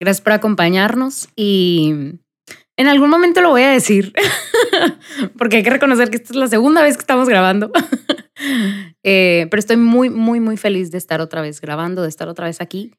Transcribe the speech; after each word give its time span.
Gracias 0.00 0.20
por 0.20 0.32
acompañarnos 0.32 1.28
y 1.36 2.18
en 2.76 2.86
algún 2.86 3.08
momento 3.08 3.40
lo 3.40 3.50
voy 3.50 3.62
a 3.62 3.70
decir, 3.70 4.12
porque 5.38 5.56
hay 5.56 5.62
que 5.62 5.70
reconocer 5.70 6.10
que 6.10 6.16
esta 6.16 6.32
es 6.34 6.36
la 6.36 6.48
segunda 6.48 6.82
vez 6.82 6.96
que 6.96 7.02
estamos 7.02 7.28
grabando. 7.28 7.70
Eh, 9.02 9.46
pero 9.50 9.60
estoy 9.60 9.78
muy, 9.78 10.10
muy, 10.10 10.40
muy 10.40 10.58
feliz 10.58 10.90
de 10.90 10.98
estar 10.98 11.22
otra 11.22 11.40
vez 11.40 11.60
grabando, 11.60 12.02
de 12.02 12.08
estar 12.08 12.28
otra 12.28 12.46
vez 12.46 12.60
aquí, 12.60 12.92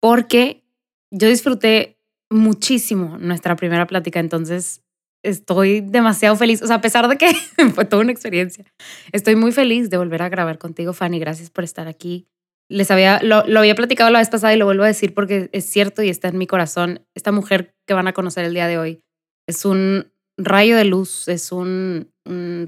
porque 0.00 0.64
yo 1.10 1.28
disfruté 1.28 1.98
muchísimo 2.30 3.18
nuestra 3.18 3.56
primera 3.56 3.86
plática, 3.86 4.20
entonces 4.20 4.82
estoy 5.22 5.82
demasiado 5.82 6.36
feliz, 6.36 6.62
o 6.62 6.66
sea, 6.66 6.76
a 6.76 6.80
pesar 6.80 7.08
de 7.08 7.18
que 7.18 7.34
fue 7.74 7.84
toda 7.84 8.02
una 8.02 8.12
experiencia, 8.12 8.64
estoy 9.12 9.36
muy 9.36 9.52
feliz 9.52 9.90
de 9.90 9.98
volver 9.98 10.22
a 10.22 10.30
grabar 10.30 10.56
contigo, 10.56 10.94
Fanny, 10.94 11.18
gracias 11.18 11.50
por 11.50 11.64
estar 11.64 11.88
aquí. 11.88 12.26
Les 12.70 12.90
había, 12.90 13.20
lo, 13.22 13.44
lo 13.46 13.60
había 13.60 13.74
platicado 13.74 14.10
la 14.10 14.20
vez 14.20 14.30
pasada 14.30 14.54
y 14.54 14.56
lo 14.56 14.64
vuelvo 14.64 14.84
a 14.84 14.88
decir 14.88 15.12
porque 15.12 15.50
es 15.52 15.64
cierto 15.64 16.02
y 16.02 16.08
está 16.08 16.28
en 16.28 16.38
mi 16.38 16.46
corazón. 16.46 17.04
Esta 17.14 17.32
mujer 17.32 17.74
que 17.86 17.94
van 17.94 18.06
a 18.06 18.12
conocer 18.12 18.44
el 18.44 18.54
día 18.54 18.68
de 18.68 18.78
hoy 18.78 19.00
es 19.48 19.64
un 19.64 20.12
rayo 20.38 20.76
de 20.76 20.84
luz, 20.84 21.28
es 21.28 21.52
un, 21.52 22.10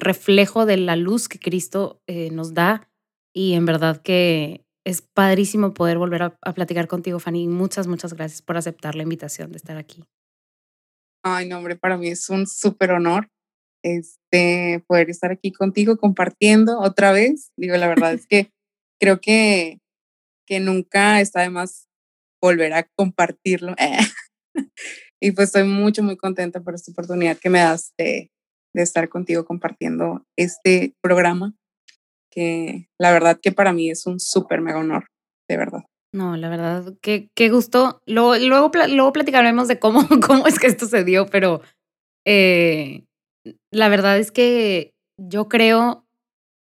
reflejo 0.01 0.67
de 0.67 0.77
la 0.77 0.97
luz 0.97 1.29
que 1.29 1.39
Cristo 1.39 2.03
eh, 2.09 2.31
nos 2.33 2.53
da 2.53 2.91
y 3.33 3.53
en 3.53 3.65
verdad 3.65 4.03
que 4.03 4.65
es 4.85 5.03
padrísimo 5.03 5.73
poder 5.73 5.99
volver 5.99 6.25
a, 6.25 6.39
a, 6.43 6.53
platicar 6.53 6.89
contigo, 6.89 7.21
Fanny. 7.21 7.47
Muchas, 7.47 7.87
muchas 7.87 8.15
gracias 8.15 8.43
por 8.43 8.57
aceptar 8.57 8.97
la 8.97 9.05
invitación 9.05 9.53
de 9.53 9.59
estar 9.59 9.77
aquí. 9.77 10.03
Ay, 11.25 11.49
no, 11.49 11.59
hombre, 11.59 11.77
para 11.77 11.97
mí 11.97 12.09
es 12.09 12.29
un 12.29 12.49
súper 12.49 12.91
honor 12.91 13.29
este, 13.83 14.83
poder 14.87 15.11
estar 15.11 15.31
aquí 15.31 15.53
contigo 15.53 15.97
compartiendo 15.97 16.79
otra 16.81 17.13
vez. 17.13 17.53
Digo, 17.57 17.77
la 17.77 17.89
verdad 17.89 18.15
es 18.15 18.27
que 18.27 18.51
creo 19.01 19.21
que, 19.21 19.81
que 20.47 20.61
nunca 20.61 21.21
está 21.21 21.43
de 21.43 21.51
más 21.51 21.89
volver 22.41 22.73
a 22.75 22.89
compartirlo. 22.97 23.75
Y 25.25 25.31
pues 25.31 25.51
estoy 25.51 25.63
mucho, 25.63 26.03
muy 26.03 26.17
contenta 26.17 26.61
por 26.63 26.75
esta 26.75 26.91
oportunidad 26.91 27.39
que 27.39 27.49
me 27.49 27.61
das 27.61 27.95
de, 27.97 28.33
de 28.75 28.83
estar 28.83 29.09
contigo 29.09 29.45
compartiendo 29.45 30.27
este 30.37 30.97
programa, 31.01 31.55
que 32.29 32.89
la 32.99 33.13
verdad 33.13 33.39
que 33.41 33.53
para 33.53 33.73
mí 33.73 33.89
es 33.89 34.05
un 34.05 34.19
súper 34.19 34.61
mega 34.61 34.81
honor, 34.81 35.07
de 35.49 35.57
verdad. 35.57 35.85
No, 36.13 36.37
la 36.37 36.49
verdad, 36.49 36.95
qué, 37.01 37.31
qué 37.37 37.51
gusto. 37.51 38.03
Luego, 38.05 38.37
luego, 38.37 38.71
luego 38.89 39.13
platicaremos 39.13 39.69
de 39.69 39.79
cómo, 39.79 40.07
cómo 40.27 40.49
es 40.49 40.59
que 40.59 40.67
esto 40.67 40.87
se 40.87 41.05
dio, 41.05 41.27
pero 41.27 41.63
eh, 42.27 43.05
la 43.71 43.89
verdad 43.89 44.19
es 44.19 44.33
que 44.33 44.93
yo 45.17 45.49
creo 45.49 46.05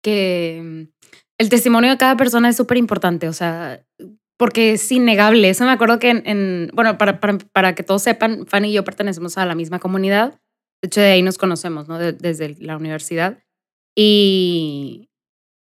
que 0.04 0.90
el 1.38 1.50
testimonio 1.50 1.92
de 1.92 1.98
cada 1.98 2.18
persona 2.18 2.50
es 2.50 2.56
súper 2.56 2.78
importante. 2.78 3.28
O 3.28 3.34
sea, 3.34 3.84
porque 4.38 4.74
es 4.74 4.92
innegable. 4.92 5.50
Eso 5.50 5.66
me 5.66 5.72
acuerdo 5.72 6.00
que 6.00 6.10
en, 6.10 6.70
bueno, 6.74 6.98
para, 6.98 7.20
para, 7.20 7.38
para, 7.38 7.76
que 7.76 7.84
todos 7.84 8.04
sepan, 8.04 8.46
Fanny 8.48 8.70
y 8.70 8.74
yo 8.74 8.84
pertenecemos 8.84 9.38
a 9.38 9.46
la 9.46 9.56
misma 9.56 9.80
comunidad. 9.80 10.40
De 10.82 10.88
hecho, 10.88 11.02
de 11.02 11.12
ahí 11.12 11.22
nos 11.22 11.38
conocemos, 11.38 11.88
¿no? 11.88 11.98
desde 11.98 12.56
la 12.60 12.78
universidad. 12.78 13.40
Y, 13.96 15.10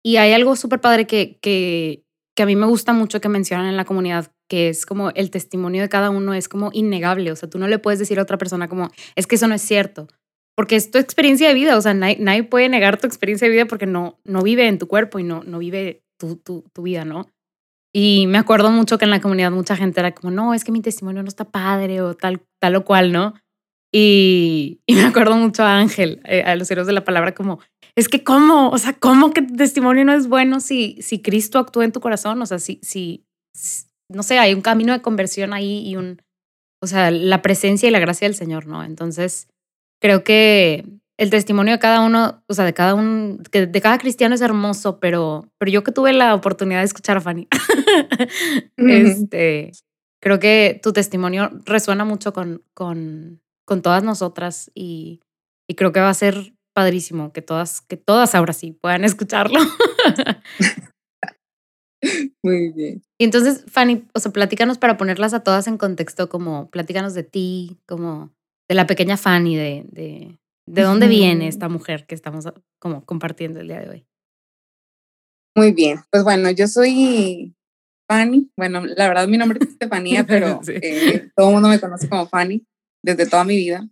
y 0.03 0.17
hay 0.17 0.33
algo 0.33 0.55
súper 0.55 0.81
padre 0.81 1.07
que, 1.07 1.39
que, 1.41 2.03
que 2.35 2.43
a 2.43 2.45
mí 2.45 2.55
me 2.55 2.65
gusta 2.65 2.93
mucho 2.93 3.21
que 3.21 3.29
mencionan 3.29 3.67
en 3.67 3.77
la 3.77 3.85
comunidad, 3.85 4.33
que 4.49 4.69
es 4.69 4.85
como 4.85 5.11
el 5.11 5.29
testimonio 5.29 5.81
de 5.81 5.89
cada 5.89 6.09
uno 6.09 6.33
es 6.33 6.49
como 6.49 6.69
innegable. 6.73 7.31
O 7.31 7.35
sea, 7.35 7.49
tú 7.49 7.59
no 7.59 7.67
le 7.67 7.79
puedes 7.79 7.99
decir 7.99 8.19
a 8.19 8.23
otra 8.23 8.37
persona 8.37 8.67
como, 8.67 8.91
es 9.15 9.27
que 9.27 9.35
eso 9.35 9.47
no 9.47 9.55
es 9.55 9.61
cierto. 9.61 10.07
Porque 10.55 10.75
es 10.75 10.91
tu 10.91 10.97
experiencia 10.97 11.47
de 11.47 11.53
vida. 11.53 11.77
O 11.77 11.81
sea, 11.81 11.93
nadie, 11.93 12.17
nadie 12.19 12.43
puede 12.43 12.69
negar 12.69 12.99
tu 12.99 13.07
experiencia 13.07 13.47
de 13.47 13.53
vida 13.53 13.65
porque 13.65 13.85
no, 13.85 14.19
no 14.23 14.41
vive 14.41 14.67
en 14.67 14.77
tu 14.77 14.87
cuerpo 14.87 15.19
y 15.19 15.23
no, 15.23 15.43
no 15.43 15.59
vive 15.59 16.03
tu, 16.19 16.35
tu, 16.37 16.63
tu 16.73 16.83
vida, 16.83 17.05
¿no? 17.05 17.27
Y 17.95 18.25
me 18.27 18.39
acuerdo 18.39 18.71
mucho 18.71 18.97
que 18.97 19.05
en 19.05 19.11
la 19.11 19.21
comunidad 19.21 19.51
mucha 19.51 19.75
gente 19.75 19.99
era 19.99 20.15
como, 20.15 20.31
no, 20.31 20.53
es 20.53 20.63
que 20.63 20.71
mi 20.71 20.81
testimonio 20.81 21.21
no 21.21 21.29
está 21.29 21.45
padre 21.45 22.01
o 22.01 22.15
tal, 22.15 22.41
tal 22.59 22.75
o 22.75 22.85
cual, 22.85 23.11
¿no? 23.11 23.35
Y, 23.93 24.81
y 24.87 24.95
me 24.95 25.03
acuerdo 25.03 25.35
mucho 25.37 25.63
a 25.63 25.77
Ángel, 25.77 26.19
eh, 26.25 26.41
a 26.41 26.55
los 26.55 26.69
héroes 26.71 26.87
de 26.87 26.93
la 26.93 27.05
palabra, 27.05 27.35
como, 27.35 27.59
es 27.95 28.09
que 28.09 28.23
cómo, 28.23 28.69
o 28.69 28.77
sea, 28.79 28.93
¿cómo 28.93 29.31
que 29.31 29.43
tu 29.43 29.55
testimonio 29.55 30.03
no 30.03 30.13
es 30.13 30.27
bueno 30.27 30.59
si, 30.59 30.97
si 31.01 31.21
Cristo 31.21 31.59
actúa 31.59 31.85
en 31.85 31.91
tu 31.91 31.99
corazón? 31.99 32.41
O 32.41 32.45
sea, 32.47 32.57
si, 32.57 32.79
si, 32.81 33.27
no 34.09 34.23
sé, 34.23 34.39
hay 34.39 34.55
un 34.55 34.61
camino 34.61 34.93
de 34.93 35.03
conversión 35.03 35.53
ahí 35.53 35.87
y 35.87 35.95
un, 35.95 36.19
o 36.81 36.87
sea, 36.87 37.11
la 37.11 37.43
presencia 37.43 37.87
y 37.87 37.91
la 37.91 37.99
gracia 37.99 38.27
del 38.27 38.35
Señor, 38.35 38.65
¿no? 38.65 38.83
Entonces, 38.83 39.47
creo 40.03 40.25
que 40.25 40.85
el 41.17 41.29
testimonio 41.29 41.71
de 41.71 41.79
cada 41.79 42.01
uno, 42.01 42.43
o 42.49 42.53
sea, 42.53 42.65
de 42.65 42.73
cada 42.73 42.93
un, 42.93 43.41
de 43.51 43.81
cada 43.81 43.97
cristiano 43.97 44.35
es 44.35 44.41
hermoso, 44.41 44.99
pero, 44.99 45.47
pero 45.57 45.71
yo 45.71 45.81
que 45.81 45.93
tuve 45.93 46.11
la 46.11 46.35
oportunidad 46.35 46.79
de 46.79 46.85
escuchar 46.85 47.15
a 47.15 47.21
Fanny, 47.21 47.47
este, 48.77 49.71
creo 50.21 50.39
que 50.39 50.77
tu 50.83 50.91
testimonio 50.91 51.51
resuena 51.63 52.03
mucho 52.03 52.33
con, 52.33 52.63
con, 52.73 53.41
con 53.65 53.81
todas 53.81 54.03
nosotras 54.03 54.69
y, 54.75 55.21
y 55.69 55.75
creo 55.75 55.93
que 55.93 56.01
va 56.01 56.09
a 56.09 56.13
ser 56.13 56.53
padrísimo 56.75 57.31
que 57.31 57.41
todas, 57.41 57.79
que 57.79 57.95
todas 57.95 58.35
ahora 58.35 58.51
sí 58.51 58.73
puedan 58.73 59.05
escucharlo. 59.05 59.61
Muy 62.43 62.73
bien. 62.73 63.01
Y 63.17 63.23
entonces, 63.23 63.63
Fanny, 63.71 64.05
o 64.13 64.19
sea, 64.19 64.33
platícanos 64.33 64.77
para 64.77 64.97
ponerlas 64.97 65.33
a 65.33 65.43
todas 65.43 65.67
en 65.67 65.77
contexto, 65.77 66.27
como 66.27 66.69
platícanos 66.71 67.13
de 67.13 67.23
ti, 67.23 67.79
como 67.85 68.33
de 68.73 68.75
la 68.75 68.87
pequeña 68.87 69.17
Fanny, 69.17 69.55
de, 69.55 69.85
de 69.91 70.37
¿De 70.65 70.81
dónde 70.81 71.07
viene 71.07 71.47
esta 71.47 71.67
mujer 71.67 72.05
que 72.05 72.15
estamos 72.15 72.45
como 72.79 73.05
compartiendo 73.05 73.59
el 73.59 73.67
día 73.67 73.81
de 73.81 73.89
hoy? 73.89 74.07
Muy 75.55 75.73
bien, 75.73 75.99
pues 76.09 76.23
bueno, 76.23 76.49
yo 76.51 76.67
soy 76.67 77.53
Fanny. 78.07 78.49
Bueno, 78.57 78.85
la 78.85 79.07
verdad 79.07 79.27
mi 79.27 79.37
nombre 79.37 79.59
es 79.61 79.69
Estefanía, 79.69 80.23
pero 80.27 80.61
eh, 80.67 81.29
todo 81.35 81.49
el 81.49 81.53
mundo 81.53 81.69
me 81.69 81.79
conoce 81.79 82.07
como 82.07 82.27
Fanny 82.27 82.65
desde 83.03 83.29
toda 83.29 83.43
mi 83.43 83.57
vida. 83.57 83.87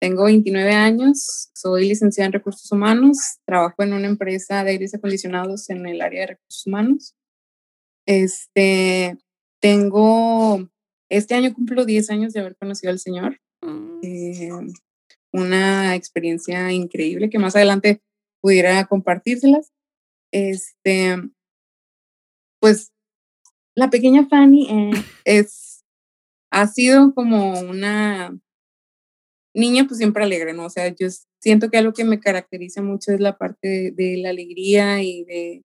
Tengo 0.00 0.24
29 0.24 0.72
años, 0.72 1.50
soy 1.54 1.88
licenciada 1.88 2.26
en 2.26 2.32
recursos 2.32 2.70
humanos, 2.72 3.38
trabajo 3.46 3.82
en 3.82 3.92
una 3.92 4.08
empresa 4.08 4.64
de 4.64 4.72
aires 4.72 4.94
acondicionados 4.94 5.70
en 5.70 5.86
el 5.86 6.02
área 6.02 6.22
de 6.22 6.26
recursos 6.26 6.66
humanos. 6.66 7.14
Este, 8.06 9.16
tengo, 9.60 10.68
este 11.08 11.36
año 11.36 11.54
cumplo 11.54 11.84
10 11.84 12.10
años 12.10 12.32
de 12.32 12.40
haber 12.40 12.56
conocido 12.56 12.90
al 12.90 12.98
Señor. 12.98 13.38
Mm. 13.62 14.00
Eh, 14.02 14.50
una 15.32 15.94
experiencia 15.94 16.70
increíble 16.72 17.30
que 17.30 17.38
más 17.38 17.56
adelante 17.56 18.02
pudiera 18.40 18.84
compartírselas. 18.86 19.72
Este, 20.32 21.16
pues 22.60 22.92
la 23.74 23.90
pequeña 23.90 24.26
Fanny 24.28 24.68
eh, 24.70 24.90
es, 25.24 25.84
ha 26.50 26.66
sido 26.66 27.14
como 27.14 27.58
una 27.60 28.38
niña 29.54 29.84
pues 29.86 29.98
siempre 29.98 30.24
alegre, 30.24 30.52
¿no? 30.52 30.66
O 30.66 30.70
sea, 30.70 30.88
yo 30.88 31.08
siento 31.40 31.70
que 31.70 31.78
algo 31.78 31.92
que 31.92 32.04
me 32.04 32.20
caracteriza 32.20 32.82
mucho 32.82 33.12
es 33.12 33.20
la 33.20 33.36
parte 33.36 33.92
de, 33.92 34.16
la 34.18 34.30
alegría 34.30 35.02
y 35.02 35.24
de, 35.24 35.62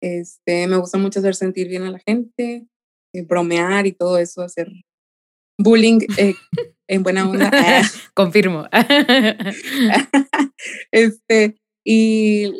este, 0.00 0.66
me 0.66 0.76
gusta 0.76 0.98
mucho 0.98 1.20
hacer 1.20 1.34
sentir 1.34 1.68
bien 1.68 1.82
a 1.82 1.90
la 1.90 1.98
gente, 1.98 2.66
eh, 3.12 3.22
bromear 3.22 3.86
y 3.86 3.92
todo 3.92 4.18
eso, 4.18 4.42
hacer 4.42 4.70
bullying 5.58 6.00
eh, 6.16 6.34
en 6.90 7.04
buena 7.04 7.28
onda. 7.28 7.50
Confirmo. 8.14 8.66
este, 10.90 11.56
y 11.84 12.52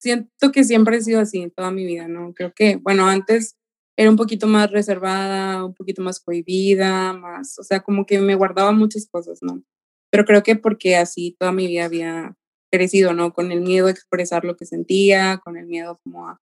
siento 0.00 0.52
que 0.52 0.62
siempre 0.62 0.96
he 0.96 1.02
sido 1.02 1.20
así 1.20 1.42
en 1.42 1.50
toda 1.50 1.72
mi 1.72 1.84
vida, 1.84 2.06
¿no? 2.06 2.32
Creo 2.34 2.52
que, 2.54 2.76
bueno, 2.76 3.08
antes 3.08 3.56
era 3.96 4.08
un 4.08 4.16
poquito 4.16 4.46
más 4.46 4.70
reservada, 4.70 5.64
un 5.64 5.74
poquito 5.74 6.02
más 6.02 6.20
cohibida, 6.20 7.12
más, 7.14 7.58
o 7.58 7.64
sea, 7.64 7.80
como 7.80 8.06
que 8.06 8.20
me 8.20 8.36
guardaba 8.36 8.70
muchas 8.70 9.08
cosas, 9.10 9.40
¿no? 9.42 9.62
Pero 10.10 10.24
creo 10.24 10.44
que 10.44 10.54
porque 10.54 10.96
así 10.96 11.36
toda 11.38 11.50
mi 11.50 11.66
vida 11.66 11.84
había 11.84 12.36
crecido, 12.72 13.12
¿no? 13.12 13.32
Con 13.32 13.50
el 13.50 13.60
miedo 13.60 13.88
a 13.88 13.90
expresar 13.90 14.44
lo 14.44 14.56
que 14.56 14.66
sentía, 14.66 15.40
con 15.44 15.56
el 15.56 15.66
miedo 15.66 15.98
como 16.04 16.28
a, 16.28 16.40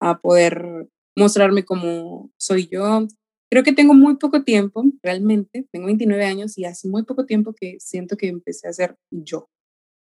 a 0.00 0.20
poder 0.20 0.88
mostrarme 1.16 1.64
como 1.64 2.32
soy 2.38 2.66
yo. 2.66 3.06
Creo 3.52 3.64
que 3.64 3.74
tengo 3.74 3.92
muy 3.92 4.16
poco 4.16 4.44
tiempo, 4.44 4.82
realmente, 5.02 5.66
tengo 5.70 5.84
29 5.84 6.24
años 6.24 6.56
y 6.56 6.64
hace 6.64 6.88
muy 6.88 7.02
poco 7.02 7.26
tiempo 7.26 7.52
que 7.52 7.76
siento 7.80 8.16
que 8.16 8.28
empecé 8.28 8.66
a 8.66 8.72
ser 8.72 8.96
yo. 9.10 9.50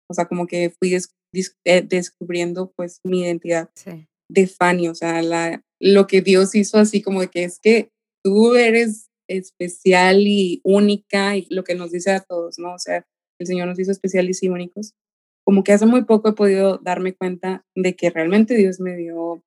O 0.08 0.14
sea, 0.14 0.26
como 0.26 0.46
que 0.46 0.70
fui 0.70 0.96
eh, 1.64 1.82
descubriendo 1.82 2.72
pues 2.76 3.00
mi 3.02 3.22
identidad 3.22 3.68
de 4.30 4.46
Fanny, 4.46 4.86
o 4.86 4.94
sea, 4.94 5.22
la, 5.22 5.60
lo 5.80 6.06
que 6.06 6.20
Dios 6.20 6.54
hizo 6.54 6.78
así 6.78 7.02
como 7.02 7.20
de 7.20 7.30
que 7.30 7.42
es 7.42 7.58
que 7.58 7.90
tú 8.22 8.54
eres 8.54 9.08
especial 9.28 10.20
y 10.20 10.60
única 10.62 11.36
y 11.36 11.48
lo 11.50 11.64
que 11.64 11.74
nos 11.74 11.90
dice 11.90 12.12
a 12.12 12.20
todos, 12.20 12.60
¿no? 12.60 12.74
O 12.74 12.78
sea, 12.78 13.04
el 13.40 13.46
Señor 13.48 13.66
nos 13.66 13.78
hizo 13.80 13.90
especiales 13.90 14.40
y 14.44 14.50
únicos. 14.50 14.94
Como 15.44 15.64
que 15.64 15.72
hace 15.72 15.86
muy 15.86 16.04
poco 16.04 16.28
he 16.28 16.34
podido 16.34 16.78
darme 16.78 17.12
cuenta 17.12 17.66
de 17.74 17.96
que 17.96 18.08
realmente 18.10 18.54
Dios 18.54 18.78
me 18.78 18.96
dio 18.96 19.42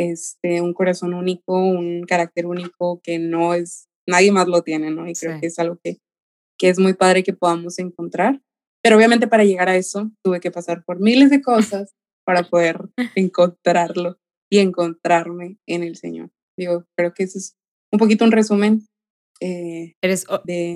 este, 0.00 0.62
un 0.62 0.72
corazón 0.72 1.12
único, 1.12 1.54
un 1.54 2.04
carácter 2.04 2.46
único 2.46 3.00
que 3.02 3.18
no 3.18 3.52
es, 3.52 3.88
nadie 4.06 4.32
más 4.32 4.48
lo 4.48 4.62
tiene, 4.62 4.90
¿no? 4.90 5.06
Y 5.06 5.12
creo 5.12 5.38
que 5.38 5.46
es 5.46 5.58
algo 5.58 5.78
que, 5.82 5.98
que 6.58 6.70
es 6.70 6.78
muy 6.78 6.94
padre 6.94 7.22
que 7.22 7.34
podamos 7.34 7.78
encontrar. 7.78 8.40
Pero 8.82 8.96
obviamente 8.96 9.28
para 9.28 9.44
llegar 9.44 9.68
a 9.68 9.76
eso 9.76 10.10
tuve 10.22 10.40
que 10.40 10.50
pasar 10.50 10.84
por 10.84 11.00
miles 11.00 11.28
de 11.28 11.42
cosas 11.42 11.94
para 12.24 12.44
poder 12.44 12.80
encontrarlo 13.14 14.18
y 14.50 14.58
encontrarme 14.60 15.58
en 15.66 15.82
el 15.82 15.96
Señor. 15.96 16.30
Digo, 16.56 16.86
creo 16.96 17.12
que 17.12 17.24
ese 17.24 17.38
es 17.38 17.56
un 17.92 17.98
poquito 17.98 18.24
un 18.24 18.32
resumen. 18.32 18.86
Eh, 19.40 19.96
Eres 20.02 20.24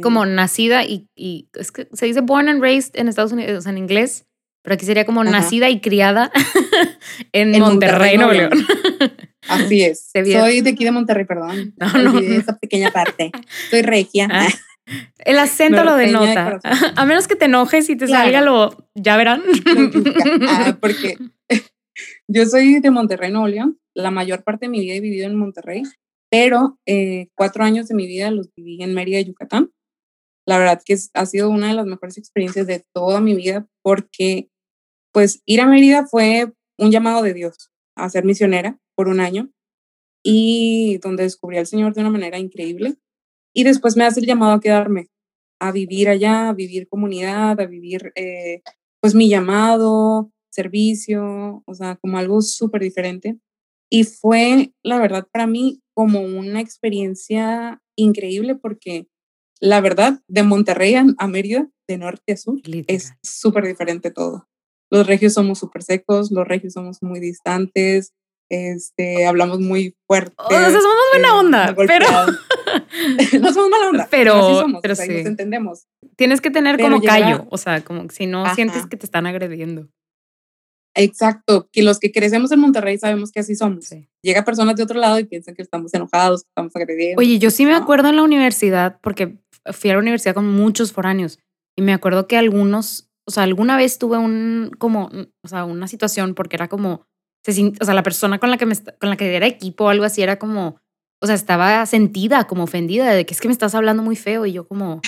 como 0.02 0.26
nacida 0.26 0.84
y, 0.84 1.08
y, 1.14 1.48
es 1.54 1.72
que 1.72 1.88
se 1.92 2.06
dice 2.06 2.20
born 2.20 2.48
and 2.48 2.60
raised 2.60 2.98
en 2.98 3.08
Estados 3.08 3.32
Unidos, 3.32 3.66
en 3.66 3.78
inglés, 3.78 4.26
pero 4.64 4.74
aquí 4.74 4.86
sería 4.86 5.04
como 5.04 5.22
nacida 5.22 5.68
y 5.68 5.80
criada 5.80 6.32
en, 7.32 7.50
Monterrey, 7.60 8.16
Nuevo 8.16 8.32
León. 8.32 8.50
Así 9.46 9.82
es. 9.82 10.10
Soy 10.12 10.62
de 10.62 10.70
aquí 10.70 10.84
de 10.84 10.90
Monterrey, 10.90 11.26
perdón. 11.26 11.74
No, 11.78 11.92
no, 12.02 12.20
de 12.20 12.36
esa 12.36 12.58
pequeña 12.58 12.90
parte. 12.90 13.30
Soy 13.70 13.82
regia. 13.82 14.26
Ah, 14.30 14.48
el 15.18 15.38
acento 15.38 15.84
lo 15.84 15.96
denota. 15.96 16.60
A 16.96 17.04
menos 17.04 17.28
que 17.28 17.36
te 17.36 17.44
enojes 17.44 17.90
y 17.90 17.96
te 17.96 18.08
salga 18.08 18.40
lo, 18.40 18.88
ya 18.94 19.18
verán. 19.18 19.42
Ah, 20.48 20.78
porque 20.80 21.18
yo 22.26 22.46
soy 22.46 22.80
de 22.80 22.90
Monterrey, 22.90 23.30
Nuevo 23.30 23.48
León. 23.48 23.78
La 23.94 24.10
mayor 24.10 24.44
parte 24.44 24.64
de 24.64 24.70
mi 24.70 24.80
vida 24.80 24.94
he 24.94 25.00
vivido 25.00 25.26
en 25.26 25.36
Monterrey, 25.36 25.82
pero 26.30 26.78
eh, 26.86 27.28
cuatro 27.36 27.64
años 27.64 27.86
de 27.88 27.94
mi 27.94 28.06
vida 28.06 28.30
los 28.30 28.48
viví 28.54 28.82
en 28.82 28.94
Mérida, 28.94 29.20
Yucatán. 29.20 29.70
La 30.46 30.58
verdad 30.58 30.82
que 30.84 30.96
ha 31.12 31.26
sido 31.26 31.50
una 31.50 31.68
de 31.68 31.74
las 31.74 31.86
mejores 31.86 32.16
experiencias 32.16 32.66
de 32.66 32.84
toda 32.94 33.20
mi 33.20 33.34
vida 33.34 33.66
porque 33.82 34.48
pues 35.14 35.40
ir 35.46 35.60
a 35.60 35.66
Mérida 35.66 36.06
fue 36.06 36.52
un 36.76 36.90
llamado 36.90 37.22
de 37.22 37.34
Dios 37.34 37.70
a 37.96 38.10
ser 38.10 38.24
misionera 38.24 38.80
por 38.96 39.06
un 39.06 39.20
año 39.20 39.48
y 40.24 40.98
donde 40.98 41.22
descubrí 41.22 41.56
al 41.56 41.68
Señor 41.68 41.94
de 41.94 42.00
una 42.00 42.10
manera 42.10 42.38
increíble. 42.38 42.96
Y 43.54 43.62
después 43.62 43.96
me 43.96 44.04
hace 44.04 44.18
el 44.18 44.26
llamado 44.26 44.54
a 44.54 44.60
quedarme, 44.60 45.06
a 45.60 45.70
vivir 45.70 46.08
allá, 46.08 46.48
a 46.48 46.52
vivir 46.52 46.88
comunidad, 46.88 47.60
a 47.60 47.66
vivir 47.66 48.12
eh, 48.16 48.62
pues 49.00 49.14
mi 49.14 49.28
llamado, 49.28 50.32
servicio, 50.50 51.62
o 51.64 51.74
sea, 51.74 51.94
como 51.94 52.18
algo 52.18 52.42
súper 52.42 52.82
diferente. 52.82 53.38
Y 53.88 54.02
fue, 54.02 54.72
la 54.82 54.98
verdad, 54.98 55.28
para 55.30 55.46
mí 55.46 55.80
como 55.94 56.22
una 56.22 56.60
experiencia 56.60 57.80
increíble 57.96 58.56
porque 58.56 59.06
la 59.60 59.80
verdad, 59.80 60.20
de 60.26 60.42
Monterrey 60.42 60.96
a 60.96 61.26
Mérida, 61.28 61.70
de 61.86 61.98
norte 61.98 62.32
a 62.32 62.36
sur, 62.36 62.60
es 62.88 63.12
súper 63.22 63.64
diferente 63.64 64.10
todo 64.10 64.48
los 64.90 65.06
regios 65.06 65.34
somos 65.34 65.58
súper 65.58 65.82
secos, 65.82 66.30
los 66.30 66.46
regios 66.46 66.72
somos 66.72 67.02
muy 67.02 67.20
distantes, 67.20 68.12
este, 68.48 69.26
hablamos 69.26 69.60
muy 69.60 69.96
fuerte. 70.06 70.34
O 70.38 70.48
sea, 70.48 70.70
somos 70.70 70.96
buena 71.12 71.28
eh, 71.28 71.32
onda, 71.32 71.74
pero... 71.76 72.06
no 73.40 73.52
somos 73.52 73.70
mala 73.70 73.88
onda, 73.88 74.08
pero, 74.10 74.60
somos, 74.60 74.80
pero 74.82 74.94
sí. 74.94 75.08
nos 75.08 75.26
entendemos. 75.26 75.86
Tienes 76.16 76.40
que 76.40 76.50
tener 76.50 76.80
como 76.80 77.00
callo, 77.02 77.46
o 77.50 77.58
sea, 77.58 77.82
como 77.82 78.08
si 78.10 78.26
no 78.26 78.54
sientes 78.54 78.86
que 78.86 78.96
te 78.96 79.06
están 79.06 79.26
agrediendo. 79.26 79.88
Exacto, 80.96 81.68
que 81.72 81.82
los 81.82 81.98
que 81.98 82.12
crecemos 82.12 82.52
en 82.52 82.60
Monterrey 82.60 82.98
sabemos 82.98 83.32
que 83.32 83.40
así 83.40 83.56
somos. 83.56 83.88
Llega 84.22 84.44
personas 84.44 84.76
de 84.76 84.84
otro 84.84 85.00
lado 85.00 85.18
y 85.18 85.24
piensan 85.24 85.54
que 85.54 85.62
estamos 85.62 85.92
enojados, 85.92 86.44
que 86.44 86.48
estamos 86.50 86.76
agrediendo. 86.76 87.20
Oye, 87.20 87.38
yo 87.40 87.50
sí 87.50 87.66
me 87.66 87.74
acuerdo 87.74 88.08
en 88.08 88.16
la 88.16 88.22
universidad, 88.22 88.98
porque 89.02 89.36
fui 89.72 89.90
a 89.90 89.94
la 89.94 89.98
universidad 89.98 90.34
con 90.34 90.48
muchos 90.48 90.92
foráneos, 90.92 91.40
y 91.76 91.82
me 91.82 91.92
acuerdo 91.92 92.28
que 92.28 92.36
algunos 92.36 93.10
o 93.26 93.30
sea, 93.30 93.44
alguna 93.44 93.76
vez 93.76 93.98
tuve 93.98 94.18
un, 94.18 94.70
como, 94.78 95.10
o 95.42 95.48
sea, 95.48 95.64
una 95.64 95.88
situación 95.88 96.34
porque 96.34 96.56
era 96.56 96.68
como, 96.68 97.06
o 97.46 97.84
sea, 97.84 97.94
la 97.94 98.02
persona 98.02 98.38
con 98.38 98.50
la 98.50 98.58
que 98.58 98.66
me, 98.66 98.76
con 98.76 99.10
la 99.10 99.16
que 99.16 99.34
era 99.34 99.46
equipo 99.46 99.84
o 99.84 99.88
algo 99.88 100.04
así 100.04 100.22
era 100.22 100.38
como, 100.38 100.80
o 101.20 101.26
sea, 101.26 101.34
estaba 101.34 101.84
sentida, 101.86 102.44
como 102.44 102.64
ofendida 102.64 103.12
de 103.12 103.26
que 103.26 103.34
es 103.34 103.40
que 103.40 103.48
me 103.48 103.52
estás 103.52 103.74
hablando 103.74 104.02
muy 104.02 104.16
feo 104.16 104.46
y 104.46 104.52
yo 104.52 104.66
como, 104.66 105.00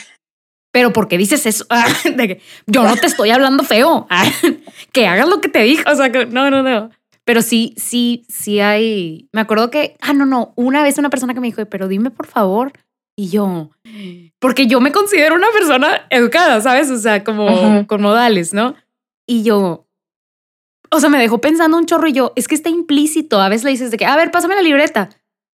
pero 0.73 0.93
¿por 0.93 1.09
qué 1.09 1.19
dices 1.19 1.47
eso? 1.47 1.67
de 2.17 2.29
que 2.29 2.41
yo 2.67 2.83
no 2.83 2.97
te 2.97 3.07
estoy 3.07 3.31
hablando 3.31 3.65
feo, 3.65 4.07
que 4.93 5.07
hagas 5.07 5.29
lo 5.29 5.41
que 5.41 5.49
te 5.49 5.61
dije, 5.61 5.85
o 5.91 5.95
sea, 5.95 6.11
que 6.11 6.27
no, 6.27 6.51
no, 6.51 6.63
no. 6.63 6.91
Pero 7.25 7.43
sí, 7.43 7.75
sí, 7.77 8.25
sí 8.29 8.61
hay, 8.61 9.29
me 9.33 9.41
acuerdo 9.41 9.71
que, 9.71 9.97
ah, 10.01 10.13
no, 10.13 10.27
no, 10.27 10.53
una 10.55 10.83
vez 10.83 10.97
una 10.99 11.11
persona 11.11 11.35
que 11.35 11.41
me 11.41 11.49
dijo, 11.49 11.67
pero 11.67 11.89
dime 11.89 12.11
por 12.11 12.27
favor, 12.27 12.73
y 13.17 13.31
yo, 13.31 13.71
porque 14.39 14.67
yo 14.67 14.81
me 14.81 14.93
considero 14.93 15.35
una 15.35 15.51
persona 15.51 16.07
educada, 16.11 16.61
¿sabes? 16.61 16.91
O 16.91 16.99
sea, 16.99 17.25
como 17.25 17.87
con 17.87 18.03
modales, 18.03 18.53
¿no? 18.53 18.77
Y 19.27 19.43
yo, 19.43 19.87
o 20.91 21.01
sea, 21.01 21.09
me 21.09 21.19
dejó 21.19 21.41
pensando 21.41 21.79
un 21.79 21.87
chorro 21.87 22.09
y 22.09 22.13
yo, 22.13 22.33
es 22.37 22.47
que 22.47 22.55
está 22.55 22.69
implícito. 22.69 23.41
A 23.41 23.49
veces 23.49 23.65
le 23.65 23.71
dices 23.71 23.91
de 23.91 23.97
que, 23.97 24.05
a 24.05 24.17
ver, 24.17 24.31
pásame 24.31 24.55
la 24.55 24.63
libreta. 24.63 25.09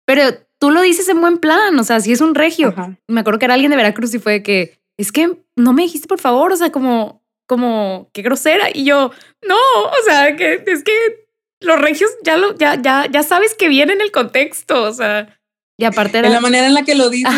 Pero 0.06 0.24
tú 0.58 0.72
lo 0.72 0.82
dices 0.82 1.08
en 1.10 1.22
buen 1.22 1.38
plan, 1.38 1.78
o 1.78 1.84
sea, 1.84 2.00
si 2.00 2.12
es 2.12 2.22
un 2.22 2.36
regio. 2.36 2.74
Me 3.08 3.22
acuerdo 3.22 3.40
que 3.40 3.46
era 3.46 3.54
alguien 3.54 3.72
de 3.72 3.78
Veracruz 3.78 4.14
y 4.14 4.20
fue 4.20 4.34
de 4.34 4.44
que, 4.44 4.80
es 4.98 5.12
que 5.12 5.38
no 5.56 5.74
me 5.74 5.84
dijiste 5.84 6.08
por 6.08 6.20
favor, 6.20 6.52
o 6.52 6.58
sea, 6.58 6.72
como, 6.72 7.24
como, 7.48 8.10
qué 8.14 8.24
grosera. 8.24 8.70
Y 8.74 8.86
yo, 8.86 9.12
no, 9.48 9.56
o 9.56 10.04
sea, 10.04 10.36
que 10.36 10.64
es 10.66 10.84
que 10.84 11.28
los 11.60 11.80
regios 11.80 12.10
ya, 12.24 12.38
lo, 12.38 12.58
ya, 12.58 12.82
ya, 12.82 13.06
ya 13.10 13.24
sabes 13.24 13.54
que 13.54 13.70
viene 13.70 13.94
en 13.94 14.02
el 14.02 14.12
contexto, 14.12 14.84
o 14.84 14.94
sea. 14.94 15.38
Y 15.82 15.84
aparte 15.84 16.20
era... 16.20 16.30
la 16.30 16.40
manera 16.40 16.68
en 16.68 16.76
la 16.76 16.84
que 16.84 16.94
lo 16.94 17.10
dices. 17.10 17.34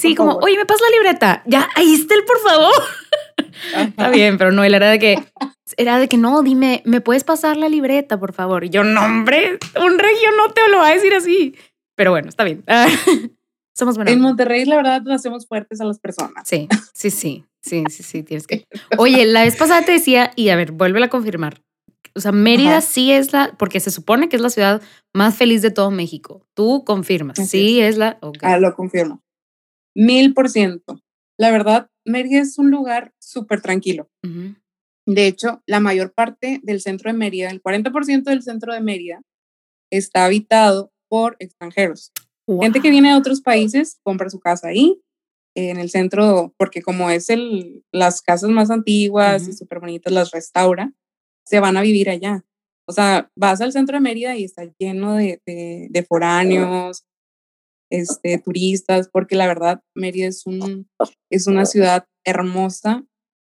sí, 0.00 0.14
como, 0.14 0.36
oye, 0.36 0.56
me 0.56 0.64
pasas 0.64 0.82
la 0.82 0.96
libreta. 0.96 1.42
Ya, 1.44 1.68
ahí 1.74 1.94
está 1.94 2.14
el 2.14 2.24
por 2.24 2.38
favor. 2.38 2.72
está 3.88 4.10
bien, 4.10 4.38
pero 4.38 4.52
no, 4.52 4.62
él 4.62 4.74
era 4.74 4.88
de 4.90 5.00
que, 5.00 5.18
era 5.76 5.98
de 5.98 6.06
que 6.06 6.16
no, 6.16 6.42
dime, 6.42 6.82
¿me 6.84 7.00
puedes 7.00 7.24
pasar 7.24 7.56
la 7.56 7.68
libreta, 7.68 8.16
por 8.16 8.32
favor? 8.32 8.62
Y 8.62 8.70
yo, 8.70 8.84
no, 8.84 9.04
hombre, 9.04 9.58
un 9.74 9.98
regio 9.98 10.28
no 10.36 10.52
te 10.52 10.68
lo 10.68 10.78
va 10.78 10.90
a 10.90 10.94
decir 10.94 11.14
así. 11.14 11.56
Pero 11.96 12.12
bueno, 12.12 12.28
está 12.28 12.44
bien. 12.44 12.62
Somos 13.74 13.96
buenos. 13.96 14.14
En 14.14 14.20
Monterrey, 14.20 14.64
la 14.66 14.76
verdad, 14.76 15.02
nos 15.02 15.16
hacemos 15.16 15.48
fuertes 15.48 15.80
a 15.80 15.84
las 15.84 15.98
personas. 15.98 16.46
Sí, 16.46 16.68
sí, 16.92 17.10
sí, 17.10 17.44
sí, 17.60 17.82
sí, 17.90 18.02
sí, 18.04 18.22
tienes 18.22 18.46
que. 18.46 18.68
Oye, 18.98 19.26
la 19.26 19.42
vez 19.42 19.56
pasada 19.56 19.82
te 19.82 19.90
decía, 19.90 20.30
y 20.36 20.50
a 20.50 20.56
ver, 20.56 20.70
vuélvela 20.70 21.06
a 21.06 21.10
confirmar. 21.10 21.60
O 22.14 22.20
sea, 22.20 22.32
Mérida 22.32 22.80
sí 22.80 23.12
es 23.12 23.32
la, 23.32 23.54
porque 23.58 23.80
se 23.80 23.90
supone 23.90 24.28
que 24.28 24.36
es 24.36 24.42
la 24.42 24.50
ciudad 24.50 24.82
más 25.14 25.36
feliz 25.36 25.62
de 25.62 25.70
todo 25.70 25.90
México. 25.90 26.46
Tú 26.54 26.84
confirmas, 26.84 27.36
sí 27.48 27.80
es. 27.80 27.96
la. 27.96 28.18
Ah, 28.42 28.58
lo 28.58 28.74
confirmo. 28.74 29.22
Mil 29.94 30.34
por 30.34 30.50
ciento. 30.50 31.00
La 31.38 31.50
verdad, 31.50 31.88
Mérida 32.04 32.40
es 32.40 32.58
un 32.58 32.70
lugar 32.70 33.12
súper 33.18 33.60
tranquilo. 33.60 34.08
De 35.06 35.26
hecho, 35.26 35.62
la 35.66 35.80
mayor 35.80 36.12
parte 36.14 36.60
del 36.62 36.80
centro 36.80 37.10
de 37.10 37.18
Mérida, 37.18 37.50
el 37.50 37.62
40% 37.62 38.24
del 38.24 38.42
centro 38.42 38.72
de 38.72 38.80
Mérida, 38.80 39.22
está 39.90 40.24
habitado 40.24 40.92
por 41.08 41.36
extranjeros. 41.38 42.12
Gente 42.46 42.80
que 42.80 42.90
viene 42.90 43.10
de 43.10 43.16
otros 43.16 43.40
países 43.40 43.98
compra 44.02 44.30
su 44.30 44.38
casa 44.38 44.68
ahí, 44.68 45.00
en 45.56 45.78
el 45.78 45.90
centro, 45.90 46.54
porque 46.58 46.82
como 46.82 47.10
es 47.10 47.30
el, 47.30 47.84
las 47.92 48.22
casas 48.22 48.50
más 48.50 48.70
antiguas 48.70 49.46
y 49.48 49.52
súper 49.52 49.80
bonitas, 49.80 50.12
las 50.12 50.30
restaura 50.32 50.92
se 51.44 51.60
van 51.60 51.76
a 51.76 51.82
vivir 51.82 52.10
allá. 52.10 52.44
O 52.86 52.92
sea, 52.92 53.30
vas 53.36 53.60
al 53.60 53.72
centro 53.72 53.96
de 53.96 54.00
Mérida 54.00 54.36
y 54.36 54.44
está 54.44 54.64
lleno 54.78 55.14
de, 55.14 55.40
de, 55.46 56.02
foráneos, 56.02 57.04
este, 57.90 58.38
turistas, 58.38 59.08
porque 59.08 59.36
la 59.36 59.46
verdad 59.46 59.80
Mérida 59.94 60.26
es, 60.26 60.46
un, 60.46 60.88
es 61.30 61.46
una 61.46 61.64
ciudad 61.64 62.06
hermosa, 62.24 63.04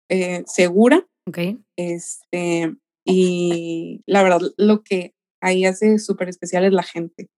eh, 0.09 0.43
segura. 0.45 1.07
Okay. 1.27 1.57
Este, 1.77 2.75
y 3.05 4.01
la 4.05 4.23
verdad 4.23 4.41
lo 4.57 4.83
que 4.83 5.13
ahí 5.41 5.65
hace 5.65 5.97
súper 5.97 6.29
especial 6.29 6.65
es 6.65 6.73
la 6.73 6.83
gente. 6.83 7.29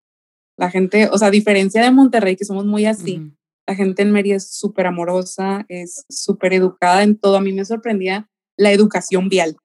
La 0.58 0.70
gente, 0.70 1.08
o 1.12 1.18
sea, 1.18 1.28
a 1.28 1.32
diferencia 1.32 1.82
de 1.82 1.90
Monterrey, 1.90 2.36
que 2.36 2.44
somos 2.44 2.64
muy 2.64 2.86
así, 2.86 3.20
la 3.68 3.74
gente 3.74 4.02
en 4.02 4.12
Mérida 4.12 4.36
es 4.36 4.50
súper 4.50 4.86
amorosa, 4.86 5.64
es 5.68 6.04
súper 6.08 6.54
educada 6.54 7.02
en 7.02 7.18
todo. 7.18 7.36
A 7.36 7.40
mí 7.40 7.52
me 7.52 7.64
sorprendía 7.64 8.28
la 8.56 8.72
educación 8.72 9.28
vial 9.28 9.56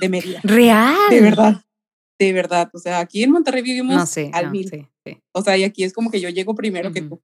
de 0.00 0.08
Mérida. 0.08 0.40
Real. 0.42 0.96
De 1.10 1.20
verdad, 1.20 1.64
de 2.18 2.32
verdad. 2.32 2.70
O 2.72 2.78
sea, 2.78 3.00
aquí 3.00 3.22
en 3.22 3.32
Monterrey 3.32 3.62
vivimos 3.62 4.16
al 4.32 4.50
mil. 4.50 4.88
O 5.32 5.42
sea, 5.42 5.56
y 5.56 5.64
aquí 5.64 5.84
es 5.84 5.92
como 5.92 6.10
que 6.10 6.20
yo 6.20 6.28
llego 6.28 6.54
primero 6.54 6.92
que 6.92 7.02
tú. 7.02 7.20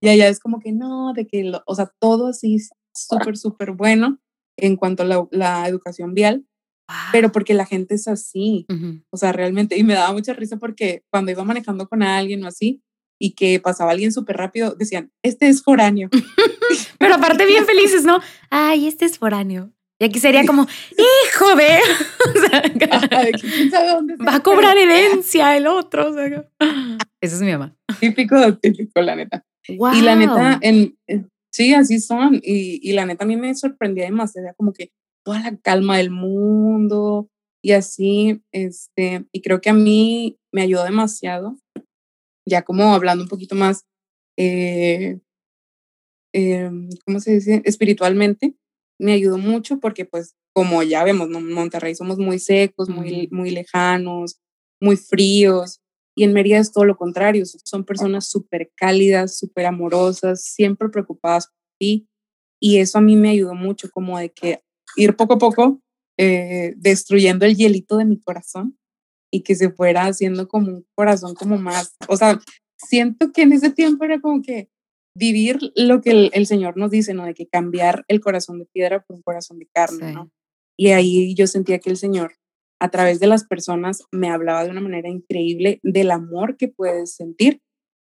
Y 0.00 0.08
allá 0.08 0.28
es 0.28 0.40
como 0.40 0.60
que 0.60 0.72
no, 0.72 1.12
de 1.14 1.26
que, 1.26 1.50
o 1.66 1.74
sea, 1.74 1.92
todo 1.98 2.28
así 2.28 2.58
súper, 2.94 3.36
súper 3.36 3.72
bueno 3.72 4.20
en 4.56 4.76
cuanto 4.76 5.02
a 5.02 5.26
la, 5.30 5.68
educación 5.68 6.14
vial, 6.14 6.44
pero 7.10 7.32
porque 7.32 7.54
la 7.54 7.64
gente 7.64 7.94
es 7.94 8.06
así, 8.06 8.66
o 9.10 9.16
sea, 9.16 9.32
realmente, 9.32 9.78
y 9.78 9.84
me 9.84 9.94
daba 9.94 10.12
mucha 10.12 10.34
risa 10.34 10.58
porque 10.58 11.04
cuando 11.10 11.30
iba 11.30 11.44
manejando 11.44 11.88
con 11.88 12.02
alguien 12.02 12.44
o 12.44 12.48
así, 12.48 12.82
y 13.18 13.34
que 13.34 13.60
pasaba 13.60 13.92
alguien 13.92 14.12
súper 14.12 14.36
rápido, 14.36 14.74
decían, 14.74 15.12
este 15.22 15.48
es 15.48 15.62
foráneo. 15.62 16.10
pero 16.98 17.14
aparte 17.14 17.46
bien 17.46 17.64
felices, 17.66 18.04
¿no? 18.04 18.18
Ay, 18.50 18.88
este 18.88 19.04
es 19.04 19.16
foráneo. 19.16 19.72
Y 20.02 20.04
aquí 20.04 20.18
sería 20.18 20.44
como, 20.44 20.66
hijo 20.98 21.54
de... 21.54 21.78
Va 24.26 24.34
a 24.34 24.40
cobrar 24.40 24.76
herencia 24.76 25.56
el 25.56 25.68
otro. 25.68 26.08
esa 27.20 27.36
es 27.36 27.40
mi 27.40 27.52
mamá. 27.52 27.76
Típico, 28.00 28.58
típico, 28.58 29.00
la 29.00 29.14
neta. 29.14 29.44
Y 29.68 30.00
la 30.00 30.16
neta, 30.16 30.58
en, 30.60 30.98
sí, 31.52 31.72
así 31.72 32.00
son. 32.00 32.40
Y, 32.42 32.80
y, 32.82 32.94
la 32.94 33.06
neta 33.06 33.22
a 33.22 33.28
mí 33.28 33.36
me 33.36 33.54
sorprendía 33.54 34.06
demasiado, 34.06 34.48
como 34.56 34.72
que 34.72 34.90
toda 35.24 35.38
la 35.38 35.56
calma 35.58 35.98
del 35.98 36.10
mundo 36.10 37.28
y 37.62 37.70
así, 37.70 38.42
este, 38.50 39.24
y 39.30 39.40
creo 39.40 39.60
que 39.60 39.70
a 39.70 39.74
mí 39.74 40.36
me 40.52 40.62
ayudó 40.62 40.82
demasiado, 40.82 41.56
ya 42.44 42.62
como 42.62 42.92
hablando 42.92 43.22
un 43.22 43.28
poquito 43.30 43.54
más, 43.54 43.84
eh, 44.36 45.20
em, 46.34 46.88
¿cómo 47.06 47.20
se 47.20 47.34
dice? 47.34 47.62
Espiritualmente, 47.64 48.56
me 48.98 49.12
ayudó 49.12 49.38
mucho 49.38 49.80
porque 49.80 50.04
pues 50.04 50.34
como 50.52 50.82
ya 50.82 51.02
vemos, 51.04 51.28
en 51.28 51.52
Monterrey 51.52 51.94
somos 51.94 52.18
muy 52.18 52.38
secos, 52.38 52.88
muy, 52.88 53.28
muy 53.30 53.50
lejanos, 53.50 54.40
muy 54.80 54.96
fríos. 54.96 55.80
Y 56.14 56.24
en 56.24 56.34
Mérida 56.34 56.58
es 56.58 56.72
todo 56.72 56.84
lo 56.84 56.96
contrario, 56.96 57.44
son 57.46 57.84
personas 57.84 58.28
súper 58.28 58.70
cálidas, 58.76 59.38
súper 59.38 59.64
amorosas, 59.64 60.44
siempre 60.44 60.90
preocupadas 60.90 61.46
por 61.46 61.56
ti. 61.78 62.06
Y 62.60 62.78
eso 62.78 62.98
a 62.98 63.00
mí 63.00 63.16
me 63.16 63.30
ayudó 63.30 63.54
mucho, 63.54 63.90
como 63.90 64.18
de 64.18 64.30
que 64.30 64.62
ir 64.96 65.16
poco 65.16 65.34
a 65.34 65.38
poco 65.38 65.80
eh, 66.18 66.74
destruyendo 66.76 67.46
el 67.46 67.56
hielito 67.56 67.96
de 67.96 68.04
mi 68.04 68.20
corazón 68.20 68.78
y 69.30 69.42
que 69.42 69.54
se 69.54 69.70
fuera 69.70 70.04
haciendo 70.04 70.46
como 70.46 70.68
un 70.68 70.86
corazón 70.94 71.34
como 71.34 71.56
más, 71.56 71.96
o 72.06 72.16
sea, 72.18 72.38
siento 72.76 73.32
que 73.32 73.42
en 73.42 73.52
ese 73.52 73.70
tiempo 73.70 74.04
era 74.04 74.20
como 74.20 74.42
que 74.42 74.68
vivir 75.14 75.58
lo 75.76 76.00
que 76.00 76.30
el, 76.32 76.46
Señor 76.46 76.76
nos 76.76 76.90
dice, 76.90 77.14
¿no? 77.14 77.24
De 77.24 77.34
que 77.34 77.46
cambiar 77.46 78.04
el 78.08 78.20
corazón 78.20 78.58
de 78.58 78.66
piedra 78.66 79.02
por 79.02 79.16
un 79.16 79.22
corazón 79.22 79.58
de 79.58 79.68
carne, 79.72 80.12
¿no? 80.12 80.30
Y 80.76 80.88
ahí 80.88 81.34
yo 81.34 81.46
sentía 81.46 81.78
que 81.78 81.90
el 81.90 81.96
Señor, 81.96 82.34
a 82.80 82.90
través 82.90 83.20
de 83.20 83.26
las 83.26 83.44
personas, 83.44 84.04
me 84.10 84.30
hablaba 84.30 84.64
de 84.64 84.70
una 84.70 84.80
manera 84.80 85.08
increíble 85.08 85.80
del 85.82 86.10
amor 86.10 86.56
que 86.56 86.68
puedes 86.68 87.14
sentir 87.14 87.60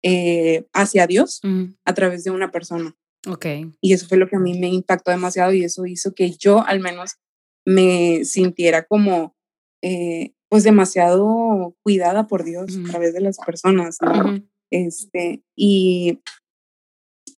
eh, 0.03 0.65
hacia 0.73 1.07
Dios 1.07 1.41
a 1.85 1.95
través 1.95 2.25
de 2.25 2.31
una 2.31 2.51
persona. 2.51 2.97
Ok. 3.29 3.47
Y 3.81 3.93
eso 3.93 4.07
fue 4.07 4.19
lo 4.19 4.29
que 4.29 4.37
a 4.37 4.41
mí 4.41 4.59
me 4.59 4.69
impactó 4.69 5.11
demasiado 5.11 5.53
y 5.53 5.65
eso 5.65 5.85
hizo 5.87 6.15
que 6.15 6.31
yo 6.31 6.65
al 6.65 6.81
menos 6.81 7.17
me 7.67 8.25
sintiera 8.25 8.85
como, 8.85 9.35
eh, 9.83 10.33
pues 10.49 10.63
demasiado 10.63 11.77
cuidada 11.83 12.27
por 12.29 12.45
Dios 12.45 12.77
a 12.77 12.91
través 12.91 13.13
de 13.13 13.21
las 13.21 13.39
personas, 13.39 13.99
¿no? 14.01 14.41
Este, 14.71 15.43
y 15.57 16.21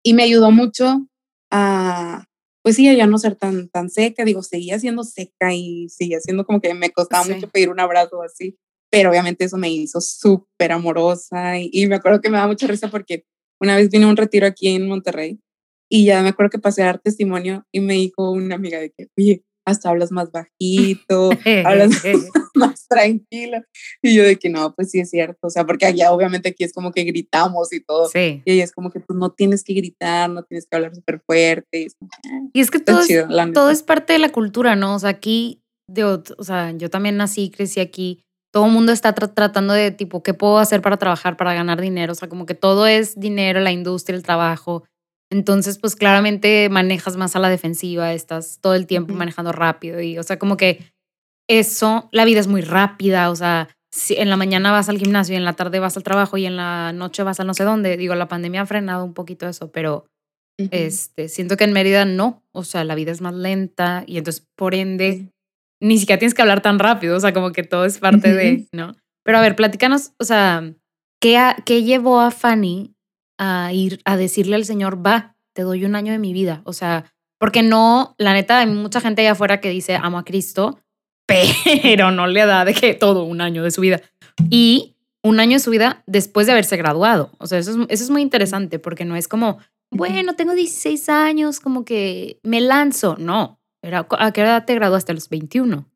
y 0.08 0.14
me 0.14 0.22
ayudó 0.22 0.50
mucho 0.50 1.06
a, 1.50 2.24
pues 2.62 2.76
sí, 2.76 2.88
a 2.88 2.94
ya 2.94 3.06
no 3.06 3.18
ser 3.18 3.34
tan, 3.34 3.68
tan 3.68 3.90
seca, 3.90 4.24
digo, 4.24 4.42
seguía 4.42 4.78
siendo 4.78 5.04
seca 5.04 5.52
y 5.52 5.90
seguía 5.90 6.18
siendo 6.18 6.46
como 6.46 6.62
que 6.62 6.72
me 6.72 6.88
costaba 6.88 7.24
mucho 7.24 7.50
pedir 7.50 7.68
un 7.68 7.78
abrazo 7.78 8.22
así, 8.22 8.56
pero 8.90 9.10
obviamente 9.10 9.44
eso 9.44 9.58
me 9.58 9.68
hizo 9.68 10.00
súper 10.00 10.72
amorosa 10.72 11.58
y, 11.58 11.86
me 11.88 11.96
acuerdo 11.96 12.22
que 12.22 12.30
me 12.30 12.38
da 12.38 12.46
mucha 12.46 12.66
risa 12.66 12.88
porque 12.88 13.26
una 13.60 13.76
vez 13.76 13.90
vine 13.90 14.06
a 14.06 14.08
un 14.08 14.16
retiro 14.16 14.46
aquí 14.46 14.68
en 14.68 14.88
Monterrey 14.88 15.40
y 15.90 16.06
ya 16.06 16.22
me 16.22 16.30
acuerdo 16.30 16.48
que 16.52 16.58
pasé 16.58 16.80
a 16.80 16.86
dar 16.86 17.00
testimonio 17.00 17.66
y 17.70 17.80
me 17.80 17.92
dijo 17.92 18.30
una 18.30 18.54
amiga 18.54 18.78
de 18.80 18.90
que, 18.92 19.08
oye, 19.18 19.44
hasta 19.68 19.90
hablas 19.90 20.10
más 20.10 20.30
bajito, 20.32 21.30
hablas 21.64 21.90
más 22.54 22.87
tranquila. 22.88 23.64
Y 24.02 24.14
yo 24.14 24.25
de 24.25 24.37
que 24.37 24.48
no, 24.48 24.75
pues 24.75 24.90
sí 24.90 25.00
es 25.00 25.10
cierto, 25.10 25.46
o 25.46 25.50
sea, 25.50 25.64
porque 25.64 25.87
allá 25.87 26.12
obviamente 26.12 26.50
aquí 26.50 26.64
es 26.64 26.72
como 26.72 26.92
que 26.92 27.04
gritamos 27.04 27.72
y 27.72 27.80
todo. 27.80 28.08
Sí. 28.08 28.42
Y 28.44 28.52
ella 28.52 28.64
es 28.64 28.72
como 28.72 28.90
que 28.90 29.00
tú 29.00 29.14
no 29.14 29.30
tienes 29.30 29.62
que 29.62 29.75
gritar, 29.75 30.30
no 30.30 30.42
tienes 30.42 30.66
que 30.66 30.76
hablar 30.76 30.94
súper 30.94 31.20
fuerte. 31.25 31.88
Y 32.52 32.60
es, 32.60 32.70
que 32.70 32.80
todo, 32.80 33.00
es, 33.00 33.26
todo 33.54 33.70
es 33.70 33.82
parte 33.82 34.12
de 34.14 34.18
la 34.18 34.30
cultura, 34.30 34.76
¿no? 34.76 34.94
O 34.94 34.98
sea, 34.98 35.10
aquí, 35.10 35.62
de, 35.88 36.04
o 36.04 36.22
sea, 36.42 36.72
yo 36.72 36.90
también 36.90 37.16
nací, 37.16 37.50
crecí 37.50 37.80
aquí. 37.80 38.25
Todo 38.50 38.66
el 38.66 38.72
mundo 38.72 38.92
está 38.92 39.12
tratando 39.14 39.75
de 39.75 39.90
tipo, 39.90 40.22
¿qué 40.22 40.32
puedo 40.32 40.58
hacer 40.58 40.80
para 40.80 40.96
trabajar, 40.96 41.37
para 41.37 41.52
ganar 41.52 41.80
dinero? 41.80 42.12
O 42.12 42.14
sea, 42.14 42.28
como 42.28 42.46
que 42.46 42.54
todo 42.54 42.87
es 42.87 43.20
dinero, 43.20 43.60
la 43.60 43.72
industria, 43.72 44.16
el 44.16 44.22
trabajo. 44.22 44.84
Entonces, 45.30 45.78
pues 45.78 45.94
claramente 45.94 46.68
manejas 46.70 47.16
más 47.16 47.37
a 47.37 47.38
la 47.38 47.50
defensiva, 47.50 48.12
estás 48.12 48.61
todo 48.61 48.75
el 48.75 48.87
tiempo 48.87 49.12
manejando 49.14 49.52
rápido 49.52 50.00
y, 50.00 50.18
o 50.18 50.23
sea, 50.23 50.38
como 50.38 50.56
que 50.56 50.90
eso, 51.49 52.08
la 52.12 52.25
vida 52.25 52.40
es 52.40 52.47
muy 52.47 52.62
rápida, 52.62 53.30
o 53.30 53.37
sea, 53.37 53.68
si 53.92 54.14
en 54.16 54.30
la 54.30 54.37
mañana 54.37 54.73
vas 54.73 54.88
al 54.88 54.99
gimnasio 54.99 55.35
y 55.35 55.38
en 55.38 55.44
la 55.44 55.54
tarde 55.54 55.80
vas 55.80 55.97
al 55.97 56.02
trabajo 56.02 56.37
y 56.37 56.47
en 56.47 56.56
la 56.56 56.92
noche 56.92 57.23
vas 57.23 57.40
a 57.40 57.44
no 57.44 57.54
sé 57.54 57.64
dónde. 57.64 57.97
Digo, 57.97 58.14
la 58.14 58.28
pandemia 58.28 58.62
ha 58.62 58.66
frenado 58.66 59.04
un 59.04 59.14
poquito 59.14 59.49
eso, 59.49 59.70
pero 59.70 60.06
este, 60.58 61.28
siento 61.28 61.56
que 61.56 61.64
en 61.64 61.73
Mérida 61.73 62.04
no, 62.04 62.42
o 62.52 62.64
sea, 62.64 62.85
la 62.85 62.94
vida 62.94 63.12
es 63.12 63.20
más 63.20 63.35
lenta 63.35 64.04
y 64.06 64.18
entonces, 64.18 64.47
por 64.56 64.75
ende, 64.75 65.30
ni 65.80 65.99
siquiera 65.99 66.18
tienes 66.18 66.35
que 66.35 66.42
hablar 66.42 66.61
tan 66.61 66.78
rápido, 66.78 67.16
o 67.16 67.20
sea, 67.20 67.32
como 67.32 67.52
que 67.52 67.62
todo 67.62 67.85
es 67.85 67.99
parte 67.99 68.35
de, 68.35 68.66
¿no? 68.73 68.97
Pero 69.25 69.38
a 69.38 69.40
ver, 69.40 69.56
platícanos, 69.56 70.12
o 70.18 70.25
sea, 70.25 70.75
¿qué, 71.20 71.38
¿qué 71.64 71.85
llevó 71.85 72.20
a 72.20 72.30
Fanny 72.30 72.94
a 73.38 73.73
ir 73.73 74.00
a 74.04 74.16
decirle 74.16 74.57
al 74.57 74.64
Señor, 74.64 75.04
va, 75.04 75.37
te 75.54 75.62
doy 75.62 75.85
un 75.85 75.95
año 75.95 76.12
de 76.12 76.18
mi 76.18 76.33
vida. 76.33 76.62
O 76.64 76.73
sea, 76.73 77.12
porque 77.38 77.62
no, 77.62 78.14
la 78.18 78.33
neta, 78.33 78.61
hay 78.61 78.66
mucha 78.66 79.00
gente 79.00 79.23
allá 79.23 79.33
afuera 79.33 79.61
que 79.61 79.71
dice, 79.71 79.97
amo 79.97 80.18
a 80.18 80.25
Cristo, 80.25 80.80
pero 81.26 82.11
no 82.11 82.26
le 82.26 82.47
da 82.47 82.64
de 82.64 82.75
que 82.75 82.95
todo 82.95 83.25
un 83.25 83.40
año 83.40 83.62
de 83.62 83.71
su 83.71 83.80
vida. 83.80 84.00
Y 84.50 84.97
un 85.23 85.40
año 85.40 85.57
de 85.57 85.61
su 85.61 85.71
vida 85.71 86.02
después 86.07 86.47
de 86.47 86.52
haberse 86.52 86.76
graduado. 86.76 87.30
O 87.38 87.47
sea, 87.47 87.59
eso 87.59 87.71
es, 87.71 87.76
eso 87.88 88.04
es 88.04 88.11
muy 88.11 88.23
interesante 88.23 88.78
porque 88.78 89.04
no 89.04 89.16
es 89.16 89.28
como, 89.28 89.59
bueno, 89.90 90.35
tengo 90.35 90.54
16 90.54 91.09
años, 91.09 91.61
como 91.61 91.85
que 91.85 92.38
me 92.42 92.61
lanzo. 92.61 93.16
No, 93.18 93.61
era, 93.83 94.07
¿a 94.18 94.33
qué 94.33 94.42
edad 94.42 94.64
te 94.64 94.75
graduaste? 94.75 95.12
A 95.12 95.14
los 95.14 95.28
21. 95.28 95.87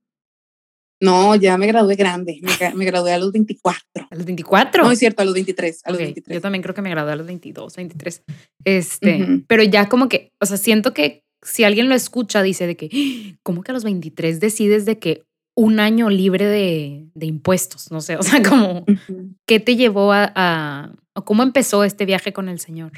No, 1.03 1.35
ya 1.35 1.59
me 1.59 1.67
gradué 1.67 1.97
grande, 1.97 2.41
me, 2.77 2.85
gradué 2.85 3.13
a 3.13 3.19
los 3.19 3.33
24. 3.33 4.07
¿A 4.09 4.15
los 4.15 4.25
24? 4.25 4.85
No, 4.85 4.93
es 4.93 5.01
cierto, 5.01 5.23
a 5.23 5.25
los 5.25 5.35
23, 5.35 5.81
a 5.85 5.91
los 5.91 5.99
23. 5.99 6.37
Yo 6.37 6.41
también 6.41 6.63
creo 6.63 6.77
que 6.77 6.83
me 6.83 6.91
gradué 6.91 7.11
a 7.11 7.17
los 7.17 7.27
22, 7.27 7.75
23. 7.75 8.23
Este, 8.65 9.43
pero 9.49 9.65
ya 9.65 9.89
como 9.89 10.09
que, 10.09 10.31
o 10.41 10.47
sea, 10.47 10.57
siento 10.57 10.95
que 10.95 11.25
si 11.43 11.65
alguien 11.65 11.89
lo 11.89 11.97
escucha, 11.97 12.41
dice 12.45 12.69
de 12.69 12.77
que, 12.77 13.37
¿cómo 13.43 13.65
que 13.65 13.73
a 13.73 13.75
los 13.75 13.83
23 13.83 14.39
decides 14.39 14.85
de 14.85 15.01
que 15.01 15.25
un 15.57 15.81
año 15.81 16.09
libre 16.09 16.47
de, 16.47 17.09
de 17.15 17.27
impuestos? 17.27 17.91
No 17.91 18.01
sé, 18.01 18.17
o 18.17 18.23
sea, 18.23 18.41
como, 18.49 18.85
¿qué 19.45 19.59
te 19.59 19.75
llevó 19.75 20.13
a, 20.13 20.33
a, 20.37 20.93
o 21.15 21.25
cómo 21.25 21.43
empezó 21.43 21.83
este 21.83 22.07
viaje 22.07 22.33
con 22.33 22.49
el 22.49 22.61
Señor? 22.61 22.93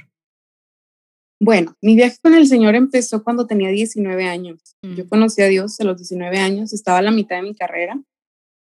Bueno, 1.41 1.77
mi 1.83 1.97
viaje 1.97 2.17
con 2.23 2.35
el 2.35 2.47
Señor 2.47 2.75
empezó 2.75 3.23
cuando 3.23 3.47
tenía 3.47 3.71
19 3.71 4.25
años. 4.25 4.77
Yo 4.83 5.05
mm. 5.05 5.09
conocí 5.09 5.43
a 5.43 5.49
Dios 5.49 5.79
a 5.81 5.85
los 5.85 5.97
19 5.97 6.39
años, 6.39 6.73
estaba 6.73 6.99
a 6.99 7.03
la 7.03 7.11
mitad 7.11 7.37
de 7.37 7.43
mi 7.43 7.55
carrera. 7.55 8.01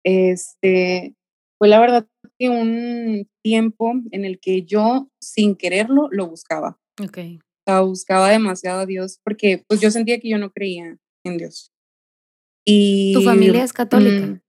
Este, 0.04 1.16
fue 1.58 1.68
la 1.68 1.80
verdad 1.80 2.08
que 2.40 2.50
un 2.50 3.30
tiempo 3.44 3.94
en 4.12 4.26
el 4.26 4.40
que 4.40 4.64
yo, 4.64 5.10
sin 5.22 5.56
quererlo, 5.56 6.08
lo 6.12 6.28
buscaba. 6.28 6.80
Ok. 7.04 7.20
O 7.68 7.88
buscaba 7.88 8.30
demasiado 8.30 8.82
a 8.82 8.86
Dios 8.86 9.20
porque 9.24 9.64
pues 9.68 9.80
yo 9.80 9.92
sentía 9.92 10.20
que 10.20 10.30
yo 10.30 10.38
no 10.38 10.52
creía 10.52 10.98
en 11.24 11.38
Dios. 11.38 11.72
Y, 12.66 13.14
¿Tu 13.14 13.22
familia 13.22 13.64
es 13.64 13.74
católica? 13.74 14.26
Mm, 14.26 14.42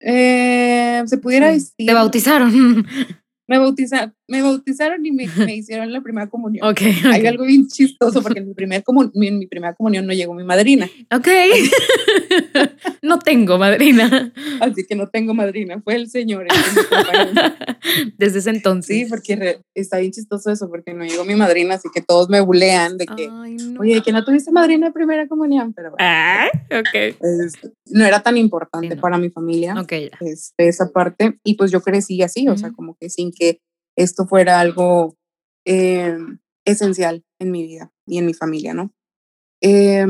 eh, 0.00 1.02
se 1.06 1.18
pudiera 1.18 1.50
decir. 1.50 1.86
Te 1.86 1.94
bautizaron. 1.94 2.52
me, 3.48 3.58
bautizaron, 3.58 4.14
me 4.26 4.42
bautizaron 4.42 5.04
y 5.04 5.12
me, 5.12 5.26
me 5.26 5.56
hicieron 5.56 5.92
la 5.92 6.00
primera 6.00 6.28
comunión. 6.28 6.66
Okay, 6.68 6.94
Hay 7.12 7.26
algo 7.26 7.44
bien 7.44 7.66
chistoso 7.68 8.22
porque 8.22 8.40
en 8.40 8.48
mi, 8.48 8.54
primer 8.54 8.82
en 9.14 9.38
mi 9.38 9.46
primera 9.46 9.74
comunión 9.74 10.06
no 10.06 10.12
llegó 10.12 10.34
mi 10.34 10.44
madrina. 10.44 10.88
Ok. 11.14 11.28
no 13.02 13.18
tengo 13.18 13.58
madrina. 13.58 14.32
Así 14.60 14.84
que 14.86 14.94
no 14.94 15.08
tengo 15.08 15.34
madrina, 15.34 15.80
fue 15.82 15.96
el 15.96 16.08
Señor. 16.08 16.46
Desde 18.18 18.38
ese 18.38 18.50
entonces. 18.50 18.96
Sí, 18.96 19.06
porque 19.08 19.60
está 19.74 19.98
bien 19.98 20.12
chistoso 20.12 20.50
eso, 20.50 20.68
porque 20.68 20.94
no 20.94 21.04
llegó 21.04 21.24
mi 21.24 21.34
madrina, 21.34 21.74
así 21.74 21.88
que 21.92 22.00
todos 22.00 22.28
me 22.30 22.40
bulean 22.40 22.96
de 22.96 23.06
que, 23.06 23.28
oye, 23.78 24.02
que 24.02 24.12
no 24.12 24.24
tuviste 24.24 24.50
madrina 24.50 24.86
de 24.86 24.92
primera 24.92 25.28
comunión, 25.28 25.72
pero 25.74 25.94
Ah, 25.98 26.48
ok. 26.70 27.16
no 27.90 28.04
era 28.04 28.22
tan 28.22 28.36
importante 28.36 28.96
para 28.96 29.18
mi 29.18 29.30
familia. 29.30 29.74
Ok, 29.78 29.92
este, 30.20 30.68
esa 30.68 30.90
parte, 30.90 31.38
y 31.44 31.54
pues 31.54 31.70
yo 31.70 31.80
crecí 31.82 32.22
así, 32.22 32.48
o 32.48 32.56
sea, 32.56 32.72
como 32.72 32.96
que 32.96 33.10
sin 33.10 33.30
que 33.32 33.60
esto 33.96 34.26
fuera 34.26 34.60
algo 34.60 35.16
eh, 35.64 36.16
esencial 36.64 37.24
en 37.38 37.50
mi 37.50 37.62
vida 37.62 37.92
y 38.06 38.18
en 38.18 38.26
mi 38.26 38.34
familia, 38.34 38.74
¿no? 38.74 38.92
Eh, 39.62 40.06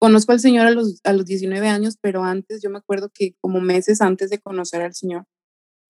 conozco 0.00 0.32
al 0.32 0.40
Señor 0.40 0.66
a 0.66 0.70
los, 0.70 1.00
a 1.04 1.12
los 1.12 1.24
19 1.24 1.68
años, 1.68 1.96
pero 2.00 2.24
antes 2.24 2.62
yo 2.62 2.70
me 2.70 2.78
acuerdo 2.78 3.10
que 3.12 3.34
como 3.40 3.60
meses 3.60 4.00
antes 4.00 4.30
de 4.30 4.38
conocer 4.38 4.82
al 4.82 4.94
Señor, 4.94 5.24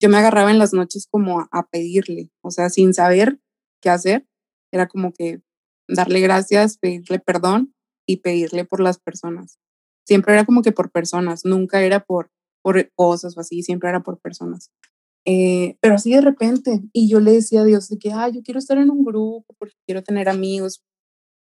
yo 0.01 0.09
me 0.09 0.17
agarraba 0.17 0.51
en 0.51 0.59
las 0.59 0.73
noches 0.73 1.07
como 1.09 1.47
a, 1.51 1.67
pedirle, 1.69 2.29
o 2.41 2.51
sea, 2.51 2.69
sin 2.69 2.93
saber 2.93 3.39
qué 3.81 3.89
hacer, 3.89 4.27
era 4.71 4.87
como 4.87 5.13
que 5.13 5.41
darle 5.87 6.19
gracias, 6.19 6.77
pedirle 6.77 7.19
perdón 7.19 7.73
y 8.07 8.17
pedirle 8.17 8.65
por 8.65 8.81
las 8.81 8.99
personas. 8.99 9.59
Siempre 10.05 10.33
era 10.33 10.45
como 10.45 10.61
que 10.61 10.71
por 10.71 10.91
personas, 10.91 11.45
nunca 11.45 11.81
era 11.81 12.01
por, 12.01 12.29
por 12.61 12.91
cosas 12.93 13.37
o 13.37 13.39
así, 13.39 13.63
siempre 13.63 13.89
era 13.89 14.01
por 14.01 14.19
personas. 14.19 14.71
Eh, 15.25 15.77
pero 15.81 15.95
así 15.95 16.11
de 16.11 16.21
repente, 16.21 16.81
y 16.93 17.09
yo 17.09 17.19
le 17.19 17.31
decía 17.31 17.61
a 17.61 17.65
Dios 17.65 17.89
de 17.89 17.97
que, 17.97 18.11
ah, 18.11 18.29
yo 18.29 18.41
quiero 18.43 18.59
estar 18.59 18.77
en 18.77 18.91
un 18.91 19.03
grupo 19.03 19.55
porque 19.57 19.75
quiero 19.87 20.03
tener 20.03 20.29
amigos. 20.29 20.83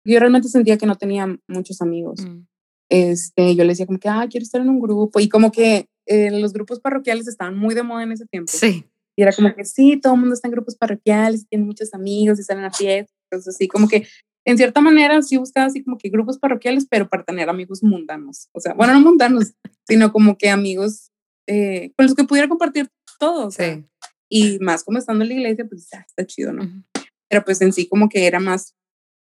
Yo 0.06 0.18
realmente 0.18 0.48
sentía 0.48 0.78
que 0.78 0.86
no 0.86 0.96
tenía 0.96 1.38
muchos 1.46 1.80
amigos. 1.82 2.20
Mm. 2.24 2.46
Este, 2.90 3.54
yo 3.54 3.64
le 3.64 3.70
decía 3.70 3.86
como 3.86 3.98
que, 3.98 4.08
ah, 4.08 4.26
quiero 4.30 4.44
estar 4.44 4.60
en 4.60 4.70
un 4.70 4.80
grupo. 4.80 5.20
Y 5.20 5.28
como 5.28 5.52
que 5.52 5.86
eh, 6.06 6.30
los 6.30 6.52
grupos 6.52 6.80
parroquiales 6.80 7.28
estaban 7.28 7.56
muy 7.56 7.74
de 7.74 7.82
moda 7.82 8.02
en 8.02 8.12
ese 8.12 8.26
tiempo. 8.26 8.52
Sí. 8.54 8.84
Y 9.16 9.22
era 9.22 9.32
como 9.32 9.54
que 9.54 9.64
sí, 9.64 9.98
todo 10.00 10.14
el 10.14 10.20
mundo 10.20 10.34
está 10.34 10.48
en 10.48 10.52
grupos 10.52 10.76
parroquiales, 10.76 11.46
tiene 11.48 11.64
muchos 11.64 11.94
amigos 11.94 12.38
y 12.40 12.42
salen 12.42 12.64
a 12.64 12.72
fiestas. 12.72 13.14
Entonces, 13.30 13.54
así 13.54 13.68
como 13.68 13.86
que, 13.86 14.06
en 14.46 14.56
cierta 14.56 14.80
manera, 14.80 15.22
sí 15.22 15.36
buscaba 15.36 15.66
así 15.66 15.82
como 15.84 15.98
que 15.98 16.08
grupos 16.08 16.38
parroquiales, 16.38 16.86
pero 16.88 17.08
para 17.08 17.24
tener 17.24 17.48
amigos 17.48 17.82
mundanos. 17.82 18.48
O 18.52 18.60
sea, 18.60 18.74
bueno, 18.74 18.92
no 18.94 19.00
mundanos, 19.00 19.54
sino 19.86 20.12
como 20.12 20.36
que 20.36 20.50
amigos 20.50 21.10
eh, 21.46 21.92
con 21.96 22.06
los 22.06 22.14
que 22.14 22.24
pudiera 22.24 22.48
compartir 22.48 22.88
todo. 23.18 23.50
sí. 23.50 23.84
Y 24.28 24.58
más 24.58 24.84
como 24.84 24.98
estando 24.98 25.22
en 25.22 25.28
la 25.28 25.34
iglesia, 25.34 25.66
pues 25.68 25.88
ya 25.92 26.00
está 26.00 26.26
chido, 26.26 26.52
¿no? 26.52 26.68
Pero 27.28 27.44
pues 27.44 27.60
en 27.60 27.72
sí 27.72 27.86
como 27.86 28.08
que 28.08 28.26
era 28.26 28.40
más, 28.40 28.74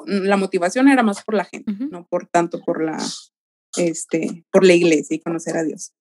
mm, 0.05 0.25
la 0.25 0.37
motivación 0.37 0.87
era 0.87 1.03
más 1.03 1.23
por 1.23 1.35
la 1.35 1.45
gente, 1.45 1.71
no 1.89 2.05
por 2.07 2.27
tanto 2.27 2.61
por 2.61 2.83
la, 2.83 2.97
este, 3.77 4.45
por 4.51 4.65
la 4.65 4.73
iglesia 4.73 5.15
y 5.15 5.21
conocer 5.21 5.57
a 5.57 5.63
Dios. 5.63 5.93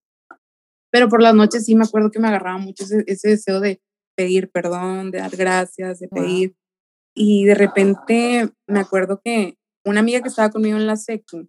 Pero 0.91 1.09
por 1.09 1.23
las 1.23 1.35
noches 1.35 1.65
sí 1.65 1.75
me 1.75 1.85
acuerdo 1.85 2.11
que 2.11 2.19
me 2.19 2.29
agarraba 2.29 2.59
mucho 2.59 2.85
ese, 2.85 3.29
deseo 3.29 3.61
de 3.61 3.81
pedir 4.17 4.51
perdón, 4.51 5.11
de 5.11 5.19
dar 5.19 5.37
gracias, 5.37 6.01
de 6.01 6.09
pedir. 6.09 6.57
Y 7.15 7.45
de 7.45 7.55
repente 7.55 8.51
me 8.67 8.81
acuerdo 8.81 9.21
que 9.25 9.57
una 9.85 10.01
amiga 10.01 10.21
que 10.21 10.29
estaba 10.29 10.51
conmigo 10.51 10.77
en 10.77 10.87
la 10.87 10.97
secu 10.97 11.49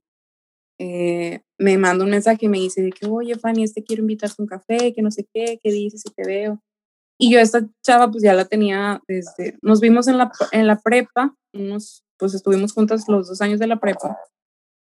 eh, 0.80 1.42
me 1.60 1.78
manda 1.78 2.06
un 2.06 2.12
mensaje 2.12 2.46
y 2.46 2.50
me 2.50 2.58
dice 2.58 2.82
de 2.82 2.92
que, 2.92 3.06
oye, 3.06 3.38
Fanny, 3.38 3.64
este 3.64 3.84
quiero 3.84 4.02
invitarte 4.02 4.36
a 4.40 4.42
un 4.42 4.48
café, 4.48 4.94
que 4.94 5.02
no 5.02 5.12
sé 5.12 5.28
qué, 5.34 5.60
qué 5.62 5.72
dices 5.72 6.02
si 6.02 6.14
te 6.14 6.26
veo. 6.26 6.62
Y 7.20 7.32
yo 7.32 7.40
esta 7.40 7.68
chava 7.86 8.10
pues 8.10 8.24
ya 8.24 8.34
la 8.34 8.46
tenía 8.46 9.02
desde, 9.08 9.58
nos 9.62 9.82
vimos 9.82 10.08
en 10.08 10.18
la, 10.18 10.32
en 10.54 10.68
la 10.68 10.80
prepa, 10.80 11.36
unos, 11.54 12.04
pues 12.18 12.34
estuvimos 12.34 12.74
juntas 12.74 13.04
los 13.10 13.28
dos 13.28 13.42
años 13.42 13.60
de 13.60 13.68
la 13.68 13.80
prepa. 13.80 14.18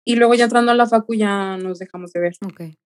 Y 0.05 0.15
luego 0.15 0.33
ya 0.33 0.45
entrando 0.45 0.71
a 0.71 0.75
la 0.75 0.88
facu 0.88 1.13
ya 1.13 1.57
nos 1.57 1.77
dejamos 1.77 2.13
de 2.13 2.21
ver. 2.21 2.33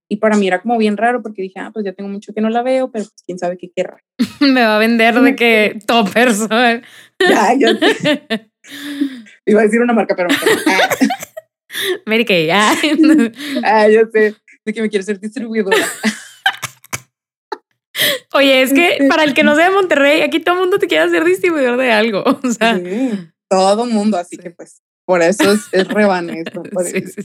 Y 0.09 0.17
para 0.17 0.35
mí 0.35 0.47
era 0.47 0.61
como 0.61 0.77
bien 0.77 0.97
raro 0.97 1.21
porque 1.21 1.43
dije, 1.43 1.59
ah, 1.59 1.69
pues 1.71 1.85
ya 1.85 1.93
tengo 1.93 2.09
mucho 2.09 2.33
que 2.33 2.41
no 2.41 2.49
la 2.49 2.63
veo, 2.63 2.91
pero 2.91 3.05
pues 3.05 3.23
quién 3.25 3.37
sabe 3.37 3.57
qué 3.57 3.71
querrá. 3.73 3.99
Me 4.41 4.63
va 4.63 4.77
a 4.77 4.79
vender 4.79 5.21
de 5.21 5.35
que 5.35 5.79
toppers. 5.87 6.49
ya, 6.49 7.53
yo 7.57 7.67
Iba 9.45 9.61
a 9.61 9.63
decir 9.63 9.81
una 9.81 9.93
marca, 9.93 10.15
pero 10.15 10.29
Mary 12.05 12.25
Kay, 12.25 12.49
ah. 12.51 12.75
ah, 13.63 13.87
yo 13.89 14.01
sé, 14.11 14.35
de 14.65 14.73
que 14.73 14.81
me 14.81 14.89
quiere 14.89 15.03
ser 15.03 15.19
distribuidora. 15.19 15.77
Oye, 18.33 18.63
es 18.63 18.73
que 18.73 19.05
para 19.07 19.23
el 19.23 19.33
que 19.35 19.43
no 19.43 19.55
sea 19.55 19.69
de 19.69 19.75
Monterrey, 19.75 20.21
aquí 20.21 20.39
todo 20.39 20.55
el 20.55 20.61
mundo 20.61 20.79
te 20.79 20.87
quiere 20.87 21.03
hacer 21.03 21.23
distribuidor 21.23 21.77
de 21.77 21.91
algo. 21.91 22.23
O 22.25 22.51
sea, 22.51 22.75
sí, 22.77 23.11
todo 23.47 23.85
mundo, 23.85 24.17
así 24.17 24.37
que 24.37 24.49
pues 24.49 24.81
por 25.05 25.21
eso 25.21 25.51
es, 25.51 25.67
es 25.71 25.87
rebane 25.87 26.43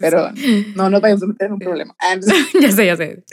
pero 0.00 0.30
no 0.74 0.90
nos 0.90 1.00
vayamos 1.00 1.22
a 1.22 1.26
meter 1.26 1.46
en 1.46 1.52
un 1.54 1.58
problema. 1.58 1.96
Ah, 1.98 2.16
ya 2.60 2.72
sé, 2.72 2.86
ya 2.86 2.96
sé. 2.96 3.24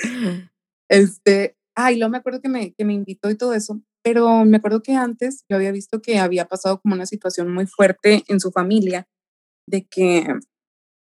Este, 0.89 1.57
ay, 1.75 1.97
luego 1.97 2.11
me 2.11 2.19
acuerdo 2.19 2.41
que 2.41 2.47
me, 2.47 2.73
que 2.73 2.85
me 2.85 2.93
invitó 2.93 3.29
y 3.29 3.35
todo 3.35 3.53
eso, 3.53 3.81
pero 4.03 4.45
me 4.45 4.57
acuerdo 4.57 4.81
que 4.81 4.93
antes 4.93 5.43
yo 5.49 5.57
había 5.57 5.71
visto 5.71 6.01
que 6.01 6.19
había 6.19 6.45
pasado 6.45 6.79
como 6.79 6.95
una 6.95 7.05
situación 7.05 7.51
muy 7.53 7.65
fuerte 7.65 8.23
en 8.27 8.39
su 8.39 8.51
familia, 8.51 9.07
de 9.67 9.85
que 9.85 10.27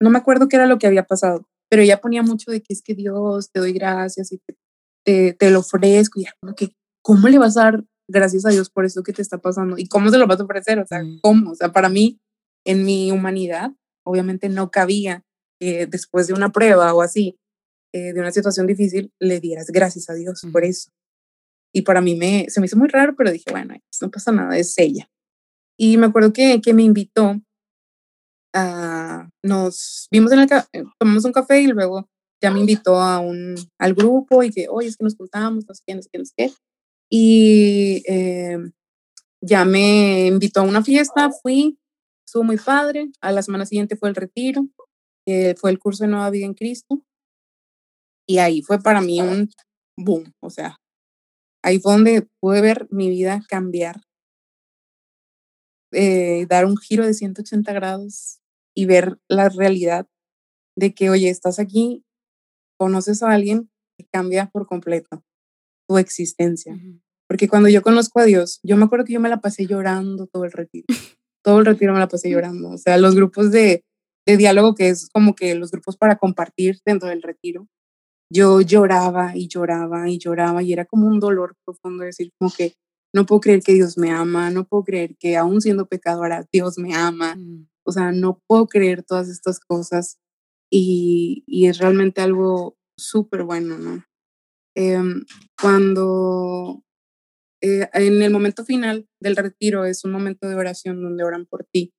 no 0.03 0.09
me 0.09 0.17
acuerdo 0.17 0.47
qué 0.47 0.57
era 0.57 0.67
lo 0.67 0.77
que 0.77 0.87
había 0.87 1.05
pasado, 1.05 1.47
pero 1.69 1.81
ella 1.81 2.01
ponía 2.01 2.21
mucho 2.21 2.51
de 2.51 2.61
que 2.61 2.73
es 2.73 2.81
que 2.81 2.93
Dios, 2.93 3.49
te 3.51 3.59
doy 3.59 3.73
gracias 3.73 4.31
y 4.31 4.39
te, 5.05 5.33
te, 5.33 5.49
lo 5.49 5.59
ofrezco, 5.59 6.19
y 6.19 6.25
como 6.39 6.55
que, 6.55 6.75
¿cómo 7.01 7.27
le 7.29 7.39
vas 7.39 7.57
a 7.57 7.63
dar 7.63 7.83
gracias 8.07 8.45
a 8.45 8.49
Dios 8.49 8.69
por 8.69 8.85
eso 8.85 9.01
que 9.01 9.13
te 9.13 9.21
está 9.21 9.37
pasando? 9.37 9.77
¿Y 9.77 9.87
cómo 9.87 10.09
se 10.09 10.17
lo 10.17 10.27
vas 10.27 10.39
a 10.39 10.43
ofrecer? 10.43 10.79
O 10.79 10.85
sea. 10.85 11.01
¿cómo? 11.21 11.51
O 11.51 11.55
sea, 11.55 11.71
para 11.71 11.89
mí 11.89 12.19
en 12.65 12.83
mi 12.85 13.11
humanidad, 13.11 13.71
obviamente 14.05 14.49
no 14.49 14.71
cabía 14.71 15.23
que 15.59 15.85
después 15.87 16.27
de 16.27 16.33
una 16.33 16.51
prueba 16.51 16.93
o 16.93 17.01
así, 17.01 17.37
eh, 17.93 18.13
de 18.13 18.19
una 18.19 18.31
situación 18.31 18.67
difícil, 18.67 19.11
le 19.19 19.39
dieras 19.39 19.67
gracias 19.67 20.09
a 20.09 20.13
Dios 20.13 20.41
por 20.51 20.65
eso. 20.65 20.91
Y 21.73 21.83
para 21.83 22.01
mí 22.01 22.15
me, 22.15 22.45
se 22.49 22.59
me 22.59 22.67
hizo 22.67 22.77
muy 22.77 22.87
raro, 22.87 23.15
pero 23.15 23.31
dije, 23.31 23.49
bueno, 23.51 23.75
no 24.01 24.11
pasa 24.11 24.31
nada, 24.31 24.57
es 24.57 24.77
ella. 24.77 25.09
Y 25.77 25.97
me 25.97 26.07
acuerdo 26.07 26.33
que, 26.33 26.61
que 26.61 26.73
me 26.73 26.83
invitó 26.83 27.41
a, 28.53 29.29
nos 29.43 30.07
vimos 30.11 30.31
en 30.31 30.39
el, 30.39 30.49
eh, 30.73 30.83
tomamos 30.99 31.25
un 31.25 31.31
café 31.31 31.61
y 31.61 31.67
luego 31.67 32.09
ya 32.41 32.51
me 32.51 32.59
invitó 32.59 32.99
a 32.99 33.19
un, 33.19 33.55
al 33.79 33.93
grupo 33.93 34.43
y 34.43 34.51
que, 34.51 34.67
oye, 34.69 34.87
es 34.87 34.97
que 34.97 35.03
nos 35.03 35.15
juntamos, 35.15 35.65
no 35.67 35.73
sé 35.75 35.83
qué, 35.85 35.95
no 35.95 36.01
sé 36.01 36.09
qué, 36.11 36.19
no 36.19 36.25
sé 36.25 36.33
qué. 36.35 36.53
Y 37.09 38.03
eh, 38.07 38.57
ya 39.41 39.65
me 39.65 40.27
invitó 40.27 40.61
a 40.61 40.63
una 40.63 40.83
fiesta, 40.83 41.29
fui, 41.29 41.77
estuvo 42.25 42.43
muy 42.43 42.57
padre. 42.57 43.11
A 43.21 43.31
la 43.31 43.43
semana 43.43 43.65
siguiente 43.65 43.95
fue 43.95 44.09
el 44.09 44.15
retiro, 44.15 44.67
fue 45.57 45.71
el 45.71 45.79
curso 45.79 46.03
de 46.03 46.09
Nueva 46.09 46.29
Vida 46.31 46.45
en 46.45 46.53
Cristo. 46.53 47.03
Y 48.27 48.39
ahí 48.39 48.61
fue 48.61 48.79
para 48.79 49.01
mí 49.01 49.21
un 49.21 49.49
boom, 49.97 50.33
o 50.41 50.49
sea, 50.49 50.77
ahí 51.63 51.79
fue 51.79 51.93
donde 51.93 52.27
pude 52.39 52.61
ver 52.61 52.87
mi 52.91 53.09
vida 53.09 53.43
cambiar, 53.47 54.01
eh, 55.91 56.45
dar 56.47 56.65
un 56.65 56.77
giro 56.77 57.05
de 57.05 57.13
180 57.13 57.71
grados 57.73 58.39
y 58.75 58.85
ver 58.85 59.17
la 59.29 59.49
realidad 59.49 60.07
de 60.75 60.93
que, 60.93 61.09
oye, 61.09 61.29
estás 61.29 61.59
aquí, 61.59 62.03
conoces 62.77 63.23
a 63.23 63.31
alguien 63.31 63.69
que 63.97 64.05
cambia 64.11 64.49
por 64.51 64.67
completo 64.67 65.23
tu 65.87 65.97
existencia. 65.97 66.77
Porque 67.27 67.47
cuando 67.47 67.69
yo 67.69 67.81
conozco 67.81 68.19
a 68.19 68.25
Dios, 68.25 68.59
yo 68.63 68.77
me 68.77 68.85
acuerdo 68.85 69.05
que 69.05 69.13
yo 69.13 69.19
me 69.19 69.29
la 69.29 69.41
pasé 69.41 69.65
llorando 69.65 70.27
todo 70.27 70.45
el 70.45 70.51
retiro. 70.51 70.85
todo 71.43 71.59
el 71.59 71.65
retiro 71.65 71.93
me 71.93 71.99
la 71.99 72.07
pasé 72.07 72.29
llorando. 72.31 72.69
O 72.71 72.77
sea, 72.77 72.97
los 72.97 73.15
grupos 73.15 73.51
de, 73.51 73.83
de 74.25 74.37
diálogo, 74.37 74.75
que 74.75 74.89
es 74.89 75.09
como 75.09 75.35
que 75.35 75.55
los 75.55 75.71
grupos 75.71 75.97
para 75.97 76.17
compartir 76.17 76.79
dentro 76.85 77.09
del 77.09 77.21
retiro, 77.21 77.67
yo 78.31 78.61
lloraba 78.61 79.33
y 79.35 79.47
lloraba 79.47 80.09
y 80.09 80.17
lloraba 80.17 80.63
y 80.63 80.73
era 80.73 80.85
como 80.85 81.07
un 81.07 81.19
dolor 81.19 81.55
profundo 81.65 82.03
decir 82.03 82.31
como 82.39 82.51
que 82.51 82.73
no 83.13 83.27
puedo 83.27 83.41
creer 83.41 83.61
que 83.61 83.73
Dios 83.73 83.97
me 83.97 84.09
ama, 84.09 84.49
no 84.49 84.65
puedo 84.65 84.83
creer 84.83 85.15
que 85.19 85.37
aún 85.37 85.61
siendo 85.61 85.85
pecadora 85.85 86.43
Dios 86.51 86.79
me 86.79 86.95
ama, 86.95 87.35
mm. 87.35 87.67
O 87.85 87.91
sea, 87.91 88.11
no 88.11 88.41
puedo 88.47 88.67
creer 88.67 89.03
todas 89.03 89.29
estas 89.29 89.59
cosas 89.59 90.19
y, 90.71 91.43
es 91.47 91.77
realmente 91.77 92.21
algo 92.21 92.77
súper 92.97 93.43
bueno, 93.43 93.77
¿no? 93.77 94.03
Em, 94.75 95.23
cuando 95.59 96.83
eh, 97.61 97.87
en 97.93 98.21
el 98.21 98.31
momento 98.31 98.65
final 98.65 99.07
del 99.21 99.35
retiro 99.35 99.85
es 99.85 100.03
un 100.03 100.11
momento 100.11 100.47
de 100.49 100.55
oración 100.55 101.01
donde 101.01 101.23
oran 101.23 101.45
por 101.45 101.65
ti. 101.65 101.93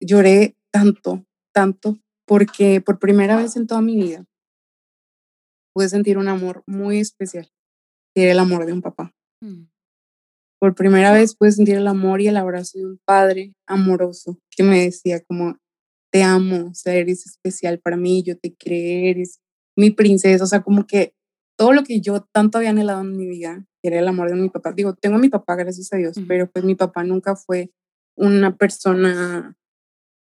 Lloré 0.00 0.56
tanto, 0.72 1.24
tanto, 1.54 1.98
porque 2.26 2.80
por 2.80 2.98
primera 2.98 3.36
vez 3.36 3.56
en 3.56 3.66
toda 3.66 3.82
mi 3.82 3.96
vida 3.96 4.24
pude 5.74 5.88
sentir 5.88 6.18
un 6.18 6.28
amor 6.28 6.62
muy 6.66 6.98
especial, 6.98 7.50
que 8.14 8.24
era 8.24 8.32
el 8.32 8.38
amor 8.38 8.66
de 8.66 8.72
un 8.72 8.82
papá. 8.82 9.14
Mm. 9.40 9.71
Por 10.62 10.76
primera 10.76 11.10
vez 11.12 11.34
pude 11.34 11.50
sentir 11.50 11.74
el 11.74 11.88
amor 11.88 12.20
y 12.20 12.28
el 12.28 12.36
abrazo 12.36 12.78
de 12.78 12.86
un 12.86 13.00
padre 13.04 13.52
amoroso 13.66 14.38
que 14.48 14.62
me 14.62 14.84
decía 14.84 15.20
como, 15.24 15.56
te 16.12 16.22
amo, 16.22 16.68
o 16.70 16.74
sea, 16.74 16.94
eres 16.94 17.26
especial 17.26 17.80
para 17.80 17.96
mí, 17.96 18.22
yo 18.22 18.38
te 18.38 18.54
quiero, 18.54 19.08
eres 19.08 19.40
mi 19.76 19.90
princesa, 19.90 20.44
o 20.44 20.46
sea, 20.46 20.62
como 20.62 20.86
que 20.86 21.14
todo 21.58 21.72
lo 21.72 21.82
que 21.82 22.00
yo 22.00 22.28
tanto 22.32 22.58
había 22.58 22.70
anhelado 22.70 23.00
en 23.00 23.16
mi 23.16 23.26
vida, 23.26 23.66
que 23.82 23.88
era 23.88 23.98
el 23.98 24.06
amor 24.06 24.30
de 24.30 24.36
mi 24.36 24.50
papá. 24.50 24.70
Digo, 24.72 24.94
tengo 24.94 25.16
a 25.16 25.18
mi 25.18 25.28
papá, 25.28 25.56
gracias 25.56 25.92
a 25.92 25.96
Dios, 25.96 26.14
pero 26.28 26.48
pues 26.48 26.64
mi 26.64 26.76
papá 26.76 27.02
nunca 27.02 27.34
fue 27.34 27.72
una 28.16 28.56
persona, 28.56 29.56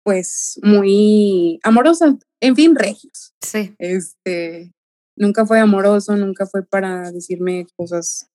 pues, 0.05 0.61
muy 0.63 1.59
amorosa. 1.65 2.17
En 2.41 2.55
fin, 2.55 2.77
regios. 2.77 3.35
Sí. 3.41 3.75
Este, 3.79 4.71
nunca 5.17 5.45
fue 5.47 5.59
amoroso, 5.59 6.15
nunca 6.15 6.47
fue 6.47 6.65
para 6.65 7.11
decirme 7.11 7.67
cosas, 7.75 8.31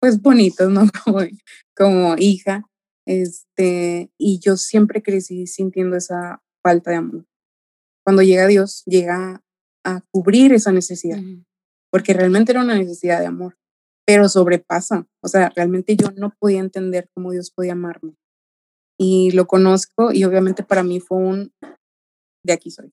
pues, 0.00 0.20
bonitas, 0.20 0.68
¿no? 0.68 0.82
Como, 1.04 1.20
como 1.76 2.16
hija. 2.18 2.64
Este, 3.06 4.10
y 4.18 4.40
yo 4.40 4.56
siempre 4.56 5.02
crecí 5.02 5.46
sintiendo 5.46 5.96
esa 5.96 6.42
falta 6.62 6.90
de 6.90 6.96
amor. 6.96 7.26
Cuando 8.04 8.22
llega 8.22 8.46
Dios, 8.46 8.82
llega 8.86 9.42
a 9.84 10.00
cubrir 10.10 10.52
esa 10.52 10.72
necesidad 10.72 11.20
porque 11.96 12.12
realmente 12.12 12.52
era 12.52 12.60
una 12.60 12.76
necesidad 12.76 13.20
de 13.20 13.26
amor, 13.26 13.56
pero 14.06 14.28
sobrepasa. 14.28 15.06
O 15.22 15.28
sea, 15.28 15.50
realmente 15.56 15.96
yo 15.96 16.10
no 16.16 16.34
podía 16.38 16.60
entender 16.60 17.08
cómo 17.14 17.32
Dios 17.32 17.50
podía 17.50 17.72
amarme. 17.72 18.16
Y 18.98 19.30
lo 19.30 19.46
conozco 19.46 20.12
y 20.12 20.24
obviamente 20.24 20.62
para 20.62 20.82
mí 20.82 21.00
fue 21.00 21.18
un, 21.18 21.52
de 22.44 22.52
aquí 22.52 22.70
soy. 22.70 22.92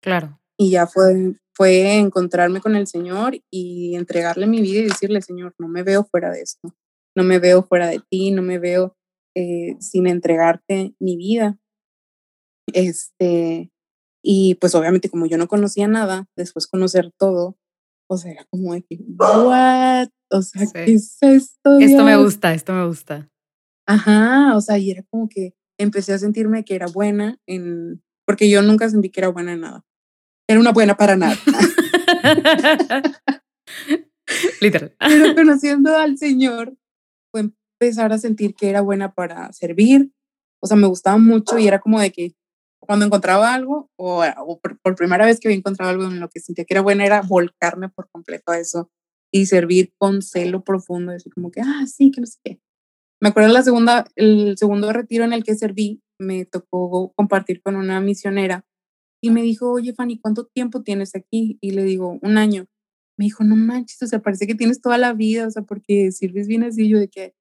Claro. 0.00 0.40
Y 0.56 0.70
ya 0.70 0.86
fue 0.86 1.34
fue 1.56 1.98
encontrarme 1.98 2.60
con 2.60 2.76
el 2.76 2.86
Señor 2.86 3.38
y 3.50 3.94
entregarle 3.94 4.46
mi 4.46 4.60
vida 4.60 4.80
y 4.80 4.88
decirle, 4.88 5.22
Señor, 5.22 5.54
no 5.58 5.68
me 5.68 5.82
veo 5.82 6.04
fuera 6.04 6.30
de 6.30 6.42
esto, 6.42 6.74
no 7.16 7.22
me 7.22 7.38
veo 7.38 7.62
fuera 7.62 7.86
de 7.88 8.00
ti, 8.10 8.30
no 8.30 8.42
me 8.42 8.58
veo 8.58 8.96
eh, 9.36 9.76
sin 9.80 10.06
entregarte 10.06 10.94
mi 10.98 11.16
vida. 11.16 11.58
Este, 12.72 13.70
y 14.22 14.56
pues 14.56 14.74
obviamente 14.74 15.10
como 15.10 15.26
yo 15.26 15.38
no 15.38 15.48
conocía 15.48 15.86
nada, 15.86 16.26
después 16.36 16.66
conocer 16.66 17.12
todo, 17.18 17.56
o 18.08 18.16
sea, 18.16 18.32
era 18.32 18.44
como 18.50 18.74
de 18.74 18.82
que, 18.82 18.98
what? 19.18 20.08
O 20.30 20.42
sea, 20.42 20.66
¿qué 20.72 20.94
es 20.94 21.18
esto? 21.20 21.78
Esto 21.78 22.04
me 22.04 22.16
gusta, 22.16 22.52
esto 22.52 22.72
me 22.72 22.86
gusta. 22.86 23.30
Ajá, 23.86 24.56
o 24.56 24.60
sea, 24.60 24.78
y 24.78 24.90
era 24.90 25.02
como 25.10 25.28
que 25.28 25.54
empecé 25.78 26.12
a 26.12 26.18
sentirme 26.18 26.64
que 26.64 26.74
era 26.74 26.86
buena 26.86 27.38
en, 27.46 28.02
porque 28.26 28.48
yo 28.48 28.62
nunca 28.62 28.88
sentí 28.88 29.10
que 29.10 29.20
era 29.20 29.28
buena 29.28 29.52
en 29.52 29.60
nada. 29.60 29.84
Era 30.48 30.60
una 30.60 30.72
buena 30.72 30.96
para 30.96 31.16
nada. 31.16 31.36
Literal. 34.60 34.94
Pero 34.98 35.34
conociendo 35.34 35.96
al 35.96 36.18
Señor, 36.18 36.76
fue 37.30 37.50
empezar 37.80 38.12
a 38.12 38.18
sentir 38.18 38.54
que 38.54 38.68
era 38.70 38.80
buena 38.80 39.14
para 39.14 39.52
servir. 39.52 40.10
O 40.62 40.66
sea, 40.66 40.76
me 40.76 40.86
gustaba 40.86 41.18
mucho 41.18 41.58
y 41.58 41.66
era 41.66 41.80
como 41.80 42.00
de 42.00 42.10
que 42.10 42.34
cuando 42.80 43.06
encontraba 43.06 43.54
algo 43.54 43.90
o, 43.96 44.22
por, 44.82 44.94
primera 44.94 45.24
vez 45.24 45.40
que 45.40 45.48
había 45.48 45.58
encontrado 45.58 45.90
algo 45.90 46.04
en 46.04 46.20
lo 46.20 46.28
que 46.28 46.40
sentía 46.40 46.64
que 46.64 46.74
era 46.74 46.82
buena 46.82 47.04
era 47.04 47.22
volcarme 47.22 47.88
por 47.88 48.08
completo 48.10 48.52
a 48.52 48.58
eso 48.58 48.90
y 49.32 49.46
servir 49.46 49.92
con 49.98 50.22
celo 50.22 50.62
profundo, 50.62 51.12
decir 51.12 51.32
como 51.32 51.50
que, 51.50 51.60
ah, 51.60 51.86
sí, 51.86 52.10
que 52.10 52.20
no 52.20 52.26
sé 52.26 52.38
qué. 52.44 52.60
Me 53.20 53.30
acuerdo 53.30 53.52
la 53.52 53.62
segunda, 53.62 54.06
el 54.16 54.56
segundo 54.58 54.92
retiro 54.92 55.24
en 55.24 55.32
el 55.32 55.42
que 55.44 55.54
serví, 55.54 56.02
me 56.20 56.44
tocó 56.44 57.12
compartir 57.16 57.62
con 57.62 57.74
una 57.74 58.00
misionera 58.00 58.64
y 59.24 59.30
me 59.30 59.40
dijo, 59.40 59.72
oye, 59.72 59.94
Fanny, 59.94 60.18
¿cuánto 60.18 60.44
tiempo 60.44 60.82
tienes 60.82 61.14
aquí? 61.14 61.56
Y 61.62 61.70
le 61.70 61.82
digo, 61.82 62.18
un 62.20 62.36
año. 62.36 62.66
Me 63.16 63.24
dijo, 63.24 63.42
no 63.42 63.56
manches, 63.56 64.02
o 64.02 64.06
sea, 64.06 64.20
parece 64.20 64.46
que 64.46 64.54
tienes 64.54 64.82
toda 64.82 64.98
la 64.98 65.14
vida, 65.14 65.46
o 65.46 65.50
sea, 65.50 65.62
porque 65.62 66.12
sirves 66.12 66.46
bien 66.46 66.62
así, 66.62 66.86
yo 66.90 66.98
de 66.98 67.08
que, 67.08 67.32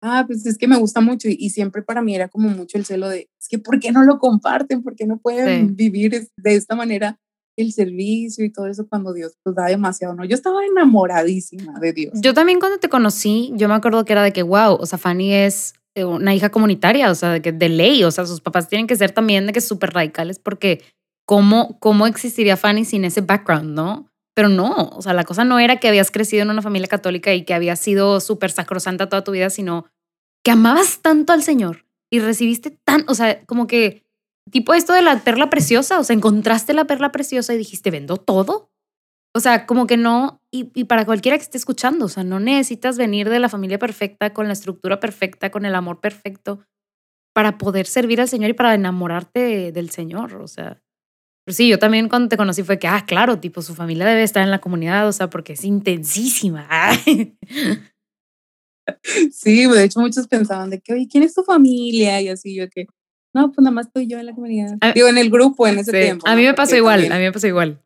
ah, 0.00 0.24
pues 0.26 0.46
es 0.46 0.56
que 0.56 0.66
me 0.66 0.78
gusta 0.78 1.02
mucho 1.02 1.28
y, 1.28 1.50
siempre 1.50 1.82
para 1.82 2.00
mí 2.00 2.14
era 2.14 2.28
como 2.28 2.48
mucho 2.48 2.78
el 2.78 2.86
celo 2.86 3.10
de, 3.10 3.28
es 3.38 3.48
que 3.50 3.58
¿por 3.58 3.78
qué 3.80 3.92
no 3.92 4.02
lo 4.02 4.18
comparten? 4.18 4.82
¿Por 4.82 4.96
qué 4.96 5.06
no 5.06 5.18
pueden 5.18 5.76
vivir 5.76 6.26
de 6.38 6.54
esta 6.54 6.74
manera 6.74 7.20
el 7.58 7.70
servicio 7.72 8.42
y 8.42 8.50
todo 8.50 8.66
eso 8.66 8.88
cuando 8.88 9.12
Dios 9.12 9.36
pues 9.42 9.54
da 9.54 9.66
demasiado, 9.66 10.14
¿no? 10.14 10.24
Yo 10.24 10.36
estaba 10.36 10.64
enamoradísima 10.64 11.78
de 11.80 11.92
Dios. 11.92 12.14
Yo 12.22 12.32
también 12.32 12.60
cuando 12.60 12.78
te 12.78 12.88
conocí, 12.88 13.52
yo 13.56 13.68
me 13.68 13.74
acuerdo 13.74 14.06
que 14.06 14.14
era 14.14 14.22
de 14.22 14.32
que, 14.32 14.42
wow, 14.42 14.78
o 14.80 14.86
sea, 14.86 14.98
Fanny 14.98 15.34
es 15.34 15.74
eh, 15.94 16.04
una 16.04 16.34
hija 16.34 16.50
comunitaria, 16.50 17.10
o 17.10 17.14
sea, 17.14 17.32
de, 17.32 17.42
que, 17.42 17.52
de 17.52 17.68
ley, 17.68 18.04
o 18.04 18.10
sea, 18.10 18.24
sus 18.24 18.40
papás 18.40 18.68
tienen 18.68 18.86
que 18.86 18.96
ser 18.96 19.12
también 19.12 19.46
de 19.46 19.52
que 19.52 19.60
súper 19.60 19.90
radicales 19.92 20.38
porque 20.38 20.82
¿cómo, 21.26 21.78
¿cómo 21.80 22.06
existiría 22.06 22.56
Fanny 22.56 22.84
sin 22.84 23.04
ese 23.04 23.20
background, 23.20 23.74
no? 23.74 24.10
Pero 24.34 24.48
no, 24.48 24.90
o 24.92 25.02
sea, 25.02 25.12
la 25.12 25.24
cosa 25.24 25.44
no 25.44 25.58
era 25.58 25.76
que 25.76 25.88
habías 25.88 26.10
crecido 26.10 26.42
en 26.42 26.50
una 26.50 26.62
familia 26.62 26.88
católica 26.88 27.34
y 27.34 27.44
que 27.44 27.54
habías 27.54 27.80
sido 27.80 28.20
súper 28.20 28.50
sacrosanta 28.50 29.08
toda 29.08 29.24
tu 29.24 29.32
vida, 29.32 29.50
sino 29.50 29.86
que 30.44 30.50
amabas 30.50 31.00
tanto 31.00 31.32
al 31.32 31.42
Señor 31.42 31.86
y 32.10 32.20
recibiste 32.20 32.70
tan, 32.70 33.04
o 33.08 33.14
sea, 33.14 33.44
como 33.46 33.66
que, 33.66 34.04
tipo 34.50 34.74
esto 34.74 34.92
de 34.92 35.02
la 35.02 35.24
perla 35.24 35.50
preciosa, 35.50 35.98
o 35.98 36.04
sea, 36.04 36.14
encontraste 36.14 36.72
la 36.72 36.86
perla 36.86 37.12
preciosa 37.12 37.54
y 37.54 37.58
dijiste, 37.58 37.90
vendo 37.90 38.16
todo. 38.16 38.70
O 39.34 39.40
sea, 39.40 39.66
como 39.66 39.86
que 39.86 39.96
no, 39.96 40.40
y, 40.50 40.84
para 40.84 41.04
cualquiera 41.04 41.36
que 41.36 41.42
esté 41.42 41.58
escuchando, 41.58 42.06
o 42.06 42.08
sea, 42.08 42.22
no 42.24 42.40
necesitas 42.40 42.96
venir 42.96 43.28
de 43.28 43.40
la 43.40 43.48
familia 43.48 43.78
perfecta, 43.78 44.32
con 44.32 44.46
la 44.46 44.52
estructura 44.52 45.00
perfecta, 45.00 45.50
con 45.50 45.66
el 45.66 45.74
amor 45.74 46.00
perfecto, 46.00 46.60
para 47.34 47.58
poder 47.58 47.86
servir 47.86 48.20
al 48.20 48.28
Señor 48.28 48.50
y 48.50 48.54
para 48.54 48.74
enamorarte 48.74 49.72
del 49.72 49.90
Señor, 49.90 50.36
o 50.36 50.46
sea. 50.46 50.80
Pero 51.46 51.54
sí, 51.54 51.68
yo 51.68 51.78
también 51.78 52.08
cuando 52.08 52.28
te 52.28 52.36
conocí 52.36 52.64
fue 52.64 52.80
que, 52.80 52.88
ah, 52.88 53.04
claro, 53.06 53.38
tipo, 53.38 53.62
su 53.62 53.76
familia 53.76 54.04
debe 54.04 54.24
estar 54.24 54.42
en 54.42 54.50
la 54.50 54.58
comunidad, 54.58 55.06
o 55.06 55.12
sea, 55.12 55.30
porque 55.30 55.52
es 55.52 55.64
intensísima. 55.64 56.68
Sí, 59.32 59.66
de 59.66 59.82
hecho 59.82 59.98
muchos 59.98 60.28
pensaban 60.28 60.70
de 60.70 60.80
que, 60.80 60.92
oye, 60.92 61.08
¿quién 61.10 61.24
es 61.24 61.34
tu 61.34 61.42
familia? 61.42 62.20
Y 62.20 62.28
así 62.28 62.54
yo 62.54 62.70
que, 62.70 62.86
no, 63.34 63.50
pues 63.50 63.64
nada 63.64 63.72
más 63.74 63.86
estoy 63.86 64.06
yo 64.06 64.16
en 64.20 64.26
la 64.26 64.32
comunidad. 64.32 64.76
Digo, 64.94 65.08
en 65.08 65.18
el 65.18 65.28
grupo 65.28 65.66
en 65.66 65.80
ese 65.80 65.90
tiempo. 65.90 66.28
A 66.28 66.36
mí 66.36 66.44
me 66.44 66.54
pasó 66.54 66.76
igual, 66.76 67.10
a 67.10 67.16
mí 67.16 67.24
me 67.24 67.32
pasó 67.32 67.48
igual. 67.48 67.82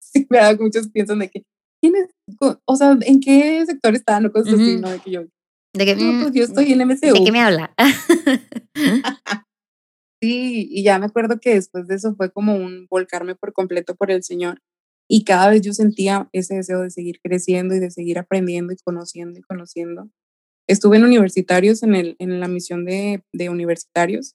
sí, 0.00 0.26
verdad, 0.30 0.58
muchos 0.58 0.88
piensan 0.88 1.18
de 1.18 1.28
que, 1.28 1.42
¿quién 1.82 1.96
es? 1.96 2.08
O 2.64 2.76
sea, 2.76 2.96
¿en 2.98 3.20
qué 3.20 3.62
sector 3.66 3.94
están 3.94 4.24
o 4.24 4.32
cosas 4.32 4.54
así, 4.54 4.78
no? 4.78 4.88
De 4.88 5.00
que 5.00 5.10
yo, 5.10 5.24
de 5.74 5.84
que, 5.84 5.96
no, 5.96 6.22
pues 6.22 6.32
yo 6.32 6.40
mm, 6.44 6.48
estoy 6.48 6.72
en 6.72 6.80
MCU. 6.80 7.12
¿De 7.12 7.24
qué 7.24 7.32
me 7.32 7.40
habla? 7.40 7.74
Sí, 10.20 10.68
y 10.70 10.82
ya 10.82 10.98
me 10.98 11.06
acuerdo 11.06 11.38
que 11.40 11.54
después 11.54 11.86
de 11.86 11.94
eso 11.94 12.14
fue 12.16 12.32
como 12.32 12.56
un 12.56 12.86
volcarme 12.90 13.36
por 13.36 13.52
completo 13.52 13.94
por 13.94 14.10
el 14.10 14.24
Señor. 14.24 14.60
Y 15.08 15.24
cada 15.24 15.48
vez 15.48 15.62
yo 15.62 15.72
sentía 15.72 16.28
ese 16.32 16.56
deseo 16.56 16.80
de 16.82 16.90
seguir 16.90 17.20
creciendo 17.22 17.74
y 17.74 17.78
de 17.78 17.90
seguir 17.90 18.18
aprendiendo 18.18 18.72
y 18.72 18.76
conociendo 18.76 19.38
y 19.38 19.42
conociendo. 19.42 20.10
Estuve 20.68 20.98
en 20.98 21.04
universitarios, 21.04 21.82
en, 21.82 21.94
el, 21.94 22.16
en 22.18 22.40
la 22.40 22.48
misión 22.48 22.84
de, 22.84 23.22
de 23.32 23.48
universitarios. 23.48 24.34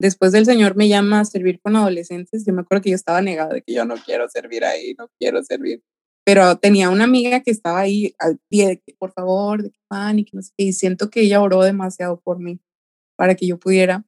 Después 0.00 0.32
del 0.32 0.46
Señor 0.46 0.76
me 0.76 0.88
llama 0.88 1.20
a 1.20 1.24
servir 1.24 1.60
con 1.60 1.76
adolescentes. 1.76 2.44
Yo 2.44 2.52
me 2.52 2.62
acuerdo 2.62 2.82
que 2.82 2.90
yo 2.90 2.96
estaba 2.96 3.22
negada 3.22 3.54
de 3.54 3.62
que 3.62 3.72
yo 3.72 3.84
no 3.84 3.94
quiero 3.96 4.28
servir 4.28 4.64
ahí, 4.64 4.94
no 4.98 5.08
quiero 5.18 5.42
servir. 5.44 5.82
Pero 6.24 6.56
tenía 6.58 6.90
una 6.90 7.04
amiga 7.04 7.40
que 7.40 7.50
estaba 7.50 7.80
ahí 7.80 8.14
al 8.18 8.38
pie 8.48 8.68
de 8.68 8.80
que, 8.80 8.94
por 8.98 9.12
favor, 9.12 9.62
de 9.62 9.70
que 9.70 9.78
pan 9.88 10.18
y 10.18 10.24
que 10.24 10.36
no 10.36 10.42
sé 10.42 10.52
qué. 10.56 10.64
Y 10.64 10.72
siento 10.72 11.08
que 11.08 11.22
ella 11.22 11.40
oró 11.40 11.62
demasiado 11.62 12.20
por 12.20 12.40
mí 12.40 12.60
para 13.16 13.34
que 13.34 13.46
yo 13.46 13.58
pudiera. 13.58 14.04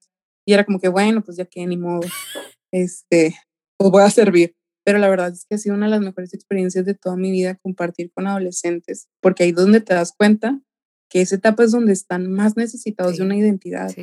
Y 0.46 0.52
era 0.52 0.64
como 0.64 0.81
que, 0.81 0.88
bueno, 0.88 1.22
pues 1.22 1.37
ya 1.37 1.44
que 1.44 1.66
ni 1.66 1.76
modo, 1.76 2.09
este, 2.72 3.37
pues 3.76 3.90
voy 3.90 4.02
a 4.02 4.11
servir. 4.11 4.55
Pero 4.85 4.98
la 4.98 5.09
verdad 5.09 5.33
es 5.33 5.46
que 5.48 5.55
ha 5.55 5.59
sido 5.59 5.76
una 5.76 5.87
de 5.87 5.90
las 5.90 6.00
mejores 6.00 6.35
experiencias 6.35 6.85
de 6.85 6.94
toda 6.94 7.16
mi 7.16 7.31
vida 7.31 7.57
compartir 7.62 8.11
con 8.12 8.26
adolescentes, 8.26 9.09
porque 9.20 9.44
ahí 9.44 9.50
es 9.50 9.57
donde 9.57 9.81
te 9.81 9.94
das 9.94 10.12
cuenta 10.16 10.61
que 11.09 11.20
esa 11.20 11.37
etapa 11.37 11.62
es 11.62 11.70
donde 11.70 11.92
están 11.92 12.33
más 12.33 12.57
necesitados 12.57 13.18
de 13.18 13.24
una 13.24 13.37
identidad. 13.37 13.94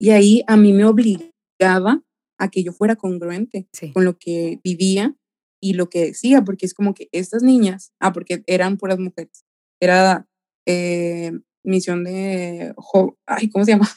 Y 0.00 0.10
ahí 0.10 0.42
a 0.46 0.56
mí 0.56 0.72
me 0.72 0.84
obligaba 0.84 2.02
a 2.38 2.48
que 2.50 2.62
yo 2.62 2.72
fuera 2.72 2.96
congruente 2.96 3.68
con 3.92 4.04
lo 4.04 4.16
que 4.16 4.60
vivía 4.62 5.14
y 5.60 5.74
lo 5.74 5.90
que 5.90 6.06
decía, 6.06 6.42
porque 6.42 6.66
es 6.66 6.74
como 6.74 6.94
que 6.94 7.08
estas 7.10 7.42
niñas, 7.42 7.92
ah, 8.00 8.12
porque 8.12 8.44
eran 8.46 8.76
puras 8.76 8.98
mujeres, 8.98 9.44
era 9.80 10.28
eh, 10.66 11.32
misión 11.64 12.04
de, 12.04 12.72
ay, 13.26 13.50
¿cómo 13.50 13.64
se 13.64 13.72
llama? 13.72 13.88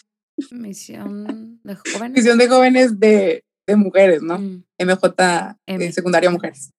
Misión 0.52 1.60
de 1.64 1.76
jóvenes. 1.76 2.18
Misión 2.18 2.38
de 2.38 2.48
jóvenes 2.48 3.00
de, 3.00 3.44
de 3.68 3.76
mujeres, 3.76 4.22
¿no? 4.22 4.40
MJ, 4.40 5.58
mm. 5.68 5.82
eh, 5.82 5.92
secundaria 5.92 6.30
mujeres. 6.30 6.72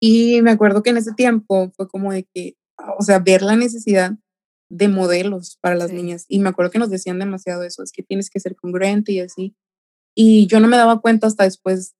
Y 0.00 0.42
me 0.42 0.52
acuerdo 0.52 0.82
que 0.82 0.90
en 0.90 0.98
ese 0.98 1.12
tiempo 1.12 1.72
fue 1.76 1.88
como 1.88 2.12
de 2.12 2.24
que, 2.32 2.54
o 2.98 3.02
sea, 3.02 3.18
ver 3.18 3.42
la 3.42 3.56
necesidad 3.56 4.12
de 4.70 4.88
modelos 4.88 5.58
para 5.60 5.74
las 5.74 5.92
niñas. 5.92 6.24
Y 6.28 6.40
me 6.40 6.50
acuerdo 6.50 6.70
que 6.70 6.78
nos 6.78 6.90
decían 6.90 7.18
demasiado 7.18 7.62
eso, 7.62 7.82
es 7.82 7.90
que 7.90 8.02
tienes 8.02 8.30
que 8.30 8.40
ser 8.40 8.54
congruente 8.54 9.12
y 9.12 9.20
así. 9.20 9.56
Y 10.14 10.46
yo 10.46 10.60
no 10.60 10.68
me 10.68 10.76
daba 10.76 11.00
cuenta 11.00 11.26
hasta 11.26 11.44
después, 11.44 11.94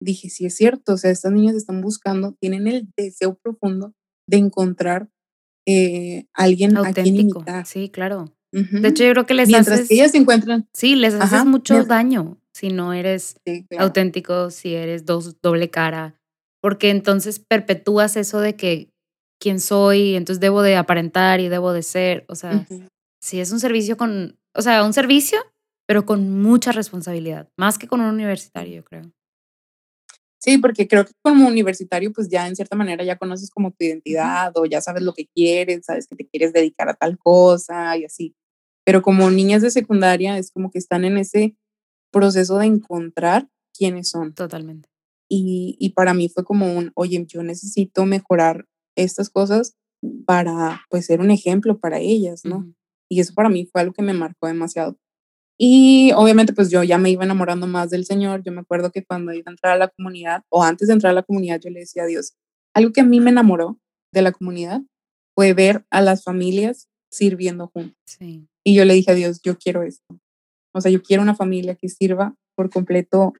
dije, 0.00 0.28
sí 0.28 0.46
es 0.46 0.56
cierto, 0.56 0.94
o 0.94 0.96
sea, 0.96 1.10
estas 1.10 1.32
niñas 1.32 1.56
están 1.56 1.80
buscando, 1.80 2.36
tienen 2.40 2.66
el 2.66 2.88
deseo 2.96 3.34
profundo 3.36 3.94
de 4.28 4.38
encontrar 4.38 5.08
eh, 5.66 6.26
alguien 6.34 6.76
auténtico. 6.76 7.44
Sí, 7.64 7.90
claro. 7.90 8.34
De 8.52 8.88
hecho, 8.88 9.04
yo 9.04 9.12
creo 9.12 9.26
que 9.26 9.34
les 9.34 9.48
Mientras 9.48 9.88
que 9.88 9.94
ellas 9.94 10.10
se 10.10 10.18
encuentran. 10.18 10.68
Sí, 10.72 10.96
les 10.96 11.14
haces 11.14 11.44
mucho 11.44 11.84
daño 11.84 12.40
si 12.52 12.68
no 12.68 12.92
eres 12.92 13.36
auténtico, 13.78 14.50
si 14.50 14.74
eres 14.74 15.06
dos, 15.06 15.40
doble 15.40 15.70
cara, 15.70 16.20
porque 16.60 16.90
entonces 16.90 17.38
perpetúas 17.38 18.16
eso 18.16 18.40
de 18.40 18.56
que 18.56 18.90
quién 19.40 19.60
soy, 19.60 20.14
entonces 20.14 20.40
debo 20.40 20.62
de 20.62 20.76
aparentar 20.76 21.40
y 21.40 21.48
debo 21.48 21.72
de 21.72 21.82
ser, 21.82 22.24
o 22.28 22.34
sea, 22.34 22.66
si 23.22 23.40
es 23.40 23.52
un 23.52 23.60
servicio 23.60 23.96
con, 23.96 24.38
o 24.54 24.62
sea, 24.62 24.84
un 24.84 24.92
servicio, 24.92 25.38
pero 25.86 26.04
con 26.04 26.42
mucha 26.42 26.72
responsabilidad, 26.72 27.48
más 27.56 27.78
que 27.78 27.86
con 27.88 28.00
un 28.00 28.12
universitario, 28.12 28.76
yo 28.76 28.84
creo. 28.84 29.10
Sí, 30.42 30.56
porque 30.56 30.88
creo 30.88 31.04
que 31.04 31.12
como 31.22 31.46
universitario, 31.46 32.12
pues 32.12 32.28
ya 32.28 32.46
en 32.46 32.56
cierta 32.56 32.74
manera 32.74 33.04
ya 33.04 33.18
conoces 33.18 33.50
como 33.50 33.72
tu 33.72 33.84
identidad 33.84 34.52
o 34.56 34.64
ya 34.64 34.80
sabes 34.80 35.02
lo 35.02 35.12
que 35.12 35.26
quieres, 35.26 35.84
sabes 35.84 36.06
que 36.06 36.16
te 36.16 36.26
quieres 36.26 36.52
dedicar 36.52 36.88
a 36.88 36.94
tal 36.94 37.18
cosa 37.18 37.96
y 37.98 38.06
así 38.06 38.34
pero 38.90 39.02
como 39.02 39.30
niñas 39.30 39.62
de 39.62 39.70
secundaria 39.70 40.36
es 40.36 40.50
como 40.50 40.72
que 40.72 40.78
están 40.78 41.04
en 41.04 41.16
ese 41.16 41.56
proceso 42.10 42.58
de 42.58 42.66
encontrar 42.66 43.48
quiénes 43.72 44.08
son. 44.08 44.34
Totalmente. 44.34 44.88
Y, 45.30 45.76
y 45.78 45.90
para 45.90 46.12
mí 46.12 46.28
fue 46.28 46.42
como 46.42 46.76
un, 46.76 46.90
oye, 46.96 47.24
yo 47.24 47.44
necesito 47.44 48.04
mejorar 48.04 48.66
estas 48.96 49.30
cosas 49.30 49.76
para 50.26 50.82
pues 50.90 51.06
ser 51.06 51.20
un 51.20 51.30
ejemplo 51.30 51.78
para 51.78 52.00
ellas, 52.00 52.44
¿no? 52.44 52.74
Y 53.08 53.20
eso 53.20 53.32
para 53.32 53.48
mí 53.48 53.64
fue 53.70 53.82
algo 53.82 53.92
que 53.92 54.02
me 54.02 54.12
marcó 54.12 54.48
demasiado. 54.48 54.96
Y 55.56 56.10
obviamente 56.16 56.52
pues 56.52 56.68
yo 56.68 56.82
ya 56.82 56.98
me 56.98 57.10
iba 57.10 57.22
enamorando 57.22 57.68
más 57.68 57.90
del 57.90 58.04
Señor. 58.04 58.42
Yo 58.42 58.50
me 58.50 58.62
acuerdo 58.62 58.90
que 58.90 59.04
cuando 59.04 59.32
iba 59.32 59.44
a 59.46 59.52
entrar 59.52 59.74
a 59.74 59.78
la 59.78 59.86
comunidad 59.86 60.42
o 60.48 60.64
antes 60.64 60.88
de 60.88 60.94
entrar 60.94 61.12
a 61.12 61.14
la 61.14 61.22
comunidad 61.22 61.60
yo 61.60 61.70
le 61.70 61.78
decía 61.78 62.02
a 62.02 62.06
Dios, 62.06 62.34
algo 62.74 62.92
que 62.92 63.02
a 63.02 63.04
mí 63.04 63.20
me 63.20 63.30
enamoró 63.30 63.78
de 64.12 64.22
la 64.22 64.32
comunidad 64.32 64.82
fue 65.36 65.52
ver 65.52 65.86
a 65.90 66.00
las 66.00 66.24
familias 66.24 66.88
sirviendo 67.08 67.68
juntos. 67.68 67.96
Sí. 68.04 68.49
Y 68.64 68.74
yo 68.74 68.84
le 68.84 68.94
dije 68.94 69.10
a 69.10 69.14
Dios, 69.14 69.40
yo 69.42 69.56
quiero 69.58 69.82
esto. 69.82 70.18
O 70.74 70.80
sea, 70.80 70.90
yo 70.90 71.02
quiero 71.02 71.22
una 71.22 71.34
familia 71.34 71.74
que 71.74 71.88
sirva 71.88 72.34
por 72.56 72.70
completo, 72.70 73.32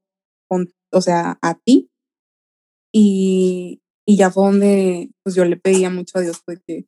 con, 0.49 0.71
o 0.91 1.01
sea, 1.01 1.37
a 1.41 1.55
ti 1.55 1.89
Y, 2.93 3.81
y 4.05 4.17
ya 4.17 4.31
fue 4.31 4.45
donde 4.45 5.09
pues 5.23 5.35
yo 5.35 5.45
le 5.45 5.57
pedía 5.57 5.89
mucho 5.89 6.17
a 6.17 6.21
Dios 6.21 6.41
pues 6.45 6.59
que 6.65 6.85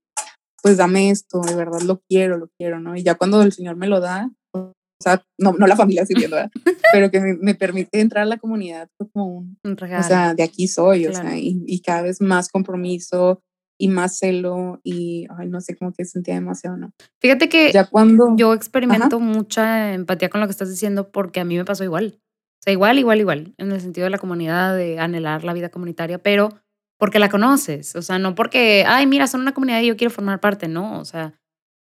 pues 0.62 0.78
dame 0.78 1.10
esto, 1.10 1.42
de 1.42 1.56
verdad 1.56 1.82
lo 1.82 2.02
quiero, 2.08 2.38
lo 2.38 2.50
quiero, 2.58 2.80
¿no? 2.80 2.96
Y 2.96 3.04
ya 3.04 3.16
cuando 3.16 3.42
el 3.42 3.52
Señor 3.52 3.76
me 3.76 3.88
lo 3.88 4.00
da, 4.00 4.32
o 4.54 4.74
sea, 4.98 5.22
no, 5.38 5.52
no 5.52 5.68
la 5.68 5.76
familia 5.76 6.06
sirviendo, 6.06 6.38
¿verdad? 6.38 6.52
pero 6.94 7.12
que 7.12 7.20
me, 7.20 7.54
permite 7.54 8.00
entrar 8.00 8.24
a 8.24 8.28
la 8.28 8.38
comunidad 8.38 8.90
fue 8.98 9.10
como 9.12 9.46
un, 9.64 9.78
regalo. 9.78 10.06
o 10.06 10.08
sea, 10.08 10.34
de 10.34 10.44
aquí 10.44 10.70
soy, 10.70 11.06
o 11.08 11.14
sea, 11.14 11.38
y, 11.38 11.62
y, 11.68 11.82
cada 11.82 12.04
vez 12.04 12.22
más 12.22 12.48
compromiso 12.48 13.44
y 13.78 13.88
más 13.88 14.18
celo 14.18 14.80
y, 14.84 15.26
ay, 15.38 15.50
no 15.50 15.62
sé, 15.62 15.76
como 15.76 15.94
que 15.94 16.06
sentía 16.06 16.36
demasiado, 16.36 16.78
¿no? 16.78 16.94
Fíjate 17.20 17.50
que 17.50 17.72
ya 17.72 17.86
cuando, 17.86 18.36
yo 18.38 18.54
experimento 18.54 19.20
mucha 19.20 19.94
empatía 19.94 20.30
con 20.30 20.42
lo 20.42 20.48
que 20.48 20.52
estás 20.52 20.70
diciendo 20.70 21.12
porque 21.12 21.40
a 21.40 21.46
mí 21.46 21.58
me 21.58 21.66
pasó 21.66 21.84
igual. 21.84 22.20
O 22.20 22.64
sea, 22.64 22.74
igual, 22.74 22.98
igual, 22.98 23.20
igual, 23.20 23.54
en 23.58 23.72
el 23.72 23.82
sentido 23.82 24.06
de 24.06 24.12
la 24.12 24.20
comunidad, 24.20 24.76
de 24.78 25.00
anhelar 25.00 25.44
la 25.44 25.54
vida 25.54 25.70
comunitaria, 25.70 26.18
pero 26.18 26.50
porque 26.98 27.20
la 27.20 27.28
conoces, 27.28 27.96
o 27.98 28.02
sea, 28.02 28.20
no 28.20 28.36
porque, 28.36 28.86
ay, 28.88 29.06
mira, 29.06 29.28
son 29.28 29.42
una 29.42 29.54
comunidad 29.54 29.82
y 29.82 29.88
yo 29.88 29.98
quiero 29.98 30.14
formar 30.14 30.40
parte, 30.40 30.70
no, 30.70 31.00
o 31.00 31.04
sea, 31.04 31.34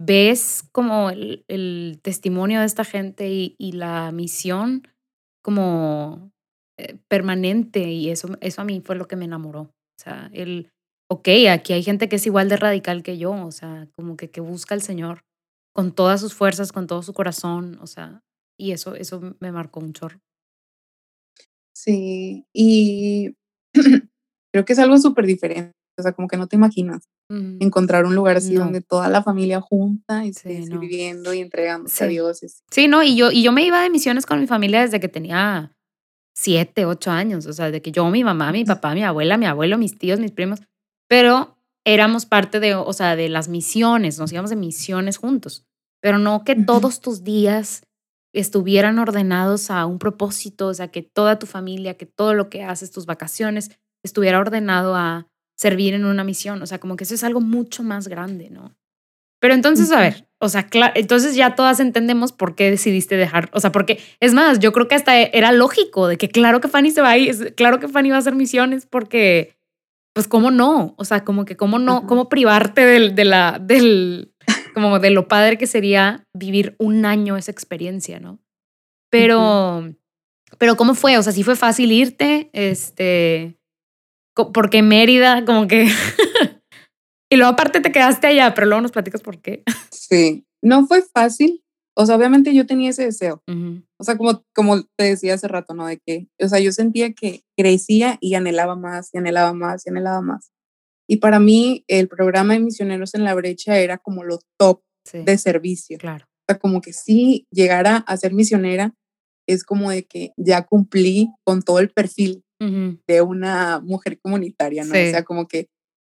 ves 0.02 0.64
como 0.72 1.10
el, 1.10 2.00
testimonio 2.02 2.62
de 2.62 2.66
esta 2.66 2.86
gente 2.86 3.28
y, 3.30 3.72
la 3.74 4.12
misión 4.14 4.88
como 5.44 6.32
eh, 6.78 6.98
permanente 7.10 7.92
y 7.92 8.10
eso, 8.10 8.30
eso 8.40 8.62
a 8.62 8.66
mí 8.66 8.82
fue 8.82 8.96
lo 8.96 9.08
que 9.08 9.18
me 9.18 9.26
enamoró. 9.26 9.62
O 9.62 10.02
sea, 10.02 10.30
el, 10.32 10.72
ok, 11.10 11.28
aquí 11.52 11.74
hay 11.74 11.84
gente 11.84 12.08
que 12.08 12.18
es 12.18 12.26
igual 12.26 12.50
de 12.50 12.58
radical 12.58 13.04
que 13.04 13.18
yo, 13.18 13.32
o 13.32 13.52
sea, 13.52 13.88
como 13.96 14.16
que, 14.16 14.30
que 14.30 14.42
busca 14.42 14.76
al 14.76 14.82
Señor 14.82 15.26
con 15.74 15.94
todas 15.94 16.20
sus 16.22 16.34
fuerzas, 16.34 16.72
con 16.72 16.88
todo 16.88 17.04
su 17.04 17.14
corazón, 17.14 17.78
o 17.82 17.88
sea, 17.88 18.22
y 18.58 18.72
eso, 18.72 18.96
eso 18.96 19.36
me 19.40 19.52
marcó 19.52 19.80
un 19.80 19.94
chorro. 19.94 20.20
Sí, 21.74 22.46
y 22.54 23.36
creo 24.54 24.66
que 24.66 24.74
es 24.74 24.80
algo 24.80 24.98
súper 24.98 25.26
diferente. 25.26 25.74
O 25.98 26.02
sea, 26.02 26.14
como 26.14 26.28
que 26.28 26.38
no 26.38 26.48
te 26.48 26.56
imaginas 26.56 27.02
encontrar 27.32 28.06
un 28.06 28.16
lugar 28.16 28.38
así 28.38 28.56
donde 28.56 28.82
toda 28.82 29.08
la 29.08 29.22
familia 29.22 29.62
junta 29.62 30.26
y 30.26 30.34
sí, 30.34 30.66
viviendo 30.80 31.34
y 31.34 31.40
entregándose 31.40 32.04
a 32.04 32.08
Dios. 32.08 32.40
Sí, 32.72 32.88
no, 32.88 33.04
y 33.04 33.16
yo, 33.16 33.32
y 33.32 33.44
yo 33.44 33.52
me 33.52 33.64
iba 33.64 33.82
de 33.84 33.90
misiones 33.90 34.26
con 34.26 34.40
mi 34.40 34.48
familia 34.48 34.82
desde 34.82 35.00
que 35.00 35.10
tenía 35.10 35.76
siete, 36.36 36.86
ocho 36.86 37.12
años. 37.12 37.46
O 37.46 37.54
sea, 37.54 37.70
de 37.70 37.82
que 37.82 37.92
yo, 37.92 38.10
mi 38.10 38.24
mamá, 38.24 38.52
mi 38.52 38.66
papá, 38.66 38.94
mi 38.94 39.04
abuela, 39.04 39.38
mi 39.38 39.46
abuelo, 39.46 39.78
mis 39.78 39.98
tíos, 39.98 40.20
mis 40.20 40.32
primos, 40.32 40.62
pero 41.10 41.58
éramos 41.86 42.26
parte 42.26 42.60
de, 42.60 42.76
o 42.76 42.94
sea, 42.94 43.16
de 43.16 43.28
las 43.28 43.50
misiones, 43.50 44.20
nos 44.20 44.32
íbamos 44.32 44.52
de 44.52 44.56
misiones 44.56 45.18
juntos. 45.18 45.66
Pero 46.02 46.18
no 46.18 46.46
que 46.46 46.56
todos 46.56 47.02
tus 47.02 47.24
días 47.24 47.84
estuvieran 48.34 49.00
ordenados 49.00 49.72
a 49.72 49.86
un 49.86 50.00
propósito, 50.00 50.68
o 50.68 50.74
sea, 50.74 50.90
que 50.90 51.02
toda 51.02 51.40
tu 51.40 51.46
familia, 51.46 51.98
que 51.98 52.06
todo 52.06 52.34
lo 52.34 52.50
que 52.50 52.64
haces, 52.64 52.92
tus 52.92 53.06
vacaciones, 53.06 53.72
estuviera 54.04 54.40
ordenado 54.40 54.96
a 54.96 55.28
servir 55.58 55.94
en 55.94 56.06
una 56.06 56.24
misión. 56.24 56.62
O 56.62 56.68
sea, 56.68 56.80
como 56.80 56.96
que 56.96 57.04
eso 57.04 57.16
es 57.16 57.24
algo 57.24 57.42
mucho 57.42 57.84
más 57.84 58.08
grande, 58.08 58.50
¿no? 58.50 58.76
Pero 59.42 59.54
entonces, 59.54 59.92
a 59.92 60.00
ver, 60.00 60.28
o 60.40 60.50
sea, 60.50 60.68
entonces 60.96 61.36
ya 61.36 61.56
todas 61.56 61.80
entendemos 61.80 62.34
por 62.34 62.56
qué 62.56 62.70
decidiste 62.70 63.16
dejar, 63.16 63.50
o 63.54 63.60
sea, 63.62 63.72
porque 63.72 64.00
es 64.20 64.34
más, 64.34 64.60
yo 64.60 64.74
creo 64.74 64.88
que 64.90 64.96
hasta 64.96 65.18
era 65.18 65.54
lógico 65.54 66.08
de 66.08 66.18
que 66.18 66.30
claro 66.30 66.60
que 66.60 66.68
Fanny 66.68 66.92
se 66.92 67.02
va 67.02 67.12
a 67.12 67.18
ir, 67.18 67.56
claro 67.56 67.80
que 67.80 67.88
Fanny 67.88 68.10
va 68.10 68.18
a 68.18 68.20
hacer 68.20 68.36
misiones 68.36 68.86
porque, 68.86 69.56
pues, 70.14 70.28
¿cómo 70.28 70.52
no? 70.52 70.96
O 70.98 71.06
sea, 71.06 71.24
como 71.24 71.46
que, 71.46 71.56
¿cómo 71.56 71.80
no? 71.80 72.06
¿Cómo 72.08 72.30
privarte 72.30 72.86
del, 72.86 73.16
de 73.16 73.26
la, 73.26 73.60
del, 73.60 74.34
como 74.74 75.00
de 75.00 75.12
lo 75.12 75.28
padre 75.28 75.58
que 75.58 75.68
sería 75.68 76.28
vivir 76.34 76.76
un 76.80 77.06
año 77.06 77.38
esa 77.38 77.52
experiencia, 77.52 78.20
¿no? 78.20 78.40
Pero, 79.12 79.94
pero 80.58 80.76
¿cómo 80.78 80.94
fue? 80.94 81.18
O 81.18 81.24
sea, 81.24 81.34
sí 81.34 81.44
fue 81.44 81.56
fácil 81.56 81.92
irte, 81.92 82.50
este, 82.54 83.58
porque 84.54 84.82
Mérida, 84.82 85.46
como 85.46 85.68
que... 85.68 85.88
y 87.32 87.36
luego 87.36 87.52
aparte 87.52 87.82
te 87.82 87.92
quedaste 87.92 88.28
allá, 88.28 88.54
pero 88.54 88.68
luego 88.68 88.82
nos 88.82 88.92
platicas 88.92 89.22
por 89.22 89.42
qué. 89.42 89.64
sí, 89.92 90.46
no 90.62 90.86
fue 90.86 91.02
fácil. 91.02 91.64
O 92.00 92.06
sea, 92.06 92.16
obviamente 92.16 92.56
yo 92.56 92.66
tenía 92.66 92.92
ese 92.92 93.04
deseo. 93.04 93.44
O 93.98 94.04
sea, 94.06 94.16
como, 94.16 94.46
como 94.56 94.84
te 94.98 95.04
decía 95.04 95.34
hace 95.34 95.50
rato, 95.50 95.74
¿no? 95.74 95.86
De 95.86 96.00
que, 96.00 96.30
o 96.42 96.48
sea, 96.48 96.62
yo 96.62 96.72
sentía 96.72 97.12
que 97.12 97.44
crecía 97.58 98.18
y 98.22 98.36
anhelaba 98.36 98.78
más, 98.78 99.10
y 99.14 99.18
anhelaba 99.18 99.52
más, 99.52 99.86
y 99.86 99.90
anhelaba 99.90 100.22
más. 100.22 100.54
Y 101.10 101.18
para 101.18 101.42
mí, 101.42 101.84
el 101.90 102.08
programa 102.08 102.54
de 102.54 102.62
Misioneros 102.62 103.16
en 103.16 103.26
la 103.26 103.34
Brecha 103.34 103.80
era 103.80 103.98
como 103.98 104.24
lo 104.24 104.40
top 104.58 104.82
de 105.12 105.38
servicio. 105.38 105.98
Claro. 105.98 106.26
O 106.26 106.54
sea, 106.54 106.58
como 106.58 106.80
que 106.80 106.94
si 106.94 107.46
llegara 107.52 107.98
a 107.98 108.16
ser 108.16 108.34
misionera, 108.34 108.96
es 109.46 109.66
como 109.66 109.92
de 109.92 110.06
que 110.06 110.32
ya 110.38 110.66
cumplí 110.66 111.34
con 111.44 111.62
todo 111.64 111.80
el 111.80 111.90
perfil 111.90 112.46
de 112.62 113.22
una 113.22 113.82
mujer 113.82 114.22
comunitaria, 114.22 114.86
¿no? 114.86 114.92
O 114.92 114.94
sea, 114.94 115.24
como 115.24 115.50
que 115.50 115.68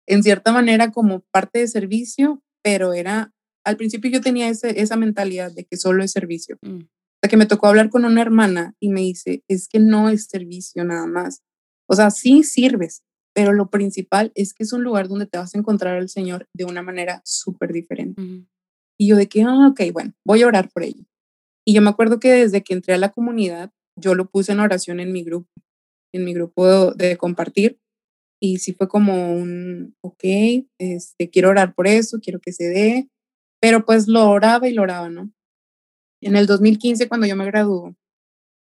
en 0.08 0.24
cierta 0.24 0.54
manera 0.54 0.91
como 0.91 1.26
parte 1.30 1.60
de 1.60 1.67
servicio, 1.67 2.41
pero 2.63 2.93
era, 2.93 3.33
al 3.65 3.78
principio 3.78 4.12
yo 4.12 4.21
tenía 4.21 4.49
ese, 4.49 4.82
esa 4.82 4.95
mentalidad 4.95 5.52
de 5.52 5.65
que 5.65 5.78
solo 5.78 6.04
es 6.04 6.12
servicio. 6.12 6.58
Mm. 6.62 6.82
O 6.82 7.19
sea, 7.21 7.30
que 7.30 7.38
me 7.38 7.45
tocó 7.45 7.67
hablar 7.67 7.89
con 7.89 8.06
una 8.06 8.21
hermana 8.21 8.76
y 8.80 8.89
me 8.89 9.02
dice, 9.02 9.43
es 9.47 9.67
que 9.67 9.80
no 9.80 10.10
es 10.10 10.26
servicio 10.26 10.84
nada 10.84 11.06
más. 11.06 11.41
O 11.88 11.95
sea, 11.95 12.12
sí 12.12 12.43
sirves, 12.43 13.04
pero 13.34 13.54
lo 13.54 13.69
principal 13.69 14.32
es 14.36 14.54
que 14.54 14.63
es 14.63 14.73
un 14.73 14.84
lugar 14.84 15.08
donde 15.08 15.26
te 15.26 15.38
vas 15.38 15.56
a 15.56 15.58
encontrar 15.58 15.97
al 15.97 16.10
Señor 16.10 16.47
de 16.54 16.65
una 16.65 16.82
manera 16.82 17.21
súper 17.26 17.71
diferente. 17.71 18.21
Y 18.99 19.08
yo 19.08 19.15
de 19.15 19.28
que, 19.28 19.43
ah, 19.43 19.69
ok, 19.69 19.82
bueno, 19.91 20.13
voy 20.26 20.43
a 20.43 20.47
orar 20.47 20.69
por 20.69 20.84
ello. 20.84 21.04
Y 21.65 21.73
yo 21.73 21.82
me 21.82 21.89
acuerdo 21.89 22.19
que 22.19 22.32
desde 22.32 22.62
que 22.62 22.73
entré 22.73 22.93
a 22.93 22.97
la 22.97 23.12
comunidad, 23.12 23.71
yo 23.99 24.15
lo 24.15 24.30
puse 24.30 24.52
en 24.52 24.60
oración 24.60 24.99
en 24.99 25.13
mi 25.13 25.23
grupo 25.23 25.47
en 26.13 26.26
mi 26.26 26.34
grupo 26.34 26.91
de 26.93 27.17
compartir. 27.17 27.80
Y 28.41 28.60
sí 28.60 28.73
fue 28.73 28.88
como 28.88 29.36
un, 29.36 29.95
ok, 30.02 30.23
este, 30.78 31.30
quiero 31.30 31.49
orar 31.49 31.73
por 31.73 31.88
eso, 31.88 32.19
quiero 32.21 32.39
que 32.39 32.52
se 32.52 32.65
dé, 32.65 33.10
pero 33.63 33.86
pues 33.86 34.10
lo 34.10 34.30
oraba 34.30 34.67
y 34.67 34.73
lo 34.73 34.82
oraba, 34.82 35.10
¿no? 35.10 35.32
En 36.19 36.36
el 36.36 36.47
2015, 36.47 37.08
cuando 37.08 37.28
yo 37.28 37.38
me 37.38 37.45
graduó, 37.45 37.95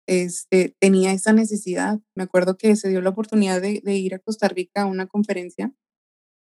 este, 0.07 0.77
tenía 0.79 1.11
esa 1.11 1.33
necesidad. 1.33 1.99
Me 2.15 2.23
acuerdo 2.23 2.57
que 2.57 2.77
se 2.77 2.89
dio 2.89 3.01
la 3.01 3.11
oportunidad 3.11 3.61
de, 3.61 3.81
de, 3.83 3.97
ir 3.97 4.15
a 4.15 4.21
Costa 4.21 4.47
Rica 4.47 4.83
a 4.83 4.87
una 4.87 5.09
conferencia 5.09 5.73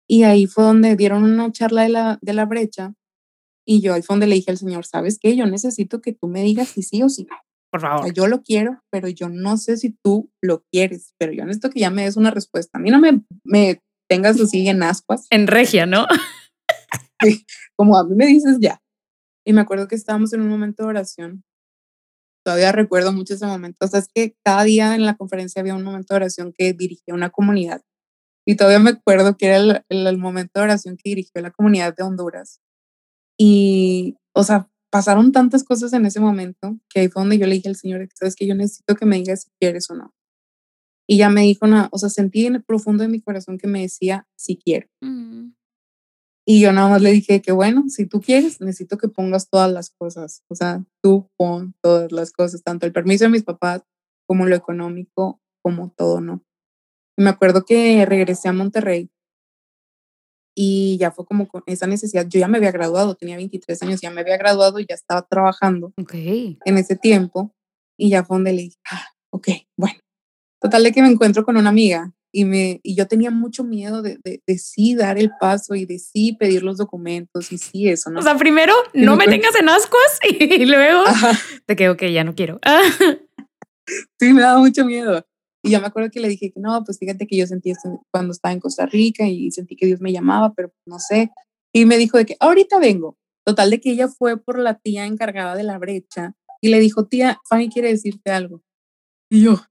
y 0.09 0.23
ahí 0.23 0.47
fue 0.47 0.63
donde 0.63 0.95
dieron 0.95 1.25
una 1.25 1.51
charla 1.51 1.83
de 1.83 1.89
la, 1.89 2.19
de 2.23 2.33
la 2.35 2.45
brecha 2.45 2.95
y 3.67 3.81
yo 3.81 3.95
ahí 3.95 4.03
fue 4.03 4.15
donde 4.15 4.29
le 4.29 4.37
dije 4.37 4.53
al 4.53 4.59
Señor, 4.59 4.87
¿sabes 4.87 5.19
qué? 5.21 5.35
Yo 5.35 5.47
necesito 5.47 6.01
que 6.01 6.13
tú 6.13 6.29
me 6.29 6.45
digas 6.45 6.69
si 6.69 6.85
sí 6.85 7.03
o 7.03 7.09
si 7.09 7.25
no. 7.25 7.35
Por 7.73 7.81
favor. 7.81 8.13
yo 8.13 8.29
lo 8.29 8.45
quiero, 8.45 8.81
pero 8.93 9.09
yo 9.09 9.29
no 9.29 9.57
sé 9.57 9.77
si 9.77 9.91
tú 10.05 10.31
lo 10.41 10.63
quieres, 10.71 11.15
pero 11.19 11.33
yo 11.33 11.45
necesito 11.45 11.71
que 11.71 11.81
ya 11.81 11.91
me 11.91 12.05
des 12.05 12.17
una 12.17 12.31
respuesta. 12.31 12.79
A 12.79 12.81
mí 12.81 12.91
no 12.91 13.01
me, 13.01 13.25
me 13.43 13.83
tengas 14.09 14.41
así 14.41 14.69
en 14.69 14.85
ascuas. 14.85 15.27
En 15.31 15.49
regia, 15.49 15.85
¿no? 15.85 16.07
como 17.77 17.97
a 17.97 18.05
mí 18.05 18.15
me 18.15 18.27
dices 18.27 18.59
ya. 18.61 18.81
Y 19.45 19.53
me 19.53 19.61
acuerdo 19.61 19.89
que 19.89 19.95
estábamos 19.95 20.33
en 20.33 20.41
un 20.41 20.49
momento 20.49 20.83
de 20.83 20.89
oración. 20.89 21.45
Todavía 22.45 22.73
recuerdo 22.73 23.13
mucho 23.13 23.35
ese 23.35 23.47
momento. 23.47 23.85
O 23.85 23.89
sea, 23.89 24.01
es 24.01 24.09
que 24.13 24.37
cada 24.45 24.65
día 24.65 24.95
en 24.95 25.05
la 25.05 25.17
conferencia 25.17 25.61
había 25.61 25.75
un 25.75 25.83
momento 25.83 26.15
de 26.15 26.17
oración 26.17 26.53
que 26.57 26.73
dirigía 26.73 27.15
una 27.15 27.31
comunidad. 27.31 27.83
Y 28.47 28.55
todavía 28.57 28.79
me 28.79 28.91
acuerdo 28.91 29.37
que 29.37 29.47
era 29.47 29.85
el, 29.89 30.19
momento 30.19 30.61
de 30.61 30.65
oración 30.65 30.97
que 30.97 31.11
dirigió 31.11 31.43
la 31.43 31.51
comunidad 31.51 31.95
de 31.97 32.05
Honduras. 32.05 32.61
Y, 33.37 34.17
o 34.33 34.45
sea, 34.45 34.71
pasaron 34.91 35.33
tantas 35.33 35.65
cosas 35.65 35.93
en 35.93 36.07
ese 36.07 36.21
momento 36.21 36.79
que 36.89 37.01
ahí 37.01 37.09
fue 37.09 37.23
donde 37.23 37.39
yo 37.39 37.47
le 37.47 37.57
dije 37.57 37.69
al 37.69 37.77
Señor, 37.77 38.09
sabes 38.15 38.37
que 38.37 38.47
yo 38.47 38.55
necesito 38.55 38.95
que 38.95 39.07
me 39.07 39.17
digas 39.17 39.43
si 39.43 39.51
quieres 39.59 39.91
o 39.91 39.95
no. 39.95 40.15
Y 41.09 41.19
ya 41.19 41.29
me 41.29 41.43
dijo, 41.43 41.67
no, 41.67 41.89
o 41.91 41.99
sea, 41.99 42.09
sentí 42.09 42.47
en 42.47 42.57
el 42.57 42.65
profundo 42.65 43.03
de 43.03 43.09
mi 43.09 43.21
corazón 43.21 43.59
que 43.59 43.67
me 43.67 43.83
decía, 43.83 44.29
si 44.37 44.57
quiero. 44.57 44.89
Mm. 45.01 45.56
Y 46.49 46.61
yo 46.61 46.73
nada 46.73 46.89
más 46.89 47.03
le 47.03 47.11
dije 47.11 47.43
que 47.43 47.51
bueno, 47.51 47.85
si 47.89 48.07
tú 48.07 48.21
quieres, 48.21 48.61
necesito 48.61 48.99
que 48.99 49.09
pongas 49.09 49.51
todas 49.51 49.71
las 49.71 49.91
cosas. 49.91 50.45
O 50.49 50.55
sea, 50.55 50.85
tú 51.03 51.29
pon 51.37 51.75
todas 51.83 52.13
las 52.13 52.31
cosas, 52.31 52.63
tanto 52.63 52.87
el 52.87 52.93
permiso 52.93 53.25
de 53.25 53.31
mis 53.31 53.43
papás 53.43 53.83
como 54.29 54.47
lo 54.47 54.55
económico, 54.55 55.41
como 55.63 55.91
todo, 55.97 56.21
¿no? 56.21 56.45
Y 57.19 57.23
me 57.23 57.31
acuerdo 57.31 57.65
que 57.65 58.05
regresé 58.07 58.49
a 58.49 58.53
Monterrey 58.53 59.11
y 60.55 60.97
ya 60.99 61.11
fue 61.11 61.27
como 61.27 61.49
con 61.49 61.63
esa 61.67 61.87
necesidad. 61.87 62.27
Yo 62.29 62.41
ya 62.41 62.49
me 62.49 62.59
había 62.59 62.73
graduado, 62.73 63.15
tenía 63.15 63.37
23 63.37 63.83
años, 63.83 64.01
ya 64.01 64.11
me 64.11 64.21
había 64.21 64.39
graduado 64.39 64.79
y 64.79 64.87
ya 64.89 64.95
estaba 64.95 65.23
trabajando 65.23 65.93
okay. 66.01 66.59
en 66.65 66.79
ese 66.79 66.97
tiempo. 66.97 67.53
Y 67.99 68.11
ya 68.11 68.25
fue 68.25 68.37
donde 68.37 68.53
le 68.53 68.63
dije, 68.63 68.77
ah, 68.91 69.07
ok, 69.31 69.49
bueno. 69.77 69.99
Total 70.61 70.83
de 70.83 70.93
que 70.93 71.03
me 71.03 71.09
encuentro 71.09 71.45
con 71.45 71.57
una 71.57 71.71
amiga 71.71 72.15
y, 72.37 72.45
me, 72.45 72.81
y 72.83 72.95
yo 72.95 73.07
tenía 73.09 73.31
mucho 73.31 73.65
miedo 73.65 74.03
de, 74.03 74.19
de, 74.23 74.59
sí 74.59 74.95
dar 74.95 75.17
el 75.17 75.31
paso 75.41 75.75
y 75.75 75.87
de 75.87 75.99
sí 75.99 76.37
pedir 76.39 76.63
los 76.63 76.77
documentos 76.77 77.51
y 77.51 77.57
sí 77.57 77.89
eso, 77.89 78.11
¿no? 78.11 78.21
O 78.21 78.23
sea, 78.23 78.37
primero 78.37 78.75
no 78.93 79.17
me, 79.17 79.25
tengas 79.25 79.55
en 79.55 79.71
ascuas 79.71 80.19
y 80.23 80.67
luego 80.67 81.03
te 81.65 81.77
quedo 81.77 81.97
que 81.97 82.13
ya 82.13 82.25
no 82.25 82.35
quiero. 82.35 82.61
sí, 84.21 84.35
me 84.35 84.43
daba 84.43 84.59
mucho 84.59 84.85
miedo. 84.85 85.27
Y 85.65 85.71
yo 85.71 85.81
me 85.81 85.87
acuerdo 85.87 86.11
que 86.11 86.21
le 86.21 86.29
dije 86.29 86.53
que 86.53 86.61
no, 86.61 86.85
pues 86.85 86.99
fíjate 86.99 87.27
que 87.27 87.39
yo 87.39 87.47
sentí 87.47 87.71
esto 87.71 88.03
cuando 88.13 88.33
estaba 88.33 88.53
en 88.53 88.61
Costa 88.61 88.85
Rica 88.85 89.27
y 89.27 89.51
sentí 89.51 89.75
que 89.75 89.87
Dios 89.87 90.03
me 90.03 90.13
llamaba, 90.13 90.53
pero 90.55 90.71
no 90.85 90.99
sé. 90.99 91.31
Y 91.75 91.87
me 91.87 91.97
dijo 91.97 92.19
de 92.19 92.27
que 92.27 92.37
ahorita 92.39 92.79
vengo. 92.79 93.17
Total 93.47 93.71
de 93.71 93.81
que 93.81 93.93
ella 93.93 94.09
fue 94.09 94.37
por 94.37 94.59
la 94.59 94.75
tía 94.75 95.07
encargada 95.07 95.55
de 95.55 95.63
la 95.63 95.79
brecha 95.79 96.35
y 96.61 96.69
le 96.69 96.81
dijo, 96.81 97.07
tía, 97.07 97.41
Fanny 97.49 97.71
quiere 97.71 97.89
decirte 97.89 98.31
algo. 98.31 98.61
Y 99.31 99.45
yo, 99.45 99.63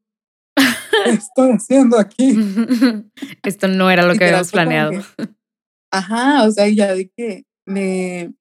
estoy 1.19 1.51
haciendo 1.51 1.99
aquí? 1.99 2.35
Esto 3.43 3.67
no 3.67 3.89
era 3.91 4.03
lo 4.05 4.15
que 4.15 4.25
habíamos 4.25 4.51
planeado. 4.51 4.91
ajá, 5.91 6.43
o 6.43 6.51
sea, 6.51 6.67
ya 6.67 6.93
de 6.93 7.09
que 7.15 7.43
me, 7.65 8.33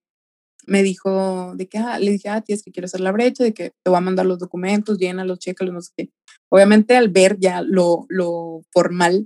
me 0.66 0.82
dijo, 0.82 1.54
de 1.56 1.68
que, 1.68 1.78
ah, 1.78 1.98
le 1.98 2.12
dije, 2.12 2.28
ah, 2.28 2.40
tía, 2.40 2.56
es 2.56 2.62
que 2.62 2.72
quiero 2.72 2.86
hacer 2.86 3.00
la 3.00 3.12
brecha, 3.12 3.44
de 3.44 3.54
que 3.54 3.70
te 3.82 3.90
voy 3.90 3.98
a 3.98 4.00
mandar 4.00 4.26
los 4.26 4.38
documentos, 4.38 4.98
llénalos, 4.98 5.38
chécalos, 5.38 5.74
no 5.74 5.80
sé 5.80 5.92
qué. 5.96 6.10
Obviamente 6.50 6.96
al 6.96 7.08
ver 7.08 7.38
ya 7.38 7.62
lo, 7.62 8.06
lo 8.08 8.62
formal, 8.72 9.24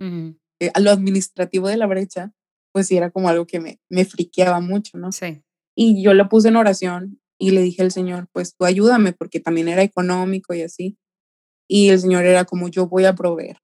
eh, 0.60 0.70
lo 0.80 0.90
administrativo 0.90 1.68
de 1.68 1.76
la 1.76 1.86
brecha, 1.86 2.32
pues 2.72 2.86
sí 2.86 2.96
era 2.96 3.10
como 3.10 3.28
algo 3.28 3.46
que 3.46 3.60
me, 3.60 3.80
me 3.88 4.04
friqueaba 4.04 4.60
mucho, 4.60 4.98
¿no? 4.98 5.12
Sí. 5.12 5.42
Y 5.76 6.02
yo 6.02 6.14
lo 6.14 6.28
puse 6.28 6.48
en 6.48 6.56
oración 6.56 7.20
y 7.38 7.52
le 7.52 7.62
dije 7.62 7.82
al 7.82 7.92
Señor, 7.92 8.28
pues 8.32 8.54
tú 8.56 8.64
ayúdame, 8.64 9.12
porque 9.12 9.40
también 9.40 9.68
era 9.68 9.82
económico 9.82 10.54
y 10.54 10.62
así. 10.62 10.98
Y 11.68 11.90
el 11.90 12.00
Señor 12.00 12.24
era 12.24 12.44
como, 12.44 12.68
yo 12.68 12.88
voy 12.88 13.04
a 13.04 13.14
proveer. 13.14 13.58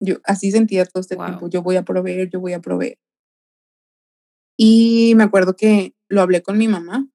Yo 0.00 0.16
así 0.24 0.50
sentía 0.50 0.84
todo 0.84 1.00
este 1.00 1.16
tiempo, 1.16 1.48
yo 1.48 1.62
voy 1.62 1.76
a 1.76 1.84
proveer, 1.84 2.28
yo 2.28 2.40
voy 2.40 2.52
a 2.52 2.60
proveer. 2.60 2.98
Y 4.58 5.14
me 5.16 5.24
acuerdo 5.24 5.56
que 5.56 5.94
lo 6.08 6.20
hablé 6.20 6.42
con 6.42 6.58
mi 6.58 6.68
mamá. 6.68 7.08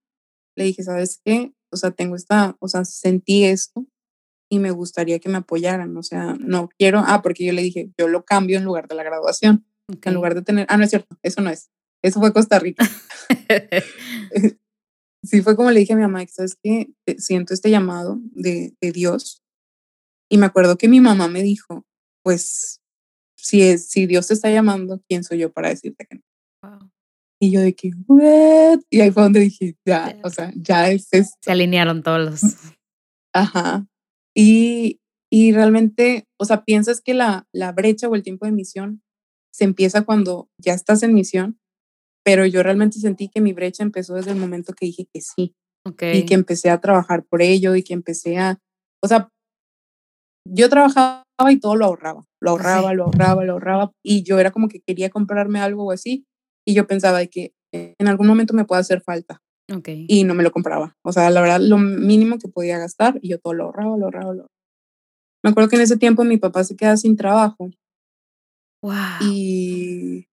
Le 0.56 0.64
dije, 0.64 0.84
¿sabes 0.84 1.22
qué? 1.24 1.54
O 1.72 1.78
sea, 1.78 1.92
tengo 1.92 2.16
esta, 2.16 2.56
o 2.60 2.68
sea, 2.68 2.86
sentí 2.86 3.44
esto 3.46 3.86
y 4.50 4.60
me 4.60 4.72
gustaría 4.72 5.20
que 5.20 5.30
me 5.30 5.38
apoyaran. 5.38 5.96
O 5.98 6.04
sea, 6.04 6.36
no 6.40 6.70
quiero, 6.78 7.04
ah, 7.06 7.22
porque 7.22 7.46
yo 7.46 7.54
le 7.54 7.62
dije, 7.62 7.92
yo 7.98 8.08
lo 8.08 8.26
cambio 8.26 8.58
en 8.58 8.64
lugar 8.64 8.88
de 8.88 8.96
la 8.96 9.04
graduación. 9.04 9.66
En 10.02 10.14
lugar 10.14 10.36
de 10.36 10.42
tener, 10.42 10.66
ah, 10.70 10.78
no 10.78 10.84
es 10.84 10.90
cierto, 10.90 11.18
eso 11.22 11.42
no 11.42 11.50
es. 11.50 11.70
Eso 12.04 12.20
fue 12.20 12.34
Costa 12.34 12.60
Rica. 12.60 12.86
sí, 15.24 15.42
fue 15.42 15.56
como 15.56 15.72
le 15.72 15.80
dije 15.80 15.94
a 15.94 15.96
mi 15.96 16.02
mamá, 16.02 16.26
¿sabes 16.28 16.58
qué? 16.62 16.90
Siento 17.18 17.54
este 17.54 17.70
llamado 17.70 18.20
de, 18.32 18.76
de 18.82 18.92
Dios. 18.92 19.42
Y 20.30 20.38
me 20.38 20.46
acuerdo 20.46 20.78
que 20.78 20.88
mi 20.88 21.00
mamá 21.00 21.28
me 21.28 21.42
dijo, 21.42 21.86
pues, 22.24 22.82
si, 23.38 23.62
es, 23.62 23.90
si 23.90 24.06
Dios 24.06 24.28
te 24.28 24.34
está 24.34 24.50
llamando, 24.50 25.02
¿quién 25.08 25.24
soy 25.24 25.40
yo 25.40 25.52
para 25.52 25.70
decirte 25.70 26.06
que 26.06 26.18
no? 26.18 26.92
Y 27.40 27.52
yo 27.52 27.62
de 27.62 27.76
que, 27.76 27.92
¿what? 28.08 28.80
Y 28.90 29.02
ahí 29.02 29.12
fue 29.12 29.24
donde 29.24 29.42
dije, 29.42 29.76
ya, 29.86 30.20
o 30.24 30.30
sea, 30.30 30.52
ya 30.56 30.90
es 30.90 31.08
esto. 31.12 31.38
Se 31.40 31.52
alinearon 31.52 32.02
todos 32.02 32.20
los. 32.20 32.42
Ajá. 33.34 33.86
Y, 34.36 35.00
y 35.32 35.52
realmente, 35.52 36.26
o 36.40 36.46
sea, 36.46 36.64
piensas 36.64 37.00
que 37.00 37.14
la, 37.14 37.48
la 37.54 37.72
brecha 37.72 38.08
o 38.10 38.16
el 38.16 38.24
tiempo 38.24 38.46
de 38.46 38.52
misión 38.52 39.04
se 39.54 39.66
empieza 39.66 40.04
cuando 40.04 40.50
ya 40.60 40.74
estás 40.74 41.04
en 41.04 41.14
misión, 41.14 41.60
pero 42.24 42.46
yo 42.46 42.64
realmente 42.64 43.00
sentí 43.00 43.30
que 43.30 43.42
mi 43.42 43.54
brecha 43.54 43.84
empezó 43.84 44.16
desde 44.16 44.32
el 44.32 44.38
momento 44.38 44.74
que 44.74 44.88
dije 44.88 45.08
que 45.12 45.22
sí. 45.22 45.56
Okay. 45.86 46.18
Y 46.20 46.26
que 46.26 46.34
empecé 46.34 46.70
a 46.70 46.82
trabajar 46.82 47.24
por 47.24 47.42
ello 47.42 47.76
y 47.76 47.84
que 47.84 47.94
empecé 47.94 48.38
a, 48.38 48.60
o 49.02 49.08
sea, 49.08 49.30
yo 50.52 50.70
trabajaba 50.70 51.24
y 51.50 51.60
todo 51.60 51.76
lo 51.76 51.86
ahorraba, 51.86 52.26
lo 52.42 52.52
ahorraba, 52.52 52.94
lo 52.94 53.06
ahorraba, 53.06 53.44
lo 53.44 53.54
ahorraba, 53.54 53.92
y 54.04 54.24
yo 54.24 54.40
era 54.40 54.52
como 54.52 54.68
que 54.68 54.82
quería 54.86 55.10
comprarme 55.10 55.60
algo 55.60 55.86
o 55.86 55.92
así, 55.92 56.26
y 56.66 56.74
yo 56.74 56.88
pensaba 56.88 57.20
de 57.20 57.30
que 57.30 57.54
en 57.74 58.08
algún 58.08 58.28
momento 58.28 58.54
me 58.54 58.66
puede 58.66 58.82
hacer 58.82 59.02
falta. 59.02 59.42
Okay. 59.70 60.06
Y 60.08 60.24
no 60.24 60.34
me 60.34 60.44
lo 60.44 60.52
compraba. 60.52 60.96
O 61.04 61.12
sea, 61.12 61.30
la 61.30 61.42
verdad, 61.42 61.60
lo 61.60 61.78
mínimo 61.78 62.38
que 62.38 62.48
podía 62.48 62.78
gastar 62.78 63.20
y 63.22 63.30
yo 63.30 63.40
todo 63.40 63.54
lo 63.54 63.66
ahorraba, 63.66 63.98
lo 63.98 64.06
ahorraba, 64.06 64.26
lo 64.26 64.30
ahorraba. 64.30 64.48
Me 65.44 65.52
acuerdo 65.52 65.70
que 65.70 65.76
en 65.76 65.82
ese 65.82 65.98
tiempo 65.98 66.24
mi 66.24 66.38
papá 66.38 66.64
se 66.64 66.76
queda 66.76 66.96
sin 66.96 67.18
trabajo. 67.18 67.70
Wow. 68.82 68.94
Y, 69.22 70.28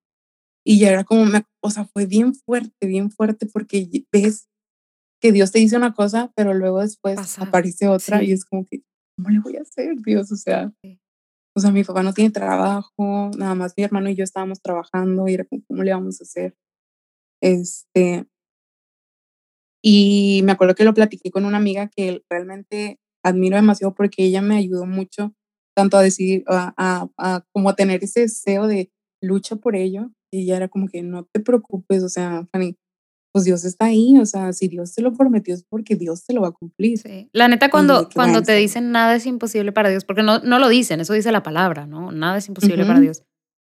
y 0.65 0.79
ya 0.79 0.91
era 0.91 1.03
como, 1.03 1.25
me, 1.25 1.43
o 1.61 1.69
sea, 1.69 1.85
fue 1.85 2.05
bien 2.05 2.33
fuerte, 2.33 2.87
bien 2.87 3.11
fuerte 3.11 3.45
porque 3.45 3.87
ves 4.11 4.47
que 5.21 5.31
Dios 5.31 5.51
te 5.51 5.59
dice 5.59 5.77
una 5.77 5.93
cosa, 5.93 6.31
pero 6.35 6.53
luego 6.53 6.81
después 6.81 7.39
aparece 7.39 7.87
otra 7.87 8.23
y 8.23 8.31
es 8.31 8.45
como 8.45 8.65
que, 8.65 8.83
¿cómo 9.15 9.29
le 9.29 9.39
voy 9.39 9.57
a 9.57 9.61
hacer, 9.61 9.95
Dios? 10.05 10.31
O 10.31 10.35
sea, 10.35 10.71
sí 10.81 10.99
o 11.55 11.61
sea, 11.61 11.71
mi 11.71 11.83
papá 11.85 12.03
no 12.03 12.13
tiene 12.13 12.31
trabajo, 12.31 13.31
nada 13.37 13.55
más 13.55 13.73
mi 13.77 13.83
hermano 13.83 14.09
y 14.09 14.15
yo 14.15 14.25
estábamos 14.25 14.61
trabajando 14.61 15.27
y 15.27 15.35
era 15.35 15.45
como, 15.45 15.63
¿cómo 15.67 15.83
le 15.83 15.93
vamos 15.93 16.19
a 16.19 16.23
hacer? 16.25 16.53
Este, 17.41 18.27
y 19.81 20.41
me 20.43 20.51
acuerdo 20.51 20.75
que 20.75 20.83
lo 20.83 20.93
platiqué 20.93 21.31
con 21.31 21.45
una 21.45 21.57
amiga 21.57 21.89
que 21.95 22.23
realmente 22.29 22.99
admiro 23.23 23.55
demasiado 23.55 23.95
porque 23.95 24.25
ella 24.25 24.41
me 24.41 24.57
ayudó 24.57 24.85
mucho 24.85 25.33
tanto 25.75 25.97
a 25.97 26.01
decidir, 26.01 26.43
a, 26.47 26.73
a, 26.77 27.09
a 27.17 27.45
como 27.53 27.69
a 27.69 27.75
tener 27.75 28.03
ese 28.03 28.21
deseo 28.21 28.67
de 28.67 28.91
lucha 29.21 29.55
por 29.57 29.75
ello. 29.75 30.11
Y 30.31 30.43
ella 30.43 30.57
era 30.57 30.67
como 30.67 30.87
que 30.87 31.03
no 31.03 31.25
te 31.25 31.39
preocupes, 31.39 32.03
o 32.03 32.09
sea, 32.09 32.47
Fanny, 32.51 32.77
pues 33.35 33.43
Dios 33.43 33.65
está 33.65 33.87
ahí, 33.87 34.17
o 34.17 34.25
sea, 34.25 34.53
si 34.53 34.69
Dios 34.69 34.95
te 34.95 35.01
lo 35.01 35.11
prometió 35.11 35.53
es 35.53 35.65
porque 35.67 35.97
Dios 35.97 36.23
te 36.23 36.33
lo 36.33 36.43
va 36.43 36.47
a 36.47 36.51
cumplir. 36.51 36.97
Sí. 36.97 37.29
La 37.33 37.49
neta, 37.49 37.69
cuando, 37.69 38.07
cuando 38.13 38.41
te 38.43 38.55
dicen 38.55 38.93
nada 38.93 39.13
es 39.13 39.25
imposible 39.25 39.73
para 39.73 39.89
Dios, 39.89 40.05
porque 40.05 40.23
no, 40.23 40.39
no 40.39 40.57
lo 40.57 40.69
dicen, 40.69 41.01
eso 41.01 41.11
dice 41.11 41.33
la 41.33 41.43
palabra, 41.43 41.85
¿no? 41.85 42.13
Nada 42.13 42.37
es 42.37 42.47
imposible 42.47 42.85
para 42.85 43.01
Dios. 43.01 43.23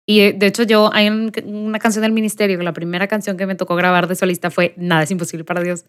Y 0.06 0.20
eh, 0.20 0.34
de 0.34 0.46
hecho 0.46 0.64
yo, 0.64 0.92
hay 0.92 1.08
una 1.08 1.78
canción 1.78 2.02
del 2.02 2.12
ministerio, 2.12 2.60
la 2.60 2.74
primera 2.74 3.08
canción 3.08 3.38
que 3.38 3.46
me 3.46 3.54
tocó 3.54 3.76
grabar 3.76 4.08
de 4.08 4.16
solista 4.16 4.50
fue 4.50 4.74
Nada 4.76 5.04
es 5.04 5.10
imposible 5.10 5.42
para 5.42 5.62
Dios. 5.62 5.86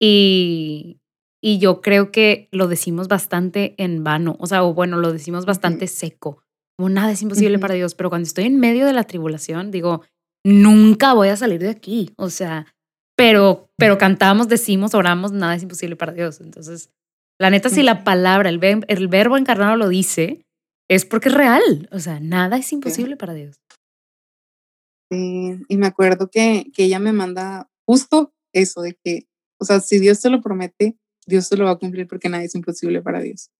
Y, 0.00 1.00
y 1.40 1.58
yo 1.58 1.82
creo 1.82 2.10
que 2.10 2.48
lo 2.50 2.66
decimos 2.66 3.06
bastante 3.06 3.76
en 3.78 4.02
vano, 4.02 4.34
o 4.40 4.48
sea, 4.48 4.64
o 4.64 4.74
bueno, 4.74 4.96
lo 4.96 5.12
decimos 5.12 5.46
bastante 5.46 5.86
seco, 5.86 6.42
como 6.76 6.88
nada 6.88 7.12
es 7.12 7.22
imposible 7.22 7.60
para 7.60 7.74
Dios, 7.74 7.94
pero 7.94 8.10
cuando 8.10 8.26
estoy 8.26 8.46
en 8.46 8.58
medio 8.58 8.86
de 8.86 8.92
la 8.92 9.04
tribulación, 9.04 9.70
digo, 9.70 10.02
nunca 10.44 11.14
voy 11.14 11.28
a 11.28 11.36
salir 11.36 11.60
de 11.60 11.70
aquí, 11.70 12.10
o 12.16 12.28
sea, 12.28 12.66
pero, 13.16 13.68
pero 13.76 13.98
cantamos, 13.98 14.48
decimos, 14.48 14.94
oramos, 14.94 15.32
nada 15.32 15.54
es 15.54 15.62
imposible 15.62 15.96
para 15.96 16.12
Dios. 16.12 16.40
Entonces, 16.40 16.90
la 17.38 17.50
neta, 17.50 17.68
si 17.68 17.82
la 17.82 18.04
palabra, 18.04 18.48
el, 18.48 18.60
el 18.88 19.08
verbo 19.08 19.36
encarnado 19.36 19.76
lo 19.76 19.88
dice, 19.88 20.44
es 20.88 21.04
porque 21.04 21.28
es 21.28 21.34
real. 21.34 21.88
O 21.92 21.98
sea, 21.98 22.20
nada 22.20 22.56
es 22.56 22.72
imposible 22.72 23.16
para 23.16 23.34
Dios. 23.34 23.56
Sí, 25.10 25.58
y 25.68 25.76
me 25.76 25.86
acuerdo 25.86 26.28
que, 26.30 26.66
que 26.74 26.84
ella 26.84 26.98
me 26.98 27.12
manda 27.12 27.68
justo 27.86 28.32
eso 28.52 28.82
de 28.82 28.96
que, 29.04 29.26
o 29.60 29.64
sea, 29.64 29.80
si 29.80 29.98
Dios 29.98 30.20
te 30.20 30.30
lo 30.30 30.40
promete, 30.40 30.96
Dios 31.26 31.48
te 31.48 31.56
lo 31.56 31.64
va 31.64 31.72
a 31.72 31.78
cumplir 31.78 32.06
porque 32.06 32.28
nada 32.28 32.44
es 32.44 32.54
imposible 32.54 33.02
para 33.02 33.20
Dios. 33.20 33.50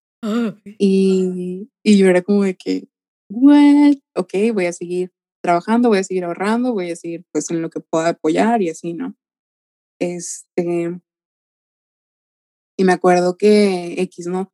y, 0.79 1.69
y 1.83 1.99
yo 1.99 2.09
era 2.09 2.23
como 2.23 2.45
de 2.45 2.55
que, 2.55 2.89
what? 3.29 3.95
Ok, 4.17 4.33
voy 4.55 4.67
a 4.67 4.73
seguir 4.73 5.13
trabajando, 5.43 5.91
voy 5.91 5.99
a 5.99 6.05
seguir 6.05 6.25
ahorrando, 6.25 6.73
voy 6.73 6.91
a 6.91 6.97
seguir 6.97 7.25
pues 7.31 7.51
en 7.51 7.61
lo 7.61 7.69
que 7.69 7.81
pueda 7.81 8.11
apoyar 8.11 8.63
y 8.63 8.71
así, 8.71 8.95
¿no? 8.95 9.15
Este, 10.01 11.01
y 12.77 12.85
me 12.85 12.93
acuerdo 12.93 13.37
que 13.37 14.01
X, 14.03 14.27
¿no? 14.27 14.53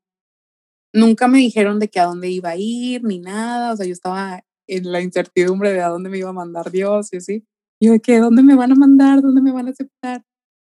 Nunca 0.93 1.29
me 1.29 1.39
dijeron 1.39 1.79
de 1.79 1.89
que 1.89 2.01
a 2.01 2.05
dónde 2.05 2.31
iba 2.31 2.51
a 2.51 2.57
ir 2.57 3.05
ni 3.05 3.19
nada, 3.19 3.73
o 3.73 3.77
sea, 3.77 3.87
yo 3.87 3.93
estaba 3.93 4.45
en 4.67 4.93
la 4.93 5.01
incertidumbre 5.01 5.73
de 5.73 5.81
a 5.81 5.89
dónde 5.89 6.11
me 6.11 6.19
iba 6.19 6.31
a 6.31 6.35
mandar 6.35 6.71
Dios 6.71 7.13
y 7.13 7.19
así. 7.19 7.45
yo 7.81 7.93
de 7.93 8.01
que, 8.01 8.19
¿dónde 8.19 8.43
me 8.43 8.55
van 8.55 8.73
a 8.73 8.75
mandar? 8.75 9.23
¿Dónde 9.23 9.41
me 9.41 9.53
van 9.53 9.69
a 9.69 9.71
aceptar? 9.71 10.25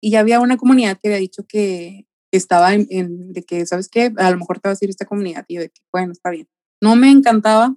Y 0.03 0.11
ya 0.11 0.21
había 0.21 0.41
una 0.41 0.57
comunidad 0.57 0.99
que 1.01 1.09
había 1.09 1.19
dicho 1.19 1.45
que 1.49 2.07
estaba 2.33 2.75
en, 2.75 3.33
de 3.33 3.43
que, 3.43 3.65
¿sabes 3.67 3.89
qué? 3.89 4.13
A 4.17 4.31
lo 4.31 4.39
mejor 4.39 4.61
te 4.61 4.69
vas 4.69 4.81
a 4.81 4.85
ir 4.85 4.91
a 4.91 4.93
esta 4.93 5.07
comunidad. 5.07 5.45
Y 5.49 5.55
yo 5.55 5.61
de 5.63 5.71
que, 5.71 5.81
bueno, 5.93 6.13
está 6.13 6.31
bien. 6.31 6.49
No 6.83 6.97
me 6.97 7.11
encantaba, 7.11 7.77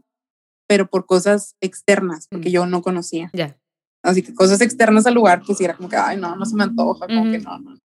pero 0.68 0.90
por 0.90 1.06
cosas 1.06 1.56
externas, 1.62 2.28
porque 2.30 2.50
mm. 2.50 2.52
yo 2.52 2.66
no 2.66 2.82
conocía. 2.82 3.30
Ya. 3.34 3.58
Así 4.04 4.24
que 4.24 4.34
cosas 4.34 4.62
externas 4.62 5.06
al 5.06 5.14
lugar, 5.14 5.42
pues 5.46 5.60
era 5.60 5.76
como 5.76 5.90
que, 5.90 5.98
ay, 5.98 6.18
no, 6.18 6.36
no 6.36 6.46
se 6.46 6.56
me 6.56 6.64
antoja, 6.64 7.08
como 7.08 7.32
que 7.32 7.40
no, 7.40 7.60
no. 7.60 7.78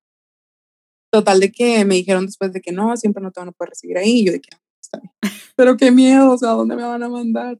Total 1.12 1.40
de 1.40 1.50
que 1.50 1.84
me 1.84 1.96
dijeron 1.96 2.26
después 2.26 2.52
de 2.52 2.60
que 2.60 2.72
no, 2.72 2.96
siempre 2.96 3.22
no 3.22 3.30
te 3.30 3.40
van 3.40 3.48
a 3.48 3.52
poder 3.52 3.70
recibir 3.70 3.98
ahí. 3.98 4.20
Y 4.20 4.26
yo 4.26 4.32
de 4.32 4.40
que, 4.40 4.50
ah, 4.54 4.60
está 4.80 4.98
bien. 4.98 5.12
Pero 5.56 5.76
qué 5.76 5.90
miedo, 5.90 6.32
o 6.32 6.38
sea, 6.38 6.50
¿a 6.50 6.54
dónde 6.54 6.76
me 6.76 6.84
van 6.84 7.02
a 7.02 7.08
mandar? 7.08 7.58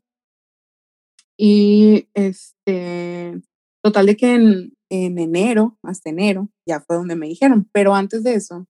Y 1.37 2.09
este, 2.15 3.41
total 3.83 4.07
de 4.07 4.17
que 4.17 4.35
en, 4.35 4.73
en 4.89 5.19
enero, 5.19 5.79
hasta 5.83 6.11
enero, 6.11 6.49
ya 6.67 6.81
fue 6.81 6.97
donde 6.97 7.17
me 7.17 7.27
dijeron. 7.27 7.69
Pero 7.73 7.95
antes 7.95 8.23
de 8.23 8.35
eso, 8.35 8.67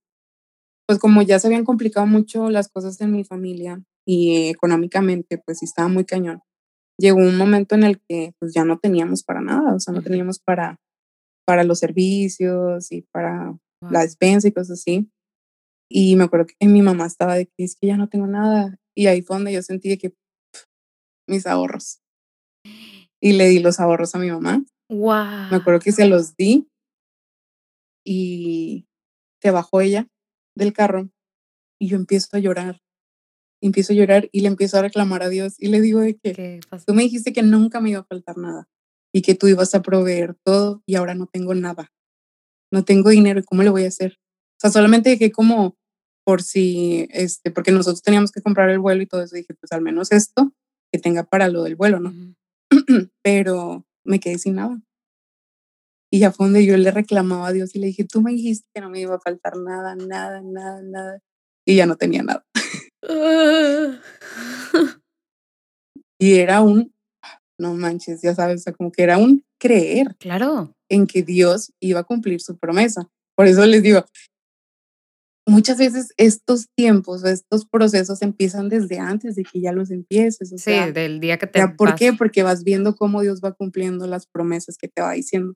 pues 0.87 0.99
como 0.99 1.23
ya 1.23 1.39
se 1.39 1.47
habían 1.47 1.65
complicado 1.65 2.07
mucho 2.07 2.49
las 2.51 2.69
cosas 2.69 3.01
en 3.01 3.13
mi 3.13 3.25
familia 3.25 3.83
y 4.07 4.49
económicamente, 4.49 5.39
pues 5.39 5.59
sí 5.59 5.67
estaba 5.67 5.89
muy 5.89 6.05
cañón 6.05 6.43
llegó 6.99 7.19
un 7.19 7.37
momento 7.37 7.75
en 7.75 7.85
el 7.85 8.01
que 8.01 8.35
pues 8.39 8.53
ya 8.55 8.65
no 8.65 8.79
teníamos 8.79 9.23
para 9.23 9.41
nada, 9.41 9.75
o 9.75 9.81
sea, 9.81 9.93
no 9.93 10.03
teníamos 10.03 10.39
para, 10.39 10.81
para 11.47 11.65
los 11.65 11.79
servicios 11.79 12.91
y 12.93 13.03
para 13.03 13.57
la 13.91 14.01
despensa 14.01 14.49
y 14.49 14.53
cosas 14.53 14.81
así. 14.81 15.11
Y 15.91 16.17
me 16.17 16.25
acuerdo 16.25 16.47
que 16.47 16.67
mi 16.67 16.83
mamá 16.83 17.07
estaba 17.07 17.35
de 17.35 17.47
que 17.47 17.65
es 17.65 17.77
que 17.77 17.87
ya 17.87 17.97
no 17.97 18.09
tengo 18.09 18.27
nada. 18.27 18.79
Y 18.97 19.07
ahí 19.07 19.23
fue 19.23 19.37
donde 19.37 19.53
yo 19.53 19.63
sentí 19.63 19.97
que 19.99 20.15
mis 21.29 21.47
ahorros. 21.47 22.01
Y 23.21 23.33
le 23.33 23.49
di 23.49 23.59
los 23.59 23.81
ahorros 23.81 24.15
a 24.15 24.19
mi 24.19 24.31
mamá. 24.31 24.65
Wow. 24.89 25.51
Me 25.51 25.57
acuerdo 25.57 25.81
que 25.81 25.93
se 25.93 26.07
los 26.07 26.37
di 26.37 26.69
y 28.07 28.87
se 29.43 29.51
bajó 29.51 29.81
ella 29.81 30.09
del 30.57 30.73
carro 30.73 31.11
y 31.81 31.89
yo 31.89 31.97
empiezo 31.97 32.37
a 32.37 32.39
llorar 32.39 32.81
empiezo 33.67 33.93
a 33.93 33.97
llorar 33.97 34.29
y 34.33 34.41
le 34.41 34.49
empiezo 34.49 34.79
a 34.79 34.83
reclamar 34.83 35.23
a 35.23 35.29
Dios 35.29 35.55
y 35.59 35.69
le 35.69 35.81
digo 35.81 36.01
de 36.01 36.17
que 36.17 36.61
tú 36.87 36.95
me 36.95 37.03
dijiste 37.03 37.33
que 37.33 37.43
nunca 37.43 37.81
me 37.81 37.91
iba 37.91 38.01
a 38.01 38.05
faltar 38.05 38.37
nada 38.37 38.69
y 39.13 39.23
que 39.23 39.35
tú 39.35 39.49
ibas 39.49 39.75
a 39.75 39.83
proveer 39.83 40.35
todo 40.45 40.83
y 40.87 40.97
ahora 40.97 41.15
no 41.15 41.27
tengo 41.27 41.55
nada. 41.55 41.93
No 42.73 42.85
tengo 42.85 43.11
dinero 43.11 43.41
y 43.41 43.45
cómo 43.45 43.63
le 43.63 43.71
voy 43.71 43.85
a 43.85 43.89
hacer. 43.89 44.19
O 44.57 44.61
sea, 44.61 44.71
solamente 44.71 45.11
dejé 45.11 45.31
como 45.31 45.77
por 46.25 46.43
si, 46.43 47.07
este, 47.11 47.51
porque 47.51 47.71
nosotros 47.71 48.03
teníamos 48.03 48.33
que 48.33 48.43
comprar 48.43 48.71
el 48.71 48.79
vuelo 48.79 49.03
y 49.03 49.07
todo 49.07 49.23
eso, 49.23 49.37
dije, 49.37 49.55
pues 49.55 49.73
al 49.73 49.83
menos 49.83 50.11
esto, 50.11 50.53
que 50.93 50.99
tenga 50.99 51.25
para 51.25 51.49
lo 51.49 51.63
del 51.63 51.77
vuelo, 51.77 52.01
¿no? 52.01 52.13
Pero 53.23 53.87
me 54.05 54.21
quedé 54.21 54.39
sin 54.39 54.57
nada. 54.57 54.81
Y 56.11 56.21
ya 56.21 56.33
fue 56.33 56.47
donde 56.47 56.65
yo 56.65 56.77
le 56.77 56.91
reclamaba 56.91 57.49
a 57.49 57.53
Dios 57.53 57.75
y 57.75 57.79
le 57.79 57.89
dije, 57.89 58.05
tú 58.05 58.23
me 58.23 58.33
dijiste 58.33 58.69
que 58.75 58.81
no 58.81 58.91
me 58.91 59.01
iba 59.01 59.15
a 59.15 59.21
faltar 59.21 59.57
nada, 59.57 59.97
nada, 59.97 60.41
nada, 60.43 60.83
nada. 60.83 61.21
Y 61.67 61.77
ya 61.77 61.87
no 61.87 61.97
tenía 61.97 62.23
nada. 62.23 62.45
y 66.19 66.35
era 66.35 66.63
un, 66.63 66.93
no 67.59 67.75
manches, 67.75 68.23
ya 68.23 68.35
sabes, 68.35 68.61
o 68.61 68.65
sea, 68.65 68.73
como 68.73 68.91
que 68.91 69.03
era 69.03 69.19
un 69.19 69.45
creer. 69.59 70.17
Claro. 70.19 70.75
En 70.89 71.07
que 71.07 71.23
Dios 71.23 71.73
iba 71.81 72.01
a 72.01 72.05
cumplir 72.05 72.41
su 72.41 72.57
promesa. 72.59 73.09
Por 73.37 73.47
eso 73.47 73.65
les 73.67 73.83
digo, 73.83 74.05
muchas 75.47 75.79
veces 75.79 76.13
estos 76.17 76.69
tiempos, 76.77 77.25
estos 77.25 77.67
procesos 77.67 78.23
empiezan 78.23 78.69
desde 78.69 78.99
antes 78.99 79.37
de 79.37 79.45
que 79.45 79.61
ya 79.61 79.73
los 79.73 79.91
empieces. 79.91 80.53
O 80.53 80.59
sí, 80.59 80.73
del 80.93 81.21
día 81.21 81.39
que 81.39 81.47
te. 81.47 81.67
¿Por 81.69 81.95
qué? 81.95 82.13
Porque 82.13 82.43
vas 82.43 82.65
viendo 82.65 82.95
cómo 82.95 83.23
Dios 83.23 83.41
va 83.43 83.53
cumpliendo 83.53 84.07
las 84.07 84.27
promesas 84.27 84.77
que 84.77 84.89
te 84.89 85.03
va 85.03 85.13
diciendo. 85.13 85.55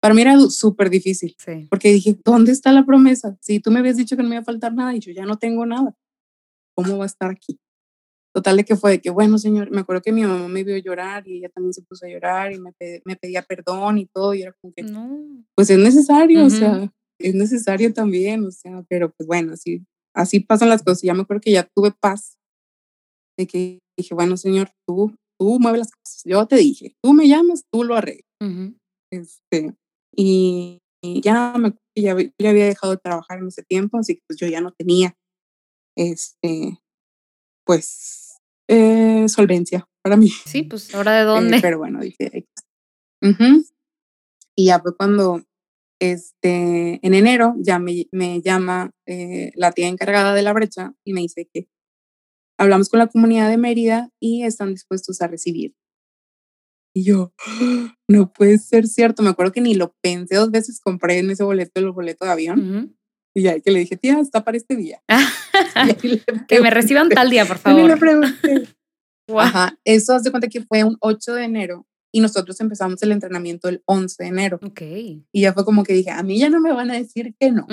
Para 0.00 0.14
mí 0.14 0.22
era 0.22 0.38
súper 0.50 0.90
difícil, 0.90 1.34
sí. 1.38 1.66
porque 1.68 1.92
dije, 1.92 2.16
¿dónde 2.22 2.52
está 2.52 2.70
la 2.70 2.84
promesa? 2.84 3.36
Si 3.40 3.60
tú 3.60 3.70
me 3.70 3.80
habías 3.80 3.96
dicho 3.96 4.16
que 4.16 4.22
no 4.22 4.28
me 4.28 4.36
iba 4.36 4.42
a 4.42 4.44
faltar 4.44 4.72
nada 4.74 4.94
y 4.94 5.00
yo 5.00 5.10
ya 5.10 5.24
no 5.24 5.36
tengo 5.36 5.66
nada, 5.66 5.96
¿cómo 6.76 6.98
va 6.98 7.04
a 7.04 7.06
estar 7.06 7.30
aquí? 7.30 7.58
Total 8.34 8.58
de 8.58 8.64
que 8.64 8.76
fue 8.76 8.90
de 8.92 9.00
que, 9.00 9.08
bueno, 9.08 9.38
señor, 9.38 9.70
me 9.70 9.80
acuerdo 9.80 10.02
que 10.02 10.12
mi 10.12 10.22
mamá 10.22 10.46
me 10.46 10.62
vio 10.62 10.76
llorar 10.76 11.26
y 11.26 11.38
ella 11.38 11.48
también 11.48 11.72
se 11.72 11.82
puso 11.82 12.04
a 12.04 12.08
llorar 12.10 12.52
y 12.52 12.60
me, 12.60 12.72
me 13.04 13.16
pedía 13.16 13.42
perdón 13.42 13.98
y 13.98 14.06
todo, 14.06 14.34
y 14.34 14.42
era 14.42 14.52
como 14.60 14.74
que, 14.74 14.82
no. 14.82 15.26
pues 15.54 15.70
es 15.70 15.78
necesario, 15.78 16.44
o 16.44 16.50
sea, 16.50 16.92
es 17.18 17.34
necesario 17.34 17.94
también, 17.94 18.44
o 18.44 18.50
sea, 18.50 18.84
pero 18.88 19.10
pues 19.10 19.26
bueno, 19.26 19.54
así, 19.54 19.86
así 20.14 20.40
pasan 20.40 20.68
las 20.68 20.82
cosas. 20.82 21.02
Ya 21.02 21.14
me 21.14 21.22
acuerdo 21.22 21.40
que 21.40 21.52
ya 21.52 21.68
tuve 21.74 21.92
paz 21.92 22.36
de 23.38 23.46
que 23.46 23.78
dije, 23.96 24.14
bueno, 24.14 24.36
señor, 24.36 24.70
tú, 24.86 25.14
tú 25.38 25.58
mueves 25.58 25.78
las 25.78 25.90
cosas. 25.90 26.22
Yo 26.24 26.46
te 26.46 26.56
dije, 26.56 26.94
tú 27.02 27.14
me 27.14 27.28
llamas, 27.28 27.64
tú 27.72 27.84
lo 27.84 27.96
arreglas. 27.96 28.24
este, 29.10 29.74
y, 30.14 30.80
ya 31.22 31.54
me 31.56 31.74
ya, 31.94 32.16
ya 32.38 32.50
había 32.50 32.66
dejado 32.66 32.94
de 32.94 32.98
trabajar 32.98 33.38
en 33.38 33.48
ese 33.48 33.62
tiempo, 33.62 33.98
así 33.98 34.16
que 34.16 34.22
pues 34.26 34.38
yo 34.38 34.46
ya 34.48 34.60
no 34.60 34.72
tenía, 34.72 35.16
este, 35.96 36.78
pues, 37.64 38.38
eh, 38.68 39.28
solvencia 39.28 39.88
para 40.02 40.16
mí. 40.16 40.28
Sí, 40.28 40.62
pues 40.62 40.94
ahora 40.94 41.18
de 41.18 41.24
dónde. 41.24 41.56
Eh, 41.56 41.60
pero 41.60 41.78
bueno, 41.78 42.00
dije, 42.00 42.46
y 44.54 44.66
ya 44.66 44.80
fue 44.80 44.96
cuando 44.96 45.42
este, 46.00 47.04
en 47.06 47.14
enero 47.14 47.54
ya 47.58 47.78
me, 47.78 48.06
me 48.12 48.40
llama 48.42 48.90
eh, 49.06 49.52
la 49.54 49.72
tía 49.72 49.88
encargada 49.88 50.34
de 50.34 50.42
la 50.42 50.52
brecha 50.52 50.94
y 51.04 51.12
me 51.12 51.22
dice 51.22 51.48
que 51.52 51.68
hablamos 52.58 52.88
con 52.88 52.98
la 52.98 53.06
comunidad 53.06 53.48
de 53.48 53.58
Mérida 53.58 54.10
y 54.20 54.44
están 54.44 54.70
dispuestos 54.70 55.20
a 55.20 55.28
recibir. 55.28 55.74
Y 56.94 57.04
yo, 57.04 57.34
no 58.08 58.32
puede 58.32 58.56
ser 58.58 58.86
cierto. 58.86 59.22
Me 59.22 59.28
acuerdo 59.28 59.52
que 59.52 59.60
ni 59.60 59.74
lo 59.74 59.94
pensé 60.00 60.36
dos 60.36 60.50
veces, 60.50 60.80
compré 60.80 61.18
en 61.18 61.30
ese 61.30 61.44
boleto 61.44 61.78
el 61.78 61.90
boleto 61.90 62.24
de 62.24 62.30
avión. 62.30 62.96
Y 63.36 63.42
ya 63.42 63.60
que 63.60 63.70
le 63.70 63.80
dije, 63.80 63.98
tía, 63.98 64.18
está 64.18 64.42
para 64.44 64.56
este 64.56 64.76
día. 64.76 65.02
que 66.48 66.60
me 66.60 66.70
reciban 66.70 67.10
tal 67.10 67.28
día, 67.28 67.44
por 67.44 67.58
favor. 67.58 67.82
Y 67.82 67.86
le 67.86 67.96
pregunté. 67.98 68.66
Ajá, 69.36 69.78
eso 69.84 70.14
hace 70.14 70.30
cuenta 70.30 70.48
que 70.48 70.62
fue 70.62 70.84
un 70.84 70.96
8 71.00 71.34
de 71.34 71.44
enero 71.44 71.86
y 72.14 72.20
nosotros 72.20 72.58
empezamos 72.60 73.02
el 73.02 73.12
entrenamiento 73.12 73.68
el 73.68 73.82
11 73.84 74.22
de 74.22 74.28
enero. 74.30 74.60
Ok. 74.64 74.80
Y 74.80 75.40
ya 75.42 75.52
fue 75.52 75.66
como 75.66 75.84
que 75.84 75.92
dije, 75.92 76.10
a 76.10 76.22
mí 76.22 76.38
ya 76.38 76.48
no 76.48 76.60
me 76.60 76.72
van 76.72 76.90
a 76.90 76.94
decir 76.94 77.34
que 77.38 77.50
no. 77.50 77.66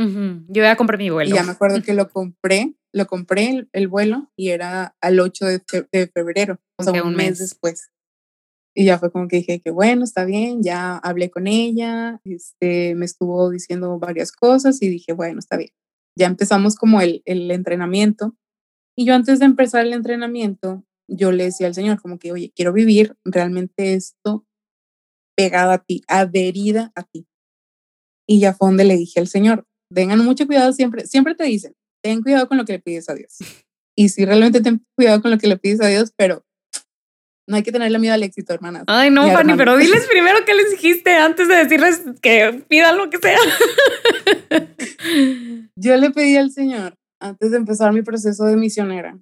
Yo 0.49 0.63
ya 0.63 0.75
compré 0.75 0.97
mi 0.97 1.09
vuelo. 1.09 1.29
Y 1.29 1.33
ya 1.33 1.43
me 1.43 1.53
acuerdo 1.53 1.81
que 1.85 1.93
lo 1.93 2.09
compré, 2.09 2.75
lo 2.91 3.07
compré 3.07 3.65
el, 3.71 3.87
vuelo 3.87 4.33
y 4.35 4.49
era 4.49 4.97
al 4.99 5.17
8 5.17 5.45
de, 5.45 6.11
febrero, 6.13 6.59
o 6.77 6.83
sea, 6.83 7.03
un, 7.03 7.15
mes. 7.15 7.39
después. 7.39 7.89
Y 8.75 8.85
ya 8.85 8.97
fue 8.97 9.11
como 9.11 9.27
que 9.27 9.37
dije 9.37 9.61
que 9.61 9.71
bueno, 9.71 10.03
está 10.03 10.25
bien, 10.25 10.63
ya 10.63 10.97
hablé 10.97 11.29
con 11.29 11.47
ella, 11.47 12.19
este, 12.23 12.95
me 12.95 13.05
estuvo 13.05 13.49
diciendo 13.51 13.99
varias 13.99 14.31
cosas 14.31 14.81
y 14.81 14.89
dije, 14.89 15.13
bueno, 15.13 15.39
está 15.39 15.57
bien. 15.57 15.71
Ya 16.17 16.27
empezamos 16.27 16.75
como 16.75 17.01
el, 17.01 17.21
el 17.25 17.49
entrenamiento. 17.51 18.35
Y 18.95 19.05
yo 19.05 19.15
antes 19.15 19.39
de 19.39 19.45
empezar 19.45 19.85
el 19.85 19.93
entrenamiento, 19.93 20.83
yo 21.07 21.31
le 21.31 21.45
decía 21.45 21.67
al 21.67 21.75
Señor 21.75 22.01
como 22.01 22.17
que, 22.17 22.31
oye, 22.31 22.51
quiero 22.55 22.73
vivir 22.73 23.15
realmente 23.23 23.93
esto 23.93 24.45
pegada 25.35 25.73
a 25.73 25.83
ti, 25.83 26.03
adherida 26.07 26.91
a 26.95 27.03
ti. 27.03 27.27
Y 28.27 28.39
ya 28.39 28.53
fue 28.53 28.69
donde 28.69 28.85
le 28.85 28.97
dije 28.97 29.19
al 29.19 29.27
Señor, 29.27 29.67
tengan 29.93 30.23
mucho 30.23 30.47
cuidado 30.47 30.71
siempre, 30.73 31.05
siempre 31.07 31.35
te 31.35 31.43
dicen, 31.43 31.75
ten 32.03 32.21
cuidado 32.21 32.47
con 32.47 32.57
lo 32.57 32.65
que 32.65 32.73
le 32.73 32.79
pides 32.79 33.09
a 33.09 33.15
Dios. 33.15 33.37
Y 33.95 34.09
sí, 34.09 34.25
realmente 34.25 34.59
ten 34.59 34.83
cuidado 34.95 35.21
con 35.21 35.29
lo 35.29 35.37
que 35.37 35.45
le 35.45 35.55
pides 35.55 35.79
a 35.79 35.87
Dios, 35.87 36.11
pero 36.17 36.43
no 37.47 37.57
hay 37.57 37.63
que 37.63 37.71
tenerle 37.71 37.99
miedo 37.99 38.13
al 38.13 38.23
éxito, 38.23 38.53
hermanas. 38.53 38.83
Ay, 38.87 39.09
no, 39.09 39.29
Fanny, 39.31 39.55
pero 39.55 39.75
diles 39.77 40.07
primero 40.11 40.39
qué 40.45 40.53
les 40.53 40.71
dijiste 40.71 41.13
antes 41.13 41.47
de 41.47 41.55
decirles 41.55 42.01
que 42.21 42.63
pidan 42.67 42.97
lo 42.97 43.09
que 43.09 43.17
sea. 43.17 43.37
Yo 45.75 45.97
le 45.97 46.11
pedí 46.11 46.37
al 46.37 46.51
Señor, 46.51 46.95
antes 47.19 47.51
de 47.51 47.57
empezar 47.57 47.91
mi 47.93 48.01
proceso 48.01 48.45
de 48.45 48.55
misionera, 48.55 49.19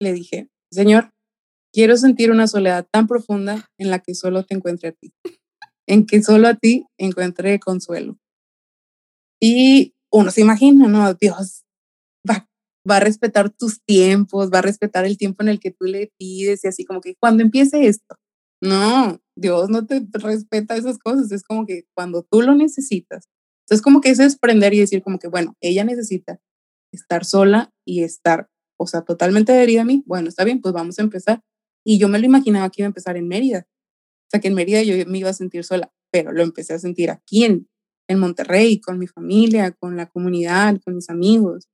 le 0.00 0.12
dije, 0.12 0.48
Señor, 0.70 1.12
quiero 1.72 1.96
sentir 1.96 2.30
una 2.30 2.46
soledad 2.46 2.86
tan 2.90 3.06
profunda 3.06 3.68
en 3.78 3.90
la 3.90 3.98
que 3.98 4.14
solo 4.14 4.44
te 4.44 4.54
encuentre 4.54 4.90
a 4.90 4.92
ti, 4.92 5.12
en 5.88 6.06
que 6.06 6.22
solo 6.22 6.48
a 6.48 6.54
ti 6.54 6.86
encuentre 6.98 7.58
consuelo. 7.58 8.16
Y 9.40 9.94
uno 10.10 10.30
se 10.30 10.40
imagina, 10.40 10.88
¿no? 10.88 11.12
Dios 11.14 11.65
va, 12.88 12.96
a 12.96 13.00
respetar 13.00 13.50
tus 13.50 13.82
tiempos, 13.84 14.50
va 14.52 14.58
a 14.58 14.62
respetar 14.62 15.04
el 15.04 15.18
tiempo 15.18 15.42
en 15.42 15.48
el 15.48 15.60
que 15.60 15.70
tú 15.70 15.86
le 15.86 16.12
pides 16.18 16.64
y 16.64 16.68
así 16.68 16.84
como 16.84 17.00
que 17.00 17.16
cuando 17.20 17.42
empiece 17.42 17.86
esto. 17.86 18.16
No, 18.62 19.20
Dios 19.36 19.68
no 19.68 19.86
te 19.86 20.06
respeta 20.12 20.76
esas 20.76 20.98
cosas, 20.98 21.30
es 21.32 21.42
como 21.42 21.66
que 21.66 21.84
cuando 21.94 22.22
tú 22.22 22.42
lo 22.42 22.54
necesitas. 22.54 23.28
Entonces 23.64 23.82
como 23.82 24.00
que 24.00 24.10
es 24.10 24.18
desprender 24.18 24.72
y 24.74 24.80
decir 24.80 25.02
como 25.02 25.18
que, 25.18 25.28
bueno, 25.28 25.56
ella 25.60 25.84
necesita 25.84 26.40
estar 26.92 27.24
sola 27.24 27.70
y 27.84 28.02
estar 28.02 28.48
o 28.78 28.86
sea, 28.86 29.02
totalmente 29.02 29.52
adherida 29.52 29.82
a 29.82 29.84
mí, 29.84 30.02
bueno, 30.06 30.28
está 30.28 30.44
bien, 30.44 30.60
pues 30.60 30.74
vamos 30.74 30.98
a 30.98 31.02
empezar. 31.02 31.42
Y 31.84 31.98
yo 31.98 32.08
me 32.08 32.18
lo 32.18 32.26
imaginaba 32.26 32.68
que 32.70 32.82
iba 32.82 32.86
a 32.86 32.88
empezar 32.88 33.16
en 33.16 33.28
Mérida. 33.28 33.66
O 33.68 34.28
sea, 34.30 34.40
que 34.40 34.48
en 34.48 34.54
Mérida 34.54 34.82
yo 34.82 34.94
me 35.06 35.18
iba 35.18 35.30
a 35.30 35.34
sentir 35.34 35.64
sola, 35.64 35.92
pero 36.10 36.32
lo 36.32 36.42
empecé 36.42 36.74
a 36.74 36.78
sentir 36.78 37.10
aquí 37.10 37.44
en, 37.44 37.68
en 38.08 38.18
Monterrey, 38.18 38.80
con 38.80 38.98
mi 38.98 39.06
familia, 39.06 39.72
con 39.72 39.96
la 39.96 40.06
comunidad, 40.06 40.80
con 40.84 40.96
mis 40.96 41.08
amigos. 41.10 41.68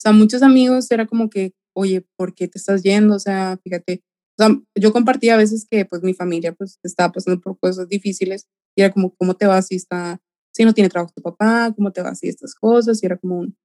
O 0.00 0.02
sea, 0.02 0.12
muchos 0.12 0.42
amigos 0.42 0.90
era 0.90 1.06
como 1.06 1.28
que, 1.28 1.52
oye, 1.76 2.06
¿por 2.16 2.34
qué 2.34 2.48
te 2.48 2.56
estás 2.56 2.82
yendo? 2.82 3.16
O 3.16 3.18
sea, 3.18 3.58
fíjate, 3.62 4.02
o 4.38 4.42
sea, 4.42 4.56
yo 4.74 4.92
compartía 4.94 5.34
a 5.34 5.36
veces 5.36 5.66
que 5.70 5.84
pues 5.84 6.02
mi 6.02 6.14
familia 6.14 6.54
pues 6.54 6.78
estaba 6.82 7.12
pasando 7.12 7.38
por 7.38 7.58
cosas 7.58 7.86
difíciles 7.86 8.46
y 8.74 8.80
era 8.80 8.92
como, 8.92 9.14
¿cómo 9.16 9.34
te 9.34 9.44
vas 9.44 9.66
si 9.66 9.74
está, 9.76 10.18
si 10.54 10.64
no 10.64 10.72
tiene 10.72 10.88
trabajo 10.88 11.12
tu 11.14 11.20
papá? 11.20 11.70
¿Cómo 11.76 11.92
te 11.92 12.00
vas 12.00 12.20
si 12.20 12.28
estas 12.28 12.54
cosas? 12.54 13.02
Y 13.02 13.06
era 13.06 13.18
como 13.18 13.40
un, 13.40 13.56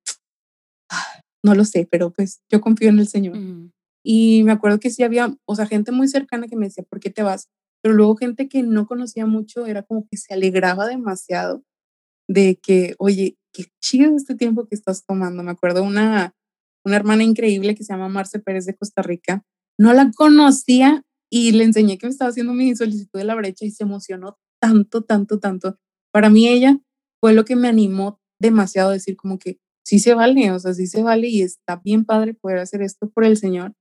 no 1.42 1.56
lo 1.56 1.64
sé, 1.64 1.88
pero 1.90 2.12
pues 2.12 2.42
yo 2.52 2.60
confío 2.60 2.90
en 2.90 3.00
el 3.00 3.08
Señor. 3.08 3.38
Y 4.04 4.44
me 4.44 4.52
acuerdo 4.52 4.80
que 4.80 4.90
sí 4.90 5.04
había, 5.04 5.34
o 5.46 5.56
sea, 5.56 5.68
gente 5.68 5.94
muy 5.94 6.10
cercana 6.10 6.48
que 6.48 6.58
me 6.58 6.66
decía, 6.66 6.84
¿por 6.84 7.00
qué 7.00 7.10
te 7.10 7.24
vas? 7.24 7.48
Pero 7.82 7.96
luego 7.96 8.18
gente 8.18 8.50
que 8.50 8.62
no 8.62 8.88
conocía 8.88 9.26
mucho 9.26 9.66
era 9.68 9.84
como 9.84 10.06
que 10.10 10.18
se 10.18 10.34
alegraba 10.34 10.86
demasiado 10.86 11.64
de 12.28 12.60
que, 12.62 12.96
oye, 12.98 13.38
qué 13.56 13.66
chido 13.82 14.16
este 14.16 14.36
tiempo 14.36 14.68
que 14.68 14.76
estás 14.76 15.06
tomando. 15.06 15.44
Me 15.44 15.52
acuerdo 15.52 15.84
una, 15.84 16.34
una 16.84 16.96
hermana 16.96 17.24
increíble 17.24 17.76
que 17.76 17.84
se 17.84 17.94
llama 17.94 18.10
Marce 18.10 18.40
Pérez 18.40 18.66
de 18.66 18.76
Costa 18.76 19.02
Rica. 19.02 19.44
No 19.78 19.94
la 19.94 20.12
conocía 20.12 21.04
y 21.30 21.52
le 21.52 21.64
enseñé 21.64 21.98
que 21.98 22.08
me 22.08 22.12
estaba 22.12 22.30
haciendo 22.30 22.54
mi 22.54 22.76
solicitud 22.76 23.20
de 23.20 23.26
la 23.26 23.36
brecha 23.36 23.66
y 23.66 23.72
se 23.72 23.84
emocionó 23.84 24.38
tanto, 24.62 25.04
tanto, 25.04 25.40
tanto. 25.40 25.78
Para 26.12 26.30
mí 26.30 26.48
ella 26.48 26.80
fue 27.20 27.34
lo 27.34 27.46
que 27.46 27.56
me 27.56 27.68
animó 27.68 28.20
demasiado 28.40 28.90
a 28.90 28.94
decir 28.94 29.16
como 29.16 29.40
que, 29.40 29.60
sí 29.86 30.00
se 30.00 30.14
vale, 30.14 30.52
o 30.52 30.60
sea, 30.60 30.74
sí 30.74 30.88
se 30.88 31.04
vale 31.04 31.28
y 31.28 31.42
está 31.42 31.82
bien 31.84 32.06
padre 32.06 32.34
poder 32.34 32.58
hacer 32.58 32.82
esto 32.82 33.10
por 33.10 33.24
el 33.24 33.38
Señor 33.38 33.74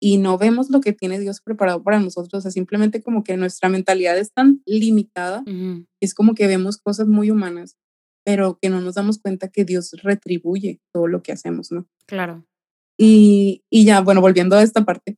y 0.00 0.18
no 0.18 0.38
vemos 0.38 0.70
lo 0.70 0.80
que 0.80 0.92
tiene 0.92 1.18
Dios 1.18 1.40
preparado 1.40 1.82
para 1.82 1.98
nosotros, 1.98 2.32
o 2.34 2.40
sea, 2.40 2.50
simplemente 2.50 3.02
como 3.02 3.24
que 3.24 3.36
nuestra 3.36 3.68
mentalidad 3.68 4.16
es 4.18 4.32
tan 4.32 4.62
limitada, 4.64 5.42
es 6.00 6.14
como 6.14 6.34
que 6.34 6.46
vemos 6.46 6.78
cosas 6.78 7.08
muy 7.08 7.30
humanas, 7.30 7.76
pero 8.28 8.58
que 8.60 8.68
no 8.68 8.82
nos 8.82 8.96
damos 8.96 9.18
cuenta 9.18 9.48
que 9.48 9.64
Dios 9.64 9.92
retribuye 10.02 10.82
todo 10.92 11.06
lo 11.06 11.22
que 11.22 11.32
hacemos, 11.32 11.72
¿no? 11.72 11.88
Claro. 12.04 12.44
Y, 12.98 13.64
y 13.70 13.86
ya, 13.86 14.02
bueno, 14.02 14.20
volviendo 14.20 14.54
a 14.54 14.62
esta 14.62 14.84
parte, 14.84 15.16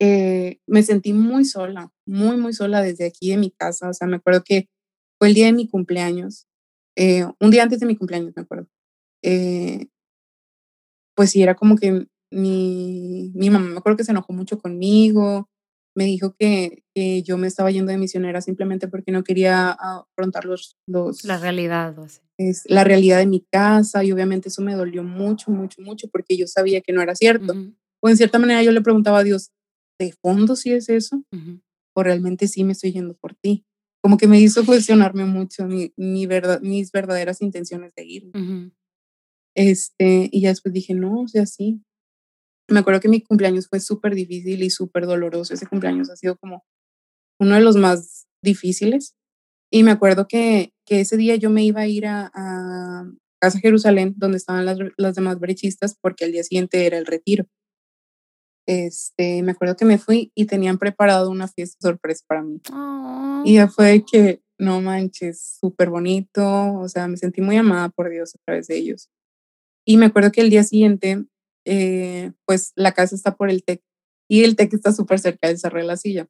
eh, 0.00 0.58
me 0.66 0.82
sentí 0.82 1.12
muy 1.12 1.44
sola, 1.44 1.92
muy, 2.04 2.36
muy 2.36 2.52
sola 2.52 2.82
desde 2.82 3.06
aquí 3.06 3.30
en 3.30 3.38
mi 3.38 3.52
casa, 3.52 3.90
o 3.90 3.92
sea, 3.92 4.08
me 4.08 4.16
acuerdo 4.16 4.42
que 4.44 4.68
fue 5.20 5.28
el 5.28 5.34
día 5.34 5.46
de 5.46 5.52
mi 5.52 5.68
cumpleaños, 5.68 6.48
eh, 6.96 7.26
un 7.38 7.52
día 7.52 7.62
antes 7.62 7.78
de 7.78 7.86
mi 7.86 7.94
cumpleaños, 7.94 8.32
me 8.34 8.42
acuerdo. 8.42 8.66
Eh, 9.22 9.86
pues 11.14 11.30
sí, 11.30 11.44
era 11.44 11.54
como 11.54 11.76
que 11.76 12.08
mi, 12.32 13.30
mi 13.36 13.50
mamá 13.50 13.68
me 13.68 13.78
acuerdo 13.78 13.98
que 13.98 14.04
se 14.04 14.10
enojó 14.10 14.32
mucho 14.32 14.58
conmigo, 14.58 15.48
me 15.94 16.04
dijo 16.04 16.34
que, 16.38 16.82
que, 16.94 17.22
yo 17.22 17.38
me 17.38 17.46
estaba 17.46 17.70
yendo 17.70 17.92
de 17.92 17.98
misionera 17.98 18.40
simplemente 18.40 18.88
porque 18.88 19.12
no 19.12 19.22
quería 19.22 19.70
afrontar 19.70 20.44
los... 20.44 20.76
los 20.86 21.24
la 21.24 21.38
realidad. 21.38 21.94
es 22.38 22.64
la 22.66 22.84
realidad 22.84 23.18
de 23.18 23.26
mi 23.26 23.46
casa 23.50 24.04
y 24.04 24.12
obviamente 24.12 24.48
eso 24.48 24.62
me 24.62 24.74
dolió 24.74 25.02
mucho, 25.04 25.50
mucho, 25.50 25.80
mucho 25.82 26.08
porque 26.08 26.36
yo 26.36 26.46
sabía 26.46 26.80
que 26.80 26.92
no 26.92 27.00
era 27.02 27.14
cierto. 27.14 27.54
O 28.00 28.08
en 28.08 28.16
cierta 28.16 28.38
manera 28.38 28.62
yo 28.62 28.72
le 28.72 28.80
preguntaba 28.80 29.18
a 29.18 29.24
Dios, 29.24 29.50
¿de 29.98 30.12
fondo 30.12 30.56
sí 30.56 30.72
es 30.72 30.88
eso? 30.88 31.22
¿O 31.94 32.02
realmente 32.02 32.48
sí 32.48 32.64
me 32.64 32.72
estoy 32.72 32.92
yendo 32.92 33.14
por 33.14 33.34
ti? 33.34 33.64
Como 34.02 34.18
que 34.18 34.26
me 34.26 34.40
hizo 34.40 34.66
cuestionarme 34.66 35.24
mucho 35.24 35.66
mi, 35.66 35.92
mi 35.96 36.26
verdad, 36.26 36.60
mis 36.60 36.92
verdaderas 36.92 37.40
intenciones 37.40 37.94
de 37.94 38.04
ir. 38.04 38.30
Este, 39.56 40.28
y 40.30 40.40
ya 40.40 40.48
después 40.48 40.74
dije, 40.74 40.94
no, 40.94 41.22
o 41.22 41.28
sea, 41.28 41.46
sí. 41.46 41.80
Me 42.68 42.80
acuerdo 42.80 43.00
que 43.00 43.08
mi 43.08 43.20
cumpleaños 43.20 43.68
fue 43.68 43.80
súper 43.80 44.14
difícil 44.14 44.62
y 44.62 44.70
súper 44.70 45.06
doloroso. 45.06 45.54
Ese 45.54 45.66
cumpleaños 45.66 46.10
ha 46.10 46.16
sido 46.16 46.36
como 46.36 46.64
uno 47.38 47.54
de 47.54 47.60
los 47.60 47.76
más 47.76 48.26
difíciles. 48.42 49.14
Y 49.70 49.82
me 49.82 49.90
acuerdo 49.90 50.28
que, 50.28 50.72
que 50.86 51.00
ese 51.00 51.16
día 51.16 51.36
yo 51.36 51.50
me 51.50 51.64
iba 51.64 51.80
a 51.80 51.86
ir 51.86 52.06
a, 52.06 52.30
a 52.34 53.10
Casa 53.40 53.58
Jerusalén, 53.58 54.14
donde 54.16 54.38
estaban 54.38 54.64
las, 54.64 54.78
las 54.96 55.14
demás 55.14 55.38
brechistas, 55.38 55.96
porque 56.00 56.24
al 56.24 56.32
día 56.32 56.44
siguiente 56.44 56.86
era 56.86 56.96
el 56.96 57.06
retiro. 57.06 57.46
Este, 58.66 59.42
me 59.42 59.52
acuerdo 59.52 59.76
que 59.76 59.84
me 59.84 59.98
fui 59.98 60.32
y 60.34 60.46
tenían 60.46 60.78
preparado 60.78 61.30
una 61.30 61.48
fiesta 61.48 61.76
sorpresa 61.80 62.24
para 62.26 62.42
mí. 62.42 62.60
Y 63.44 63.54
ya 63.54 63.68
fue 63.68 64.04
que, 64.10 64.42
no 64.58 64.80
manches, 64.80 65.58
súper 65.60 65.90
bonito, 65.90 66.74
o 66.74 66.88
sea, 66.88 67.08
me 67.08 67.16
sentí 67.16 67.40
muy 67.42 67.56
amada 67.56 67.90
por 67.90 68.08
Dios 68.08 68.34
a 68.34 68.38
través 68.46 68.68
de 68.68 68.76
ellos. 68.76 69.10
Y 69.86 69.98
me 69.98 70.06
acuerdo 70.06 70.32
que 70.32 70.40
el 70.40 70.50
día 70.50 70.64
siguiente, 70.64 71.26
eh, 71.64 72.32
pues 72.46 72.72
la 72.76 72.92
casa 72.92 73.14
está 73.14 73.36
por 73.36 73.50
el 73.50 73.64
TEC 73.64 73.82
y 74.28 74.44
el 74.44 74.56
TEC 74.56 74.74
está 74.74 74.92
súper 74.92 75.18
cerca 75.18 75.48
del 75.48 75.58
Cerro 75.58 75.78
de 75.78 75.86
la 75.86 75.96
Silla. 75.96 76.28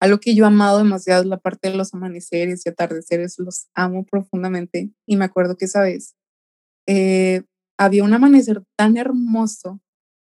Algo 0.00 0.18
que 0.18 0.34
yo 0.34 0.44
he 0.44 0.48
amado 0.48 0.78
demasiado 0.78 1.22
es 1.22 1.28
la 1.28 1.38
parte 1.38 1.70
de 1.70 1.76
los 1.76 1.94
amaneceres 1.94 2.66
y 2.66 2.68
atardeceres, 2.68 3.38
los 3.38 3.68
amo 3.74 4.04
profundamente. 4.04 4.90
Y 5.06 5.16
me 5.16 5.24
acuerdo 5.24 5.56
que 5.56 5.64
esa 5.64 5.82
vez 5.82 6.14
eh, 6.86 7.42
había 7.78 8.04
un 8.04 8.12
amanecer 8.12 8.62
tan 8.76 8.96
hermoso 8.96 9.80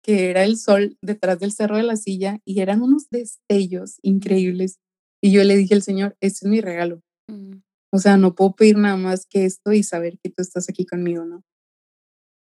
que 0.02 0.30
era 0.30 0.44
el 0.44 0.56
sol 0.56 0.96
detrás 1.02 1.38
del 1.38 1.52
Cerro 1.52 1.76
de 1.76 1.82
la 1.82 1.96
Silla 1.96 2.40
y 2.44 2.60
eran 2.60 2.82
unos 2.82 3.08
destellos 3.10 3.98
increíbles. 4.02 4.78
Y 5.22 5.32
yo 5.32 5.44
le 5.44 5.56
dije 5.56 5.74
al 5.74 5.82
Señor, 5.82 6.16
este 6.20 6.46
es 6.46 6.50
mi 6.50 6.60
regalo. 6.60 7.02
Mm. 7.28 7.58
O 7.92 7.98
sea, 7.98 8.16
no 8.16 8.34
puedo 8.34 8.54
pedir 8.54 8.78
nada 8.78 8.96
más 8.96 9.26
que 9.26 9.44
esto 9.44 9.72
y 9.72 9.82
saber 9.82 10.18
que 10.22 10.30
tú 10.30 10.42
estás 10.42 10.68
aquí 10.68 10.86
conmigo, 10.86 11.24
¿no? 11.24 11.42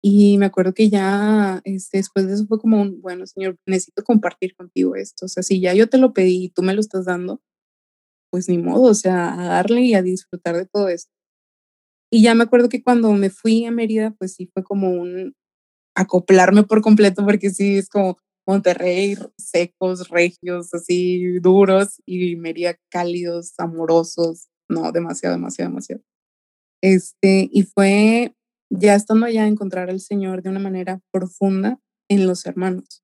Y 0.08 0.38
me 0.38 0.46
acuerdo 0.46 0.76
que 0.76 0.88
ya 0.88 1.62
este, 1.64 1.98
después 1.98 2.28
de 2.28 2.36
eso 2.36 2.46
fue 2.46 2.60
como 2.60 2.80
un, 2.80 3.02
bueno, 3.02 3.26
Señor, 3.26 3.58
necesito 3.66 4.04
compartir 4.04 4.56
contigo 4.56 4.96
esto. 4.96 5.26
O 5.26 5.28
sea, 5.28 5.42
si 5.42 5.60
ya 5.60 5.74
yo 5.74 5.90
te 5.90 5.98
lo 5.98 6.14
pedí 6.14 6.44
y 6.44 6.50
tú 6.50 6.62
me 6.62 6.76
lo 6.76 6.80
estás 6.80 7.06
dando, 7.06 7.42
pues 8.30 8.48
ni 8.48 8.60
modo, 8.60 8.92
o 8.92 8.94
sea, 8.94 9.34
a 9.34 9.48
darle 9.48 9.82
y 9.82 9.96
a 9.96 10.04
disfrutar 10.04 10.58
de 10.58 10.68
todo 10.68 10.90
esto. 10.90 11.12
Y 12.12 12.22
ya 12.22 12.36
me 12.36 12.44
acuerdo 12.44 12.70
que 12.70 12.84
cuando 12.84 13.14
me 13.14 13.32
fui 13.32 13.66
a 13.66 13.72
Mérida, 13.72 14.12
pues 14.12 14.36
sí 14.36 14.46
fue 14.54 14.64
como 14.64 14.92
un 14.92 15.34
acoplarme 15.96 16.62
por 16.62 16.84
completo, 16.84 17.26
porque 17.26 17.50
sí 17.50 17.78
es 17.78 17.90
como 17.90 18.20
Monterrey, 18.46 19.18
secos, 19.40 20.10
regios, 20.10 20.72
así 20.76 21.40
duros, 21.40 22.00
y 22.06 22.36
Mérida 22.36 22.78
cálidos, 22.92 23.56
amorosos. 23.58 24.50
No, 24.70 24.92
demasiado, 24.92 25.36
demasiado, 25.36 25.72
demasiado. 25.72 26.04
Este, 26.84 27.50
y 27.52 27.64
fue 27.64 28.36
ya 28.80 28.96
estando 28.96 29.26
allá, 29.26 29.48
encontrar 29.48 29.90
al 29.90 30.00
Señor 30.00 30.42
de 30.42 30.50
una 30.50 30.60
manera 30.60 31.02
profunda 31.12 31.80
en 32.10 32.28
los 32.28 32.46
hermanos. 32.46 33.04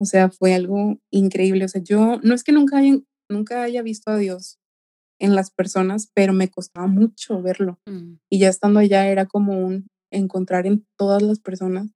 O 0.00 0.04
sea, 0.04 0.30
fue 0.30 0.54
algo 0.54 0.98
increíble. 1.10 1.64
O 1.64 1.68
sea, 1.68 1.82
yo 1.82 2.20
no 2.22 2.34
es 2.34 2.44
que 2.44 2.52
nunca 2.52 2.78
haya, 2.78 2.98
nunca 3.30 3.62
haya 3.62 3.82
visto 3.82 4.10
a 4.10 4.18
Dios 4.18 4.58
en 5.18 5.34
las 5.34 5.50
personas, 5.50 6.10
pero 6.14 6.32
me 6.32 6.50
costaba 6.50 6.86
mucho 6.86 7.40
verlo. 7.40 7.78
Mm. 7.86 8.16
Y 8.30 8.38
ya 8.38 8.48
estando 8.48 8.80
allá 8.80 9.08
era 9.08 9.26
como 9.26 9.58
un 9.58 9.88
encontrar 10.12 10.66
en 10.66 10.86
todas 10.98 11.22
las 11.22 11.40
personas 11.40 11.88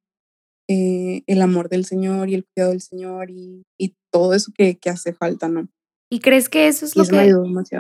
eh, 0.69 1.23
el 1.27 1.43
amor 1.43 1.69
del 1.69 1.85
Señor 1.85 2.29
y 2.29 2.35
el 2.35 2.47
cuidado 2.47 2.71
del 2.73 2.81
Señor 2.81 3.31
y, 3.31 3.65
y 3.79 3.95
todo 4.13 4.35
eso 4.35 4.53
que, 4.57 4.79
que, 4.79 4.91
hace 4.91 5.13
falta, 5.13 5.49
¿no? 5.49 5.69
¿Y 6.13 6.21
crees 6.21 6.49
que 6.49 6.69
eso 6.69 6.85
es 6.85 6.97
lo 6.97 7.05
que... 7.05 7.35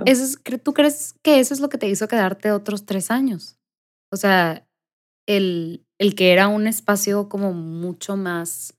Eso 0.06 0.24
es, 0.24 0.38
¿Tú 0.62 0.72
crees 0.72 1.14
que 1.22 1.40
eso 1.40 1.54
es 1.54 1.60
lo 1.60 1.68
que 1.68 1.78
te 1.78 1.88
hizo 1.88 2.06
quedarte 2.06 2.52
otros 2.52 2.86
tres 2.86 3.10
años? 3.10 3.56
O 4.12 4.16
sea, 4.16 4.68
el, 5.26 5.84
el 5.98 6.14
que 6.14 6.32
era 6.32 6.48
un 6.48 6.66
espacio 6.66 7.28
como 7.28 7.52
mucho 7.52 8.16
más 8.16 8.74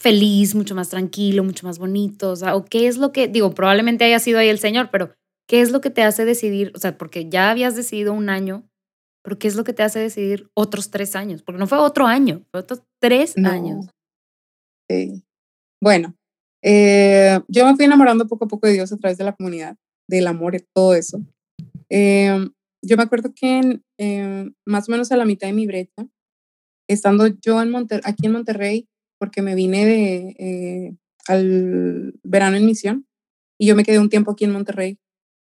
feliz, 0.00 0.54
mucho 0.54 0.74
más 0.74 0.90
tranquilo, 0.90 1.42
mucho 1.42 1.66
más 1.66 1.78
bonito, 1.78 2.30
o 2.30 2.36
sea, 2.36 2.54
o 2.54 2.64
qué 2.64 2.86
es 2.86 2.98
lo 2.98 3.12
que, 3.12 3.28
digo, 3.28 3.52
probablemente 3.52 4.04
haya 4.04 4.20
sido 4.20 4.38
ahí 4.38 4.48
el 4.48 4.58
Señor, 4.58 4.90
pero 4.90 5.12
¿qué 5.48 5.60
es 5.60 5.72
lo 5.72 5.80
que 5.80 5.90
te 5.90 6.02
hace 6.02 6.24
decidir? 6.24 6.72
O 6.74 6.78
sea, 6.78 6.96
porque 6.96 7.28
ya 7.28 7.50
habías 7.50 7.74
decidido 7.74 8.12
un 8.12 8.28
año, 8.28 8.68
pero 9.24 9.38
¿qué 9.38 9.48
es 9.48 9.56
lo 9.56 9.64
que 9.64 9.72
te 9.72 9.82
hace 9.82 9.98
decidir 9.98 10.48
otros 10.54 10.90
tres 10.90 11.16
años? 11.16 11.42
Porque 11.42 11.58
no 11.58 11.66
fue 11.66 11.78
otro 11.78 12.06
año, 12.06 12.44
fue 12.50 12.60
otros 12.60 12.82
tres 13.00 13.36
años. 13.38 13.86
Sí. 14.88 15.24
Bueno, 15.82 16.14
eh, 16.62 17.40
yo 17.48 17.66
me 17.66 17.74
fui 17.76 17.84
enamorando 17.84 18.26
poco 18.26 18.44
a 18.44 18.48
poco 18.48 18.66
de 18.66 18.74
Dios 18.74 18.92
a 18.92 18.96
través 18.96 19.18
de 19.18 19.24
la 19.24 19.34
comunidad, 19.34 19.76
del 20.08 20.26
amor 20.28 20.54
y 20.54 20.64
todo 20.74 20.94
eso. 20.94 21.20
Eh, 21.90 22.48
yo 22.82 22.96
me 22.96 23.02
acuerdo 23.02 23.32
que 23.34 23.82
en, 23.98 24.56
más 24.66 24.88
o 24.88 24.92
menos 24.92 25.10
a 25.12 25.16
la 25.16 25.24
mitad 25.24 25.48
de 25.48 25.52
mi 25.52 25.66
brecha, 25.66 26.06
estando 26.88 27.26
yo 27.26 27.60
en 27.60 27.74
aquí 28.04 28.26
en 28.26 28.32
Monterrey, 28.32 28.88
porque 29.18 29.42
me 29.42 29.54
vine 29.54 29.84
de, 29.84 30.16
eh, 30.38 30.96
al 31.26 32.14
verano 32.22 32.56
en 32.56 32.66
misión, 32.66 33.06
y 33.58 33.66
yo 33.66 33.76
me 33.76 33.84
quedé 33.84 33.98
un 33.98 34.08
tiempo 34.08 34.30
aquí 34.30 34.44
en 34.44 34.52
Monterrey 34.52 34.98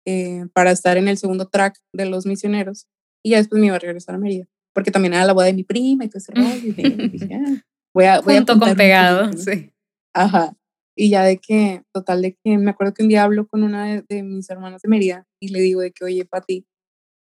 eh, 0.06 0.46
para 0.52 0.72
estar 0.72 0.96
en 0.96 1.08
el 1.08 1.16
segundo 1.16 1.48
track 1.48 1.78
de 1.92 2.06
los 2.06 2.26
misioneros, 2.26 2.86
y 3.24 3.30
ya 3.30 3.38
después 3.38 3.60
me 3.60 3.66
iba 3.66 3.76
a 3.76 3.80
regresar 3.80 4.16
a 4.16 4.18
Mérida, 4.18 4.46
porque 4.74 4.90
también 4.90 5.14
era 5.14 5.24
la 5.24 5.32
boda 5.32 5.46
de 5.46 5.54
mi 5.54 5.64
prima 5.64 6.04
y 6.04 6.08
todo 6.08 6.18
ese 6.18 6.32
rollo, 6.32 6.56
y 6.56 6.72
dije, 6.72 7.34
ah, 7.34 7.62
voy 7.94 8.04
a... 8.04 8.20
Voy 8.20 8.36
Junto 8.36 8.58
con 8.58 8.74
pegado, 8.76 9.32
sí. 9.34 9.72
Ajá. 10.14 10.54
Y 10.94 11.08
ya 11.08 11.22
de 11.24 11.38
que, 11.38 11.84
total, 11.94 12.20
de 12.20 12.36
que 12.44 12.58
me 12.58 12.70
acuerdo 12.70 12.92
que 12.92 13.02
un 13.02 13.08
día 13.08 13.22
hablo 13.22 13.46
con 13.46 13.62
una 13.62 13.86
de, 13.86 14.04
de 14.06 14.22
mis 14.22 14.50
hermanas 14.50 14.82
de 14.82 14.88
Mérida 14.90 15.26
y 15.40 15.48
le 15.48 15.60
digo 15.60 15.80
de 15.80 15.90
que, 15.90 16.04
oye, 16.04 16.26
Pati, 16.26 16.66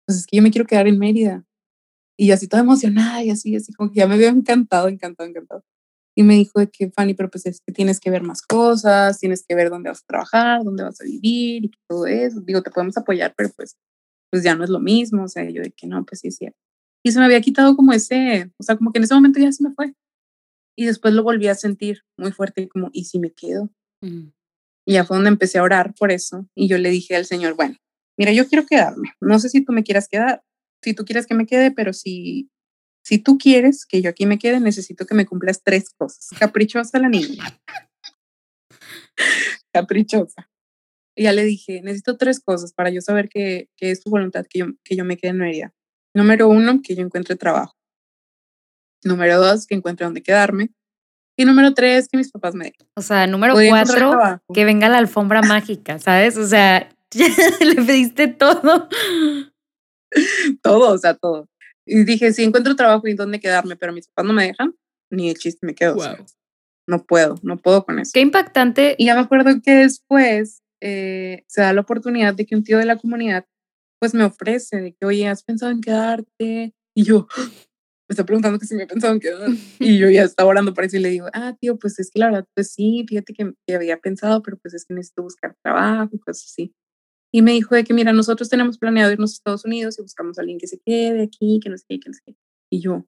pues 0.10 0.18
es 0.18 0.26
que 0.26 0.38
yo 0.38 0.42
me 0.42 0.50
quiero 0.50 0.66
quedar 0.66 0.88
en 0.88 0.98
Mérida. 0.98 1.46
Y 2.18 2.32
así 2.32 2.48
toda 2.48 2.64
emocionada 2.64 3.24
y 3.24 3.30
así, 3.30 3.56
así 3.56 3.72
como 3.74 3.92
que 3.92 4.00
ya 4.00 4.08
me 4.08 4.16
había 4.16 4.30
encantado, 4.30 4.88
encantado, 4.88 5.30
encantado. 5.30 5.64
Y 6.18 6.24
me 6.24 6.34
dijo 6.34 6.60
de 6.60 6.68
que, 6.68 6.90
Fanny, 6.90 7.14
pero 7.14 7.30
pues 7.30 7.46
es 7.46 7.62
que 7.62 7.72
tienes 7.72 8.00
que 8.00 8.10
ver 8.10 8.24
más 8.24 8.42
cosas, 8.42 9.20
tienes 9.20 9.46
que 9.48 9.54
ver 9.54 9.70
dónde 9.70 9.90
vas 9.90 10.02
a 10.02 10.08
trabajar, 10.08 10.64
dónde 10.64 10.82
vas 10.82 11.00
a 11.00 11.04
vivir 11.04 11.66
y 11.66 11.72
todo 11.88 12.08
eso. 12.08 12.42
Digo, 12.42 12.64
te 12.64 12.72
podemos 12.72 12.98
apoyar, 12.98 13.36
pero 13.38 13.52
pues, 13.56 13.78
pues 14.32 14.44
ya 14.44 14.56
no 14.56 14.64
es 14.64 14.72
lo 14.72 14.80
mismo. 14.80 15.26
O 15.26 15.28
sea, 15.28 15.48
yo 15.48 15.62
de 15.62 15.70
que 15.70 15.86
no, 15.86 16.04
pues 16.04 16.22
sí 16.22 16.32
cierto. 16.32 16.58
Y 17.06 17.12
se 17.12 17.20
me 17.20 17.26
había 17.26 17.40
quitado 17.40 17.76
como 17.76 17.94
ese, 17.94 18.52
o 18.58 18.64
sea, 18.64 18.78
como 18.78 18.92
que 18.92 18.98
en 18.98 19.04
ese 19.04 19.14
momento 19.14 19.40
ya 19.40 19.52
se 19.52 19.64
me 19.64 19.76
fue. 19.76 19.94
Y 20.76 20.88
después 20.88 21.14
lo 21.14 21.22
volví 21.22 21.48
a 21.48 21.54
sentir 21.54 22.02
muy 22.18 22.32
fuerte, 22.32 22.68
como, 22.68 22.90
¿y 22.94 23.06
si 23.06 23.20
me 23.20 23.32
quedo? 23.32 23.70
Y 24.02 24.94
ya 24.94 25.06
fue 25.06 25.18
donde 25.18 25.30
empecé 25.30 25.60
a 25.60 25.64
orar 25.64 25.94
por 25.94 26.12
eso. 26.12 26.48
Y 26.56 26.68
yo 26.68 26.80
le 26.80 26.90
dije 26.90 27.16
al 27.16 27.28
Señor, 27.28 27.54
bueno, 27.56 27.78
mira, 28.20 28.34
yo 28.34 28.48
quiero 28.48 28.66
quedarme. 28.66 29.14
No 29.22 29.40
sé 29.40 29.48
si 29.48 29.64
tú 29.64 29.72
me 29.72 29.84
quieras 29.84 30.10
quedar, 30.10 30.44
si 30.84 30.94
tú 30.94 31.06
quieres 31.06 31.26
que 31.26 31.34
me 31.34 31.46
quede, 31.46 31.72
pero 31.72 31.94
si, 31.94 32.52
si 33.02 33.18
tú 33.18 33.38
quieres 33.38 33.86
que 33.86 34.02
yo 34.02 34.10
aquí 34.10 34.26
me 34.26 34.38
quede, 34.38 34.60
necesito 34.60 35.06
que 35.06 35.16
me 35.16 35.26
cumplas 35.26 35.64
tres 35.64 35.90
cosas. 35.90 36.28
Caprichosa 36.38 37.00
la 37.00 37.08
niña. 37.08 37.44
Caprichosa. 39.74 40.50
Y 41.16 41.24
ya 41.24 41.32
le 41.32 41.46
dije, 41.46 41.82
necesito 41.82 42.18
tres 42.18 42.42
cosas 42.42 42.74
para 42.74 42.90
yo 42.90 43.00
saber 43.00 43.30
que, 43.30 43.70
que 43.78 43.92
es 43.92 44.04
tu 44.04 44.10
voluntad 44.10 44.46
que 44.48 44.60
yo, 44.60 44.68
que 44.84 44.98
yo 44.98 45.06
me 45.06 45.18
quede 45.18 45.32
en 45.32 45.38
Mérida. 45.38 45.74
Número 46.14 46.50
uno, 46.50 46.82
que 46.84 46.96
yo 46.96 47.04
encuentre 47.04 47.38
trabajo. 47.38 47.78
Número 49.04 49.40
dos, 49.40 49.66
que 49.66 49.76
encuentre 49.76 50.06
dónde 50.06 50.22
quedarme. 50.22 50.72
Y 51.38 51.46
número 51.46 51.74
tres, 51.74 52.10
que 52.10 52.18
mis 52.18 52.32
papás 52.32 52.54
me. 52.54 52.74
O 52.96 53.02
sea, 53.02 53.28
número 53.28 53.54
cuatro, 53.70 54.42
que 54.54 54.66
venga 54.66 54.90
la 54.90 54.98
alfombra 54.98 55.42
mágica, 55.42 55.98
¿sabes? 55.98 56.36
O 56.36 56.46
sea, 56.46 56.90
le 57.60 57.76
pediste 57.76 58.28
todo. 58.28 58.88
todo, 60.62 60.94
o 60.94 60.98
sea, 60.98 61.16
todo. 61.16 61.48
Y 61.86 62.04
dije, 62.04 62.34
si 62.34 62.44
encuentro 62.44 62.76
trabajo 62.76 63.08
y 63.08 63.14
dónde 63.14 63.40
quedarme, 63.40 63.76
pero 63.76 63.94
mis 63.94 64.08
papás 64.08 64.26
no 64.26 64.34
me 64.34 64.46
dejan, 64.46 64.76
ni 65.10 65.30
el 65.30 65.38
chiste 65.38 65.66
me 65.66 65.74
quedo. 65.74 65.98
no 66.88 67.04
puedo, 67.04 67.36
no 67.42 67.58
puedo 67.58 67.84
con 67.84 68.00
eso. 68.00 68.12
Qué 68.14 68.22
impactante. 68.22 68.96
Y 68.98 69.08
ya 69.08 69.16
me 69.16 69.22
acuerdo 69.22 69.60
que 69.64 69.72
después 69.72 70.62
eh, 70.82 71.44
se 71.48 71.62
da 71.62 71.74
la 71.74 71.82
oportunidad 71.82 72.36
de 72.36 72.46
que 72.46 72.56
un 72.56 72.64
tío 72.64 72.78
de 72.78 72.86
la 72.86 72.98
comunidad 72.98 73.46
pues 74.00 74.14
me 74.14 74.24
ofrece 74.24 74.78
de 74.78 74.94
que, 74.94 75.06
oye, 75.06 75.28
¿has 75.28 75.44
pensado 75.44 75.72
en 75.72 75.82
quedarte? 75.82 76.74
Y 76.96 77.04
yo, 77.04 77.28
me 78.08 78.14
está 78.14 78.24
preguntando 78.24 78.58
que 78.60 78.66
si 78.66 78.76
me 78.76 78.84
he 78.84 78.88
pensado 78.88 79.14
en 79.14 79.20
quedar. 79.20 79.50
Y 79.80 79.98
yo 79.98 80.10
ya 80.10 80.24
estaba 80.24 80.50
orando 80.50 80.74
por 80.74 80.86
eso 80.86 80.98
y 80.98 81.00
le 81.00 81.10
digo, 81.10 81.28
ah, 81.34 81.56
tío, 81.60 81.78
pues 81.78 82.00
es 82.00 82.12
que 82.12 82.20
la 82.20 82.28
verdad, 82.28 82.48
pues 82.54 82.72
sí, 82.72 83.04
fíjate 83.10 83.34
que, 83.34 83.52
que 83.68 83.76
había 83.76 83.98
pensado, 83.98 84.42
pero 84.42 84.58
pues 84.58 84.74
es 84.74 84.86
que 84.86 84.94
necesito 84.94 85.24
buscar 85.24 85.56
trabajo, 85.64 86.12
pues 86.24 86.40
sí 86.42 86.74
y 87.32 87.42
me 87.42 87.52
dijo 87.52 87.76
de 87.76 87.84
que, 87.84 87.94
mira, 87.94 88.12
nosotros 88.14 88.50
tenemos 88.50 88.78
planeado 88.78 89.12
irnos 89.12 89.32
a 89.32 89.36
Estados 89.36 89.66
Unidos 89.66 89.98
y 90.00 90.02
buscamos 90.02 90.38
a 90.38 90.42
alguien 90.42 90.60
que 90.60 90.68
se 90.68 90.80
quede 90.80 91.24
aquí, 91.24 91.60
que 91.62 91.70
no 91.70 91.78
sé 91.78 91.86
qué, 91.88 92.00
que 92.00 92.10
no 92.10 92.14
sé 92.14 92.22
qué. 92.26 92.36
Y 92.72 92.82
yo, 92.82 93.06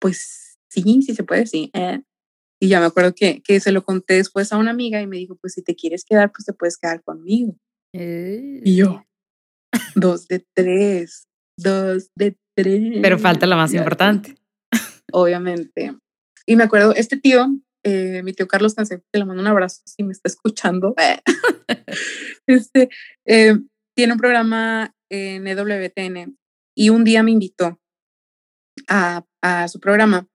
pues 0.00 0.58
sí, 0.70 0.82
sí 1.02 1.14
se 1.14 1.24
puede, 1.24 1.46
sí. 1.46 1.70
Eh. 1.74 2.02
Y 2.60 2.68
ya 2.68 2.80
me 2.80 2.86
acuerdo 2.86 3.14
que, 3.14 3.42
que 3.42 3.58
se 3.60 3.72
lo 3.72 3.84
conté 3.84 4.14
después 4.14 4.52
a 4.52 4.56
una 4.56 4.70
amiga 4.70 5.00
y 5.00 5.06
me 5.06 5.16
dijo, 5.16 5.36
pues 5.36 5.54
si 5.54 5.62
te 5.62 5.74
quieres 5.74 6.04
quedar, 6.04 6.30
pues 6.30 6.44
te 6.44 6.52
puedes 6.52 6.76
quedar 6.76 7.02
conmigo. 7.02 7.56
Y 7.94 8.76
yo, 8.76 9.04
Dos 9.94 10.28
de 10.28 10.44
tres. 10.54 11.28
Dos 11.56 12.10
de 12.16 12.36
tres. 12.56 12.98
Pero 13.02 13.18
falta 13.18 13.46
la 13.46 13.56
más 13.56 13.74
importante. 13.74 14.36
Obviamente. 15.12 15.96
Y 16.46 16.56
me 16.56 16.64
acuerdo, 16.64 16.94
este 16.94 17.16
tío, 17.16 17.48
eh, 17.84 18.22
mi 18.22 18.32
tío 18.32 18.46
Carlos 18.46 18.74
Canseco, 18.74 19.04
que 19.12 19.18
le 19.18 19.24
mando 19.24 19.42
un 19.42 19.48
abrazo 19.48 19.82
si 19.84 20.02
me 20.02 20.12
está 20.12 20.28
escuchando. 20.28 20.94
este, 22.46 22.88
eh, 23.26 23.58
tiene 23.96 24.12
un 24.12 24.18
programa 24.18 24.94
en 25.10 25.46
EWTN 25.46 26.38
y 26.76 26.90
un 26.90 27.04
día 27.04 27.22
me 27.22 27.32
invitó 27.32 27.80
a, 28.88 29.24
a, 29.42 29.68
su 29.68 29.80
programa. 29.80 30.28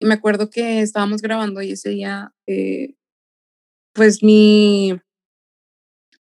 Y 0.00 0.06
me 0.06 0.14
acuerdo 0.14 0.50
que 0.50 0.80
estábamos 0.80 1.22
grabando 1.22 1.62
y 1.62 1.72
ese 1.72 1.90
día, 1.90 2.32
eh, 2.46 2.94
pues 3.92 4.22
mi, 4.22 4.98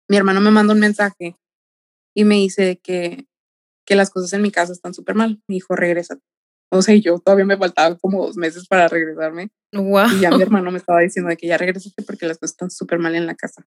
mi 0.07 0.17
hermano 0.17 0.41
me 0.41 0.51
mandó 0.51 0.73
un 0.73 0.79
mensaje 0.79 1.35
y 2.15 2.25
me 2.25 2.35
dice 2.35 2.79
que, 2.83 3.25
que 3.85 3.95
las 3.95 4.09
cosas 4.09 4.33
en 4.33 4.41
mi 4.41 4.51
casa 4.51 4.73
están 4.73 4.93
súper 4.93 5.15
mal. 5.15 5.41
Me 5.47 5.55
dijo, 5.55 5.75
regresa. 5.75 6.19
O 6.73 6.81
sea, 6.81 6.95
yo 6.95 7.19
todavía 7.19 7.45
me 7.45 7.55
faltaban 7.55 7.97
como 7.97 8.25
dos 8.25 8.35
meses 8.35 8.67
para 8.67 8.87
regresarme. 8.87 9.51
Y 9.71 10.19
ya 10.19 10.31
mi 10.31 10.41
hermano 10.41 10.71
me 10.71 10.79
estaba 10.79 11.01
diciendo 11.01 11.29
de 11.29 11.37
que 11.37 11.47
ya 11.47 11.57
regresaste 11.57 12.01
porque 12.01 12.25
las 12.25 12.39
cosas 12.39 12.53
están 12.53 12.71
súper 12.71 12.97
mal 12.97 13.13
en 13.15 13.27
la 13.27 13.35
casa. 13.35 13.65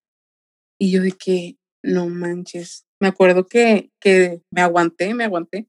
Y 0.78 0.90
yo 0.90 1.02
de 1.02 1.12
que, 1.12 1.57
no 1.84 2.09
manches. 2.09 2.84
Me 3.00 3.07
acuerdo 3.07 3.46
que, 3.46 3.92
que 4.00 4.42
me 4.50 4.61
aguanté, 4.61 5.14
me 5.14 5.22
aguanté. 5.22 5.68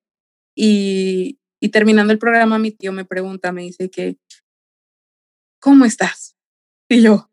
Y, 0.55 1.39
y 1.61 1.69
terminando 1.69 2.11
el 2.11 2.17
programa, 2.17 2.57
mi 2.57 2.71
tío 2.71 2.91
me 2.91 3.05
pregunta, 3.05 3.51
me 3.51 3.61
dice 3.61 3.91
que, 3.91 4.17
¿cómo 5.61 5.85
estás? 5.85 6.35
Y 6.89 7.03
yo, 7.03 7.29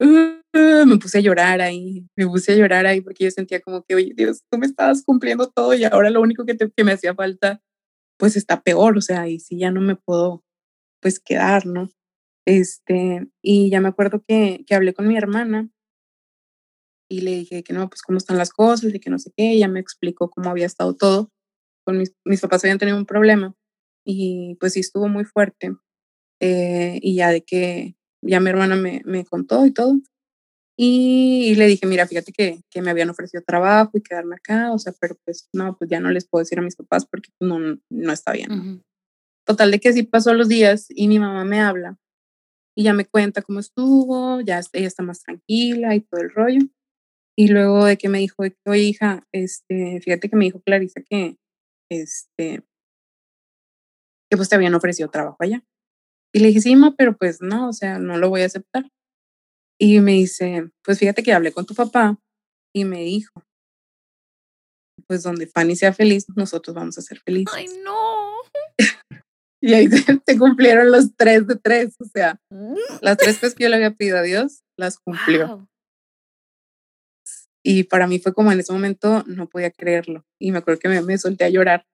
uh, 0.00 0.86
me 0.86 0.98
puse 0.98 1.18
a 1.18 1.20
llorar 1.22 1.62
ahí, 1.62 2.06
me 2.14 2.26
puse 2.26 2.52
a 2.52 2.56
llorar 2.56 2.84
ahí 2.84 3.00
porque 3.00 3.24
yo 3.24 3.30
sentía 3.30 3.60
como 3.60 3.84
que, 3.84 3.94
oye, 3.94 4.12
Dios, 4.14 4.42
tú 4.50 4.58
me 4.58 4.66
estabas 4.66 5.02
cumpliendo 5.02 5.48
todo 5.48 5.72
y 5.72 5.84
ahora 5.84 6.10
lo 6.10 6.20
único 6.20 6.44
que, 6.44 6.54
te, 6.54 6.70
que 6.70 6.84
me 6.84 6.92
hacía 6.92 7.14
falta, 7.14 7.62
pues 8.20 8.36
está 8.36 8.62
peor, 8.62 8.98
o 8.98 9.00
sea, 9.00 9.28
y 9.28 9.40
si 9.40 9.58
ya 9.58 9.72
no 9.72 9.80
me 9.80 9.96
puedo, 9.96 10.44
pues 11.00 11.18
quedar, 11.18 11.66
¿no? 11.66 11.88
Este, 12.46 13.26
y 13.42 13.70
ya 13.70 13.80
me 13.80 13.88
acuerdo 13.88 14.22
que, 14.28 14.62
que 14.66 14.74
hablé 14.74 14.92
con 14.94 15.08
mi 15.08 15.16
hermana 15.16 15.70
y 17.08 17.22
le 17.22 17.32
dije 17.32 17.64
que 17.64 17.72
no, 17.72 17.88
pues 17.88 18.02
cómo 18.02 18.18
están 18.18 18.36
las 18.36 18.50
cosas 18.50 18.94
y 18.94 19.00
que 19.00 19.10
no 19.10 19.18
sé 19.18 19.32
qué, 19.34 19.52
ella 19.52 19.68
me 19.68 19.80
explicó 19.80 20.30
cómo 20.30 20.50
había 20.50 20.66
estado 20.66 20.94
todo. 20.94 21.30
Con 21.84 21.98
mis, 21.98 22.14
mis 22.24 22.42
papás 22.42 22.62
habían 22.62 22.78
tenido 22.78 22.98
un 22.98 23.06
problema 23.06 23.54
y 24.04 24.56
pues 24.60 24.74
sí 24.74 24.80
estuvo 24.80 25.08
muy 25.08 25.24
fuerte. 25.24 25.74
Eh, 26.40 26.98
y 27.02 27.16
ya 27.16 27.30
de 27.30 27.42
que 27.42 27.96
ya 28.22 28.38
mi 28.38 28.50
hermana 28.50 28.76
me, 28.76 29.02
me 29.06 29.24
contó 29.24 29.64
y 29.64 29.72
todo. 29.72 29.94
Y, 30.82 31.56
le 31.56 31.66
dije, 31.66 31.86
mira, 31.86 32.06
fíjate 32.06 32.32
que, 32.32 32.62
que, 32.70 32.80
me 32.80 32.90
habían 32.90 33.10
ofrecido 33.10 33.42
trabajo 33.46 33.98
y 33.98 34.00
quedarme 34.00 34.36
acá, 34.36 34.72
o 34.72 34.78
sea, 34.78 34.94
pero 34.98 35.14
pues 35.26 35.46
no, 35.52 35.76
pues 35.76 35.90
ya 35.90 36.00
no 36.00 36.10
les 36.10 36.26
puedo 36.26 36.40
decir 36.40 36.58
a 36.58 36.62
mis 36.62 36.74
papás 36.74 37.04
porque 37.04 37.28
no, 37.38 37.58
no 37.90 38.12
está 38.12 38.32
bien. 38.32 38.82
Total 39.46 39.70
de 39.70 39.78
que 39.78 39.92
sí 39.92 40.04
pasó 40.04 40.32
los 40.32 40.48
días 40.48 40.86
y 40.88 41.08
mi 41.08 41.18
mamá 41.18 41.44
me 41.44 41.60
habla 41.60 41.98
y 42.74 42.84
ya 42.84 42.94
me 42.94 43.04
cuenta 43.04 43.42
cómo 43.42 43.60
estuvo, 43.60 44.40
ya 44.40 44.62
ella 44.72 44.86
está 44.86 45.02
más 45.02 45.20
tranquila 45.20 45.94
y 45.94 46.00
todo 46.00 46.22
el 46.22 46.30
rollo. 46.30 46.62
Y 47.36 47.48
luego 47.48 47.84
de 47.84 47.98
que 47.98 48.08
me 48.08 48.20
dijo, 48.20 48.42
oye 48.64 48.82
hija, 48.82 49.26
este, 49.32 50.00
fíjate 50.00 50.30
que 50.30 50.36
me 50.36 50.46
dijo 50.46 50.62
Clarisa 50.62 51.02
que, 51.02 51.36
este, 51.90 52.62
que 54.30 54.36
pues 54.38 54.48
te 54.48 54.54
habían 54.54 54.74
ofrecido 54.74 55.10
trabajo 55.10 55.36
allá. 55.40 55.62
Y 56.32 56.38
le 56.38 56.48
dije, 56.48 56.62
sí, 56.62 56.74
ma, 56.74 56.94
pero 56.96 57.18
pues 57.18 57.42
no, 57.42 57.68
o 57.68 57.72
sea, 57.74 57.98
no 57.98 58.16
lo 58.16 58.30
voy 58.30 58.40
a 58.40 58.46
aceptar. 58.46 58.90
Y 59.82 59.98
me 60.00 60.12
dice, 60.12 60.70
pues 60.84 60.98
fíjate 60.98 61.22
que 61.22 61.32
hablé 61.32 61.52
con 61.52 61.64
tu 61.64 61.74
papá 61.74 62.20
y 62.74 62.84
me 62.84 63.00
dijo, 63.00 63.42
pues 65.06 65.22
donde 65.22 65.46
Fanny 65.46 65.74
sea 65.74 65.94
feliz, 65.94 66.26
nosotros 66.36 66.76
vamos 66.76 66.98
a 66.98 67.00
ser 67.00 67.18
felices. 67.20 67.54
Ay, 67.56 67.66
no. 67.82 68.42
y 69.62 69.72
ahí 69.72 69.88
se, 69.88 70.38
cumplieron 70.38 70.92
los 70.92 71.16
tres 71.16 71.46
de 71.46 71.56
tres, 71.56 71.96
o 71.98 72.04
sea, 72.04 72.38
las 73.00 73.16
tres 73.16 73.36
cosas 73.40 73.54
que 73.54 73.64
yo 73.64 73.70
le 73.70 73.76
había 73.76 73.94
pedido 73.94 74.18
a 74.18 74.22
Dios, 74.22 74.64
las 74.76 74.98
cumplió. 74.98 75.66
Y 77.64 77.84
para 77.84 78.06
mí 78.06 78.18
fue 78.18 78.34
como 78.34 78.52
en 78.52 78.60
ese 78.60 78.74
momento 78.74 79.24
no 79.26 79.48
podía 79.48 79.70
creerlo. 79.70 80.26
Y 80.38 80.52
me 80.52 80.58
acuerdo 80.58 80.80
que 80.80 80.88
me, 80.90 81.00
me 81.00 81.16
solté 81.16 81.44
a 81.44 81.50
llorar 81.50 81.86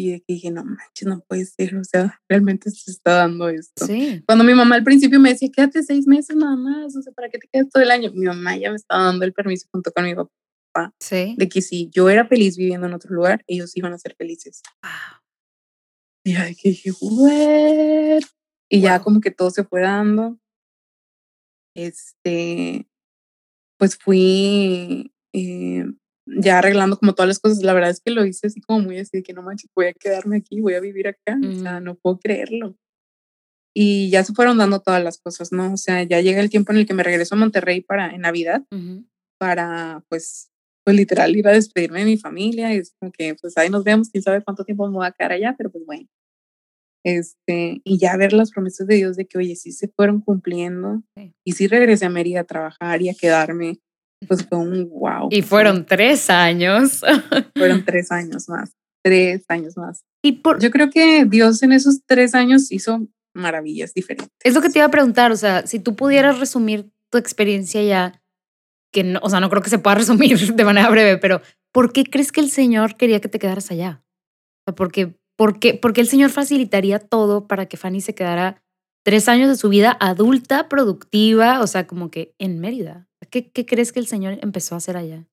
y 0.00 0.22
dije, 0.28 0.52
no 0.52 0.64
manches, 0.64 1.08
no 1.08 1.24
puede 1.26 1.44
ser, 1.44 1.74
o 1.74 1.82
sea, 1.82 2.20
realmente 2.28 2.70
se 2.70 2.88
está 2.88 3.14
dando 3.14 3.48
esto. 3.48 3.84
Sí. 3.84 4.22
Cuando 4.26 4.44
mi 4.44 4.54
mamá 4.54 4.76
al 4.76 4.84
principio 4.84 5.18
me 5.18 5.30
decía, 5.30 5.50
quédate 5.52 5.82
seis 5.82 6.06
meses 6.06 6.36
nada 6.36 6.54
más, 6.54 6.94
o 6.94 7.02
sea, 7.02 7.12
¿para 7.12 7.28
qué 7.28 7.38
te 7.38 7.48
quedas 7.48 7.68
todo 7.68 7.82
el 7.82 7.90
año? 7.90 8.12
Mi 8.14 8.26
mamá 8.26 8.56
ya 8.56 8.70
me 8.70 8.76
estaba 8.76 9.02
dando 9.02 9.24
el 9.24 9.32
permiso 9.32 9.66
junto 9.72 9.90
con 9.90 10.04
mi 10.04 10.14
papá 10.14 10.94
sí. 11.00 11.34
de 11.36 11.48
que 11.48 11.62
si 11.62 11.90
yo 11.90 12.08
era 12.08 12.28
feliz 12.28 12.56
viviendo 12.56 12.86
en 12.86 12.94
otro 12.94 13.12
lugar, 13.12 13.42
ellos 13.48 13.76
iban 13.76 13.92
a 13.92 13.98
ser 13.98 14.14
felices. 14.14 14.62
Wow. 14.84 15.20
Y 16.24 16.32
ya 16.34 16.44
dije, 16.44 16.92
what? 17.00 18.22
Y 18.70 18.80
ya 18.80 19.00
como 19.00 19.20
que 19.20 19.32
todo 19.32 19.50
se 19.50 19.64
fue 19.64 19.80
dando. 19.80 20.38
Este, 21.74 22.88
pues 23.78 23.96
fui 23.96 25.12
eh, 25.32 25.86
ya 26.36 26.58
arreglando 26.58 26.98
como 26.98 27.14
todas 27.14 27.28
las 27.28 27.38
cosas, 27.38 27.62
la 27.62 27.72
verdad 27.72 27.90
es 27.90 28.00
que 28.00 28.10
lo 28.10 28.24
hice 28.24 28.48
así 28.48 28.60
como 28.60 28.80
muy 28.80 28.98
así, 28.98 29.18
de 29.18 29.22
que 29.22 29.32
no 29.32 29.42
manches, 29.42 29.70
voy 29.74 29.86
a 29.86 29.92
quedarme 29.92 30.36
aquí, 30.36 30.60
voy 30.60 30.74
a 30.74 30.80
vivir 30.80 31.08
acá, 31.08 31.38
o 31.42 31.54
sea, 31.54 31.80
no 31.80 31.94
puedo 31.96 32.18
creerlo. 32.18 32.76
Y 33.74 34.10
ya 34.10 34.24
se 34.24 34.32
fueron 34.32 34.58
dando 34.58 34.80
todas 34.80 35.02
las 35.02 35.18
cosas, 35.18 35.52
¿no? 35.52 35.72
O 35.72 35.76
sea, 35.76 36.02
ya 36.02 36.20
llega 36.20 36.40
el 36.40 36.50
tiempo 36.50 36.72
en 36.72 36.78
el 36.78 36.86
que 36.86 36.94
me 36.94 37.02
regreso 37.02 37.34
a 37.34 37.38
Monterrey 37.38 37.80
para, 37.80 38.12
en 38.14 38.22
Navidad, 38.22 38.64
para, 39.38 40.04
pues, 40.08 40.50
pues 40.84 40.96
literal 40.96 41.36
ir 41.36 41.46
a 41.46 41.52
despedirme 41.52 42.00
de 42.00 42.06
mi 42.06 42.16
familia, 42.16 42.74
y 42.74 42.78
es 42.78 42.94
como 42.98 43.12
que, 43.12 43.34
pues 43.40 43.56
ahí 43.56 43.70
nos 43.70 43.84
vemos, 43.84 44.10
quién 44.10 44.22
sabe 44.22 44.42
cuánto 44.42 44.64
tiempo 44.64 44.88
me 44.88 44.94
voy 44.94 45.06
a 45.06 45.12
quedar 45.12 45.32
allá, 45.32 45.54
pero 45.56 45.70
pues 45.70 45.84
bueno. 45.86 46.08
Este, 47.04 47.80
y 47.84 47.98
ya 47.98 48.16
ver 48.16 48.32
las 48.32 48.50
promesas 48.50 48.86
de 48.86 48.96
Dios 48.96 49.16
de 49.16 49.26
que, 49.26 49.38
oye, 49.38 49.54
sí 49.54 49.72
se 49.72 49.88
fueron 49.88 50.20
cumpliendo, 50.20 51.02
y 51.44 51.52
sí 51.52 51.68
regresé 51.68 52.06
a 52.06 52.10
Mérida 52.10 52.40
a 52.40 52.44
trabajar 52.44 53.00
y 53.02 53.08
a 53.10 53.14
quedarme, 53.14 53.78
pues 54.26 54.46
fue 54.46 54.58
un 54.58 54.88
wow. 54.88 55.28
Y 55.30 55.42
fueron 55.42 55.86
tres 55.86 56.30
años. 56.30 57.02
Fueron 57.56 57.84
tres 57.84 58.10
años 58.10 58.48
más, 58.48 58.72
tres 59.02 59.44
años 59.48 59.76
más. 59.76 60.02
Y 60.22 60.32
por, 60.32 60.60
Yo 60.60 60.70
creo 60.70 60.90
que 60.90 61.24
Dios 61.24 61.62
en 61.62 61.72
esos 61.72 62.00
tres 62.06 62.34
años 62.34 62.72
hizo 62.72 63.06
maravillas 63.34 63.94
diferentes. 63.94 64.30
Es 64.42 64.54
lo 64.54 64.60
que 64.60 64.70
te 64.70 64.78
iba 64.78 64.86
a 64.86 64.90
preguntar, 64.90 65.30
o 65.32 65.36
sea, 65.36 65.66
si 65.66 65.78
tú 65.78 65.94
pudieras 65.94 66.38
resumir 66.38 66.90
tu 67.10 67.18
experiencia 67.18 67.82
ya, 67.82 68.22
que 68.92 69.04
no, 69.04 69.20
o 69.22 69.30
sea, 69.30 69.40
no 69.40 69.50
creo 69.50 69.62
que 69.62 69.70
se 69.70 69.78
pueda 69.78 69.94
resumir 69.98 70.54
de 70.54 70.64
manera 70.64 70.90
breve, 70.90 71.18
pero 71.18 71.40
¿por 71.72 71.92
qué 71.92 72.04
crees 72.04 72.32
que 72.32 72.40
el 72.40 72.50
Señor 72.50 72.96
quería 72.96 73.20
que 73.20 73.28
te 73.28 73.38
quedaras 73.38 73.70
allá? 73.70 74.02
O 74.60 74.70
sea, 74.70 74.74
porque, 74.74 75.16
porque, 75.36 75.74
porque 75.74 76.00
el 76.00 76.08
Señor 76.08 76.30
facilitaría 76.30 76.98
todo 76.98 77.46
para 77.46 77.66
que 77.66 77.76
Fanny 77.76 78.00
se 78.00 78.14
quedara 78.14 78.62
tres 79.04 79.28
años 79.28 79.48
de 79.48 79.56
su 79.56 79.68
vida 79.68 79.96
adulta, 80.00 80.68
productiva, 80.68 81.60
o 81.60 81.66
sea, 81.66 81.86
como 81.86 82.10
que 82.10 82.34
en 82.38 82.60
Mérida. 82.60 83.07
¿Qué, 83.30 83.50
¿Qué, 83.50 83.66
crees 83.66 83.92
que 83.92 84.00
el 84.00 84.06
Señor 84.06 84.38
empezó 84.42 84.74
a 84.74 84.78
hacer 84.78 84.96
allá? 84.96 85.26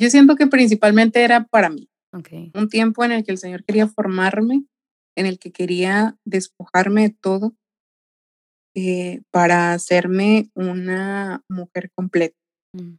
Yo 0.00 0.10
siento 0.10 0.36
que 0.36 0.46
principalmente 0.46 1.22
era 1.22 1.44
para 1.44 1.70
mí. 1.70 1.88
Okay. 2.12 2.50
Un 2.54 2.68
tiempo 2.68 3.04
en 3.04 3.12
el 3.12 3.24
que 3.24 3.32
el 3.32 3.38
Señor 3.38 3.64
quería 3.64 3.86
formarme, 3.86 4.64
en 5.16 5.26
el 5.26 5.38
que 5.38 5.52
quería 5.52 6.18
despojarme 6.24 7.02
de 7.02 7.16
todo 7.20 7.54
eh, 8.74 9.22
para 9.30 9.72
hacerme 9.72 10.50
una 10.54 11.42
mujer 11.48 11.90
completa. 11.94 12.36
Mm. 12.74 12.94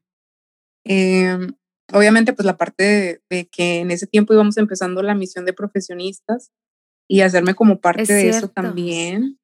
Em, 0.86 1.54
obviamente, 1.91 2.34
pues 2.34 2.46
la 2.46 2.58
parte 2.58 2.84
de, 2.84 3.22
de, 3.30 3.48
que 3.48 3.80
en 3.80 3.91
ese 3.91 4.08
tiempo 4.08 4.34
íbamos 4.34 4.58
empezando 4.58 5.02
la 5.04 5.16
misión 5.16 5.46
de 5.46 5.54
profesionistas 5.54 6.52
y 7.10 7.22
hacerme 7.22 7.54
como 7.54 7.80
parte 7.80 8.12
de 8.12 8.30
eso 8.30 8.48
también. 8.48 9.39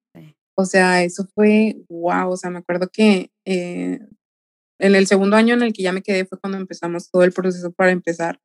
O 0.60 0.66
sea, 0.66 1.04
eso 1.04 1.26
fue 1.34 1.78
wow. 1.88 2.32
O 2.32 2.36
sea, 2.36 2.50
me 2.50 2.60
acuerdo 2.60 2.90
que 2.92 3.32
eh, 3.46 4.00
en 4.78 4.96
el 4.96 5.08
segundo 5.08 5.38
año 5.38 5.54
en 5.54 5.62
el 5.62 5.72
que 5.72 5.84
ya 5.84 5.94
me 5.94 6.02
quedé 6.02 6.26
fue 6.26 6.38
cuando 6.38 6.58
empezamos 6.58 7.10
todo 7.10 7.24
el 7.24 7.32
proceso 7.32 7.72
para 7.72 7.92
empezar 7.92 8.42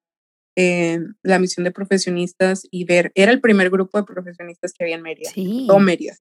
eh, 0.56 1.00
la 1.24 1.40
misión 1.40 1.64
de 1.64 1.72
profesionistas 1.72 2.68
y 2.70 2.84
ver, 2.84 3.10
era 3.16 3.32
el 3.32 3.40
primer 3.40 3.68
grupo 3.68 3.98
de 3.98 4.04
profesionistas 4.04 4.72
que 4.72 4.84
había 4.84 4.94
en 4.94 5.02
Mérida, 5.02 5.28
sí. 5.34 5.64
todo 5.66 5.80
Mérida. 5.80 6.14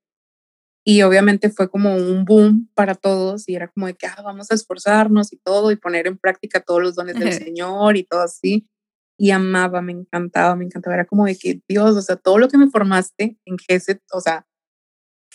Y 0.84 1.04
obviamente 1.04 1.52
fue 1.52 1.70
como 1.70 1.96
un 1.96 2.26
boom 2.26 2.72
para 2.74 2.96
todos 2.96 3.48
y 3.48 3.56
era 3.56 3.68
como 3.68 3.86
de 3.86 3.94
que 3.94 4.08
ah, 4.08 4.22
vamos 4.24 4.50
a 4.50 4.56
esforzarnos 4.56 5.32
y 5.32 5.38
todo 5.38 5.70
y 5.70 5.76
poner 5.76 6.08
en 6.08 6.18
práctica 6.18 6.60
todos 6.60 6.82
los 6.82 6.96
dones 6.96 7.20
del 7.20 7.34
Señor 7.34 7.98
y 7.98 8.04
todo 8.04 8.22
así. 8.22 8.68
Y 9.16 9.30
amaba, 9.30 9.84
me 9.84 9.92
encantaba, 9.92 10.56
me 10.56 10.66
encantaba. 10.66 10.96
Era 10.96 11.06
como 11.06 11.26
de 11.26 11.38
que 11.38 11.62
Dios, 11.70 11.96
o 11.96 12.02
sea, 12.02 12.16
todo 12.16 12.40
lo 12.40 12.48
que 12.50 12.58
me 12.58 12.72
formaste 12.72 13.38
en 13.46 13.58
GESET, 13.60 14.02
o 14.12 14.20
sea, 14.20 14.48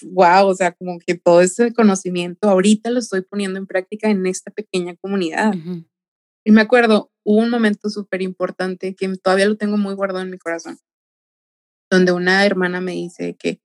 wow, 0.03 0.47
o 0.47 0.55
sea, 0.55 0.73
como 0.73 0.99
que 0.99 1.15
todo 1.15 1.41
ese 1.41 1.73
conocimiento 1.73 2.49
ahorita 2.49 2.91
lo 2.91 2.99
estoy 2.99 3.23
poniendo 3.23 3.59
en 3.59 3.67
práctica 3.67 4.11
en 4.11 4.27
esta 4.27 4.51
pequeña 4.51 4.97
comunidad. 4.97 5.55
Y 6.45 6.51
me 6.51 6.61
acuerdo, 6.61 7.11
hubo 7.25 7.43
un 7.43 7.51
momento 7.51 7.91
súper 7.91 8.23
importante 8.23 8.95
que 8.95 9.09
todavía 9.17 9.47
lo 9.47 9.57
tengo 9.57 9.77
muy 9.77 9.95
guardado 9.95 10.25
en 10.25 10.31
mi 10.31 10.39
corazón, 10.39 10.79
donde 11.91 12.13
una 12.13 12.45
hermana 12.47 12.81
me 12.81 12.93
dice 12.93 13.37
que 13.39 13.61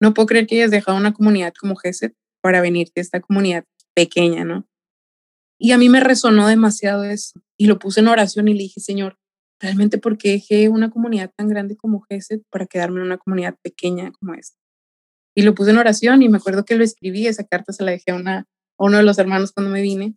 no 0.00 0.14
puedo 0.14 0.26
creer 0.26 0.46
que 0.46 0.56
hayas 0.56 0.70
dejado 0.70 0.96
una 0.96 1.12
comunidad 1.14 1.52
como 1.58 1.76
GESET 1.76 2.14
para 2.40 2.60
venirte 2.60 3.00
a 3.00 3.02
esta 3.02 3.20
comunidad 3.20 3.64
pequeña, 3.94 4.44
¿no? 4.44 4.68
Y 5.58 5.72
a 5.72 5.78
mí 5.78 5.88
me 5.88 6.00
resonó 6.00 6.46
demasiado 6.46 7.02
eso, 7.04 7.40
y 7.56 7.66
lo 7.66 7.78
puse 7.78 8.00
en 8.00 8.08
oración 8.08 8.46
y 8.48 8.54
le 8.54 8.62
dije, 8.64 8.80
Señor, 8.80 9.18
realmente 9.60 9.98
por 9.98 10.18
qué 10.18 10.32
dejé 10.32 10.68
una 10.68 10.90
comunidad 10.90 11.32
tan 11.36 11.48
grande 11.48 11.76
como 11.76 12.02
GESED 12.02 12.42
para 12.50 12.66
quedarme 12.66 13.00
en 13.00 13.06
una 13.06 13.18
comunidad 13.18 13.56
pequeña 13.62 14.12
como 14.12 14.34
esta. 14.34 14.57
Y 15.38 15.42
lo 15.42 15.54
puse 15.54 15.70
en 15.70 15.78
oración 15.78 16.20
y 16.20 16.28
me 16.28 16.38
acuerdo 16.38 16.64
que 16.64 16.74
lo 16.74 16.82
escribí, 16.82 17.28
esa 17.28 17.44
carta 17.44 17.72
se 17.72 17.84
la 17.84 17.92
dejé 17.92 18.10
a, 18.10 18.16
una, 18.16 18.38
a 18.38 18.84
uno 18.84 18.96
de 18.96 19.04
los 19.04 19.18
hermanos 19.18 19.52
cuando 19.52 19.70
me 19.70 19.80
vine, 19.80 20.16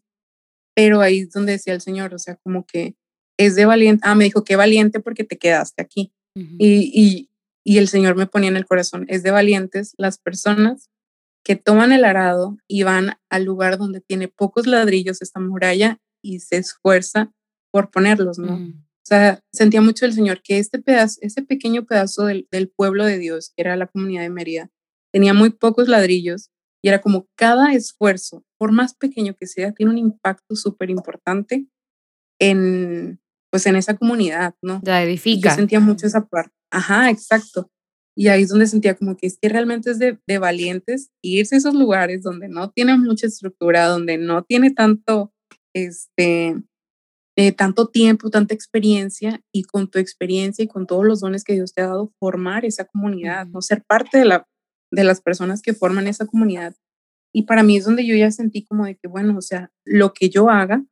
pero 0.76 0.99
ahí 0.99 1.19
es 1.19 1.30
donde 1.30 1.51
decía 1.51 1.76
el 1.76 1.82
Señor, 1.82 2.15
o 2.15 2.17
sea, 2.17 2.38
como 2.38 2.65
que 2.65 2.95
es 3.38 3.53
de 3.53 3.65
valiente, 3.65 4.01
ah, 4.03 4.15
me 4.15 4.24
dijo, 4.24 4.43
qué 4.43 4.55
valiente 4.55 4.99
porque 4.99 5.24
te 5.24 5.38
quedaste 5.38 5.80
aquí. 5.80 6.11
y, 6.34 6.91
y, 6.91 7.30
y 7.63 7.78
el 7.78 7.88
Señor 7.88 8.15
me 8.15 8.26
ponía 8.26 8.49
en 8.49 8.57
el 8.57 8.65
corazón, 8.65 9.05
es 9.09 9.22
de 9.22 9.30
valientes 9.30 9.93
las 9.99 10.17
personas 10.17 10.89
que 11.45 11.55
toman 11.55 11.91
el 11.91 12.03
arado 12.03 12.57
y 12.67 12.82
van 12.82 13.19
al 13.30 13.43
lugar 13.43 13.78
donde 13.78 14.01
tiene 14.01 14.28
pocos 14.28 14.65
ladrillos 14.65 15.22
esta 15.22 15.39
muralla 15.39 15.99
y 16.24 16.39
se 16.39 16.57
esfuerza 16.57 17.32
por 17.69 17.91
ponerlos, 17.91 18.39
¿no? 18.39 18.55
O 18.55 19.05
sea, 19.05 19.43
sentía 19.53 19.82
mucho 19.82 20.07
el 20.07 20.13
Señor 20.13 20.41
que 20.41 20.57
este 20.57 20.80
pedazo, 20.80 21.19
ese 21.22 21.43
pequeño 21.43 21.86
pedazo 21.86 22.26
del, 22.26 22.47
del, 22.49 22.69
pueblo 22.69 23.05
de 23.05 23.19
Dios, 23.19 23.51
que 23.55 23.61
era 23.61 23.76
la 23.76 23.86
comunidad 23.86 24.24
de 24.24 24.30
Mérida, 24.32 24.72
tenía 25.12 25.34
muy 25.34 25.51
pocos 25.51 25.88
ladrillos 25.88 26.49
y 26.84 26.89
era 26.89 27.01
como 27.01 27.28
cada 27.36 27.74
esfuerzo, 27.74 28.43
por 28.57 28.72
más 28.72 28.95
pequeño 28.95 29.36
que 29.39 29.47
sea, 29.47 29.72
tiene 29.72 29.91
un 29.91 29.97
impacto 29.97 30.55
súper 30.55 30.89
importante 30.89 31.68
en, 32.39 33.20
pues 33.51 33.66
en 33.68 33.76
esa 33.76 33.95
comunidad, 33.95 34.55
¿no? 34.62 34.82
Ya 34.84 35.03
edifica. 35.03 35.49
yo 35.49 35.55
sentía 35.55 35.80
mucho 35.80 36.07
esa 36.07 36.26
parte. 36.26 36.53
Ajá, 36.72 37.09
exacto. 37.09 37.70
Y 38.16 38.28
ahí 38.28 38.43
es 38.43 38.49
donde 38.49 38.68
sentía 38.68 38.95
como 38.95 39.16
que 39.16 39.28
es 39.28 39.38
que 39.39 39.49
realmente 39.49 39.91
es 39.91 39.99
de, 39.99 40.20
de 40.28 40.38
valientes 40.38 41.12
irse 41.24 41.55
a 41.55 41.57
esos 41.59 41.76
lugares 41.76 42.24
donde 42.24 42.49
no 42.49 42.72
tiene 42.72 42.97
mucha 42.97 43.28
estructura, 43.28 43.86
donde 43.86 44.18
no 44.18 44.43
tiene 44.43 44.72
tanto, 44.72 45.34
este, 45.74 46.55
eh, 47.38 47.51
tanto 47.53 47.88
tiempo, 47.88 48.30
tanta 48.30 48.53
experiencia 48.53 49.41
y 49.53 49.64
con 49.64 49.89
tu 49.89 49.99
experiencia 49.99 50.64
y 50.64 50.68
con 50.68 50.88
todos 50.88 51.05
los 51.05 51.22
dones 51.22 51.43
que 51.43 51.53
Dios 51.53 51.74
te 51.74 51.82
ha 51.82 51.88
dado, 51.88 52.12
formar 52.20 52.66
esa 52.66 52.86
comunidad, 52.86 53.47
no 53.47 53.62
ser 53.62 53.84
parte 53.86 54.18
de, 54.18 54.26
la, 54.26 54.47
de 54.92 55.04
las 55.04 55.22
personas 55.22 55.62
que 55.62 55.74
forman 55.74 56.08
esa 56.08 56.26
comunidad. 56.26 56.76
Y 57.34 57.44
para 57.44 57.64
mí 57.64 57.78
es 57.78 57.86
donde 57.86 58.06
yo 58.06 58.16
ya 58.16 58.30
sentí 58.32 58.64
como 58.66 58.86
de 58.86 58.96
que, 58.96 59.08
bueno, 59.08 59.38
o 59.38 59.42
sea, 59.42 59.72
lo 59.86 60.14
que 60.14 60.30
yo 60.30 60.50
haga, 60.50 60.86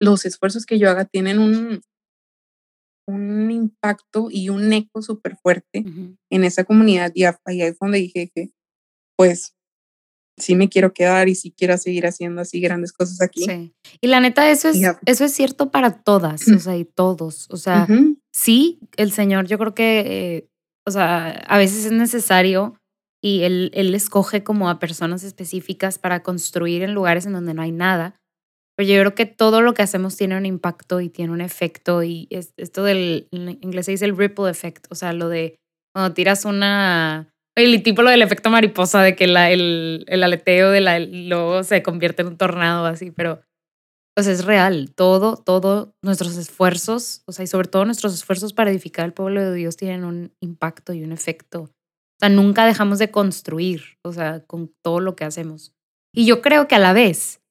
los 0.00 0.26
esfuerzos 0.26 0.66
que 0.66 0.78
yo 0.78 0.90
haga 0.90 1.06
tienen 1.06 1.38
un, 1.38 1.80
un 3.08 3.50
impacto 3.50 4.28
y 4.30 4.50
un 4.50 4.72
eco 4.72 5.00
súper 5.00 5.36
fuerte 5.36 5.84
en 6.30 6.44
esa 6.44 6.64
comunidad 6.64 7.12
y 7.14 7.24
ahí 7.24 7.62
es 7.62 7.78
donde 7.78 7.98
dije 7.98 8.30
que 8.34 8.50
pues 9.16 9.54
sí 10.36 10.54
me 10.54 10.68
quiero 10.68 10.92
quedar 10.92 11.28
y 11.28 11.34
sí 11.34 11.54
quiero 11.56 11.78
seguir 11.78 12.06
haciendo 12.06 12.42
así 12.42 12.60
grandes 12.60 12.92
cosas 12.92 13.22
aquí. 13.22 13.44
Sí. 13.44 13.74
Y 14.00 14.06
la 14.08 14.20
neta, 14.20 14.50
eso 14.50 14.68
es, 14.68 14.78
eso 15.06 15.24
es 15.24 15.32
cierto 15.32 15.70
para 15.70 16.02
todas, 16.02 16.46
o 16.48 16.58
sea, 16.58 16.76
y 16.76 16.84
todos. 16.84 17.46
O 17.50 17.56
sea, 17.56 17.86
sí, 18.32 18.80
el 18.96 19.12
Señor, 19.12 19.46
yo 19.46 19.58
creo 19.58 19.74
que, 19.74 20.00
eh, 20.00 20.48
o 20.86 20.90
sea, 20.90 21.30
a 21.30 21.58
veces 21.58 21.84
es 21.84 21.92
necesario 21.92 22.76
y 23.22 23.42
él, 23.42 23.70
él 23.74 23.94
escoge 23.94 24.44
como 24.44 24.70
a 24.70 24.78
personas 24.78 25.24
específicas 25.24 25.98
para 25.98 26.22
construir 26.22 26.82
en 26.82 26.94
lugares 26.94 27.26
en 27.26 27.32
donde 27.32 27.54
no 27.54 27.62
hay 27.62 27.72
nada. 27.72 28.16
Pero 28.76 28.88
yo 28.88 29.00
creo 29.00 29.14
que 29.14 29.26
todo 29.26 29.62
lo 29.62 29.74
que 29.74 29.82
hacemos 29.82 30.16
tiene 30.16 30.36
un 30.36 30.46
impacto 30.46 31.00
y 31.00 31.08
tiene 31.08 31.32
un 31.32 31.40
efecto 31.40 32.02
y 32.02 32.28
es, 32.30 32.52
esto 32.56 32.84
del, 32.84 33.26
en 33.32 33.58
inglés 33.62 33.86
se 33.86 33.92
dice 33.92 34.04
el 34.04 34.16
ripple 34.16 34.50
effect, 34.50 34.86
o 34.90 34.94
sea, 34.94 35.12
lo 35.12 35.28
de 35.28 35.56
cuando 35.94 36.12
tiras 36.12 36.44
una, 36.44 37.30
el 37.56 37.82
tipo 37.82 38.02
lo 38.02 38.10
del 38.10 38.20
efecto 38.20 38.50
mariposa, 38.50 39.00
de 39.02 39.16
que 39.16 39.26
la, 39.26 39.50
el, 39.50 40.04
el 40.08 40.22
aleteo 40.22 40.70
de 40.70 40.82
la, 40.82 40.98
luego 40.98 41.62
se 41.64 41.82
convierte 41.82 42.20
en 42.20 42.28
un 42.28 42.36
tornado 42.36 42.84
así, 42.84 43.10
pero 43.10 43.40
pues 44.16 44.28
es 44.28 44.46
real, 44.46 44.94
todo, 44.94 45.36
todo 45.36 45.94
nuestros 46.02 46.38
esfuerzos, 46.38 47.22
o 47.26 47.32
sea, 47.32 47.44
y 47.44 47.46
sobre 47.46 47.68
todo 47.68 47.84
nuestros 47.84 48.14
esfuerzos 48.14 48.54
para 48.54 48.70
edificar 48.70 49.04
el 49.04 49.12
pueblo 49.12 49.42
de 49.42 49.54
Dios 49.54 49.76
tienen 49.76 50.06
un 50.06 50.32
impacto 50.40 50.94
y 50.94 51.04
un 51.04 51.12
efecto. 51.12 51.64
O 51.64 52.18
sea, 52.18 52.30
nunca 52.30 52.64
dejamos 52.64 52.98
de 52.98 53.10
construir, 53.10 53.98
o 54.02 54.14
sea, 54.14 54.42
con 54.46 54.72
todo 54.82 55.00
lo 55.00 55.16
que 55.16 55.26
hacemos. 55.26 55.74
Y 56.14 56.24
yo 56.24 56.40
creo 56.40 56.66
que 56.66 56.74
a 56.74 56.78
la 56.78 56.94
vez, 56.94 57.42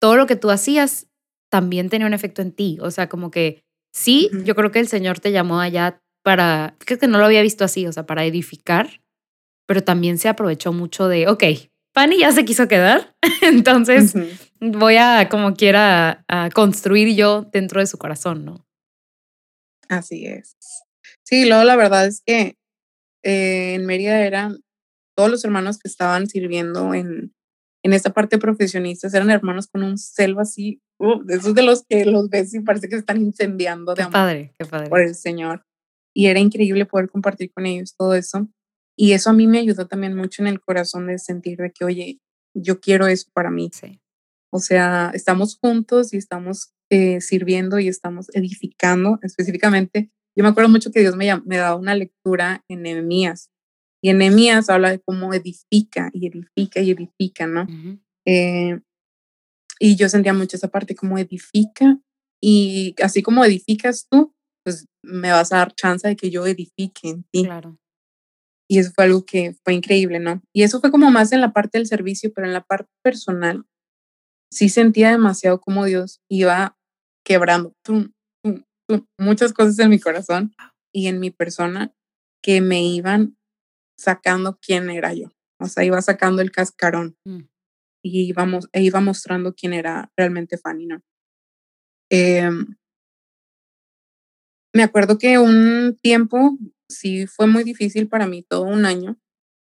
todo 0.00 0.16
lo 0.16 0.26
que 0.26 0.36
tú 0.36 0.50
hacías 0.50 1.08
también 1.50 1.90
tenía 1.90 2.06
un 2.06 2.14
efecto 2.14 2.40
en 2.40 2.52
ti. 2.52 2.78
O 2.80 2.90
sea, 2.90 3.10
como 3.10 3.30
que 3.30 3.62
sí, 3.94 4.30
yo 4.44 4.54
creo 4.54 4.70
que 4.70 4.80
el 4.80 4.88
Señor 4.88 5.20
te 5.20 5.30
llamó 5.30 5.60
allá 5.60 6.00
para, 6.24 6.74
creo 6.78 6.98
que 6.98 7.06
no 7.06 7.18
lo 7.18 7.26
había 7.26 7.42
visto 7.42 7.64
así, 7.64 7.86
o 7.86 7.92
sea, 7.92 8.06
para 8.06 8.24
edificar, 8.24 9.02
pero 9.66 9.84
también 9.84 10.16
se 10.16 10.30
aprovechó 10.30 10.72
mucho 10.72 11.06
de, 11.06 11.28
ok, 11.28 11.44
Fanny 11.92 12.20
ya 12.20 12.32
se 12.32 12.46
quiso 12.46 12.66
quedar, 12.66 13.14
entonces 13.42 14.14
voy 14.72 14.96
a, 14.96 15.28
como 15.28 15.54
quiera, 15.54 16.24
a 16.28 16.50
construir 16.50 17.14
yo 17.16 17.42
dentro 17.52 17.80
de 17.80 17.86
su 17.86 17.98
corazón, 17.98 18.44
¿no? 18.44 18.66
Así 19.88 20.26
es. 20.26 20.56
Sí, 21.24 21.46
luego 21.46 21.64
la 21.64 21.76
verdad 21.76 22.06
es 22.06 22.22
que 22.24 22.56
eh, 23.22 23.74
en 23.74 23.86
Mérida 23.86 24.20
eran 24.20 24.60
todos 25.16 25.30
los 25.30 25.44
hermanos 25.44 25.78
que 25.78 25.88
estaban 25.88 26.26
sirviendo 26.28 26.94
en, 26.94 27.34
en 27.82 27.92
esta 27.92 28.12
parte 28.12 28.38
profesionistas 28.38 29.14
eran 29.14 29.30
hermanos 29.30 29.68
con 29.68 29.82
un 29.82 29.98
celo 29.98 30.40
así, 30.40 30.82
uh, 30.98 31.22
de 31.22 31.36
esos 31.36 31.54
de 31.54 31.62
los 31.62 31.84
que 31.86 32.04
los 32.04 32.28
ves 32.28 32.52
y 32.54 32.60
parece 32.60 32.88
que 32.88 32.96
se 32.96 33.00
están 33.00 33.20
incendiando 33.20 33.94
de 33.94 34.02
amor 34.02 34.12
padre, 34.12 34.54
qué 34.58 34.64
padre. 34.64 34.88
por 34.88 35.00
el 35.00 35.14
Señor. 35.14 35.64
Y 36.16 36.26
era 36.26 36.40
increíble 36.40 36.86
poder 36.86 37.08
compartir 37.10 37.52
con 37.52 37.66
ellos 37.66 37.94
todo 37.96 38.14
eso. 38.14 38.48
Y 38.96 39.12
eso 39.12 39.30
a 39.30 39.32
mí 39.32 39.46
me 39.48 39.58
ayudó 39.58 39.86
también 39.88 40.14
mucho 40.14 40.42
en 40.42 40.48
el 40.48 40.60
corazón 40.60 41.08
de 41.08 41.18
sentir 41.18 41.58
de 41.58 41.72
que, 41.72 41.84
oye, 41.84 42.20
yo 42.54 42.80
quiero 42.80 43.08
eso 43.08 43.28
para 43.34 43.50
mí. 43.50 43.70
Sí. 43.72 44.00
O 44.54 44.60
sea, 44.60 45.10
estamos 45.14 45.58
juntos 45.58 46.14
y 46.14 46.16
estamos 46.16 46.72
eh, 46.88 47.20
sirviendo 47.20 47.80
y 47.80 47.88
estamos 47.88 48.28
edificando 48.34 49.18
específicamente. 49.22 50.12
Yo 50.36 50.44
me 50.44 50.50
acuerdo 50.50 50.70
mucho 50.70 50.92
que 50.92 51.00
Dios 51.00 51.16
me, 51.16 51.28
me 51.44 51.56
daba 51.56 51.74
una 51.74 51.96
lectura 51.96 52.64
en 52.68 52.82
Nehemías 52.82 53.50
y 54.00 54.10
en 54.10 54.18
Nehemías 54.18 54.70
habla 54.70 54.90
de 54.90 55.00
cómo 55.00 55.34
edifica 55.34 56.08
y 56.12 56.28
edifica 56.28 56.80
y 56.80 56.92
edifica, 56.92 57.48
¿no? 57.48 57.66
Eh, 58.26 58.78
y 59.80 59.96
yo 59.96 60.08
sentía 60.08 60.32
mucho 60.32 60.56
esa 60.56 60.68
parte, 60.68 60.94
como 60.94 61.18
edifica 61.18 61.98
y 62.40 62.94
así 63.02 63.22
como 63.22 63.44
edificas 63.44 64.06
tú, 64.08 64.36
pues 64.64 64.86
me 65.02 65.32
vas 65.32 65.52
a 65.52 65.56
dar 65.56 65.74
chance 65.74 66.06
de 66.06 66.14
que 66.14 66.30
yo 66.30 66.46
edifique 66.46 67.08
en 67.08 67.24
ti. 67.24 67.42
Claro. 67.42 67.76
Y 68.70 68.78
eso 68.78 68.92
fue 68.94 69.06
algo 69.06 69.26
que 69.26 69.56
fue 69.64 69.74
increíble, 69.74 70.20
¿no? 70.20 70.42
Y 70.52 70.62
eso 70.62 70.80
fue 70.80 70.92
como 70.92 71.10
más 71.10 71.32
en 71.32 71.40
la 71.40 71.52
parte 71.52 71.78
del 71.78 71.88
servicio, 71.88 72.32
pero 72.32 72.46
en 72.46 72.52
la 72.52 72.62
parte 72.62 72.88
personal 73.02 73.66
sí 74.54 74.68
sentía 74.68 75.10
demasiado 75.10 75.60
como 75.60 75.84
Dios 75.84 76.20
iba 76.30 76.78
quebrando 77.24 77.74
muchas 79.18 79.52
cosas 79.52 79.78
en 79.78 79.90
mi 79.90 79.98
corazón 79.98 80.54
y 80.92 81.08
en 81.08 81.18
mi 81.18 81.30
persona 81.30 81.92
que 82.42 82.60
me 82.60 82.82
iban 82.82 83.36
sacando 83.98 84.58
quién 84.60 84.90
era 84.90 85.12
yo. 85.12 85.32
O 85.60 85.66
sea, 85.66 85.84
iba 85.84 86.00
sacando 86.02 86.42
el 86.42 86.52
cascarón 86.52 87.16
mm. 87.24 87.48
y 88.04 88.28
íbamos, 88.28 88.68
e 88.72 88.82
iba 88.82 89.00
mostrando 89.00 89.54
quién 89.54 89.72
era 89.72 90.12
realmente 90.16 90.58
Fanny, 90.58 90.86
¿no? 90.86 91.02
Em, 92.10 92.76
me 94.74 94.82
acuerdo 94.82 95.18
que 95.18 95.38
un 95.38 95.98
tiempo 96.00 96.58
sí 96.88 97.26
fue 97.26 97.46
muy 97.46 97.64
difícil 97.64 98.08
para 98.08 98.26
mí, 98.26 98.42
todo 98.42 98.62
un 98.62 98.84
año, 98.84 99.18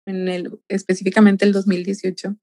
en 0.05 0.27
el, 0.29 0.61
específicamente 0.69 1.45
el 1.45 1.51
2018, 1.51 2.37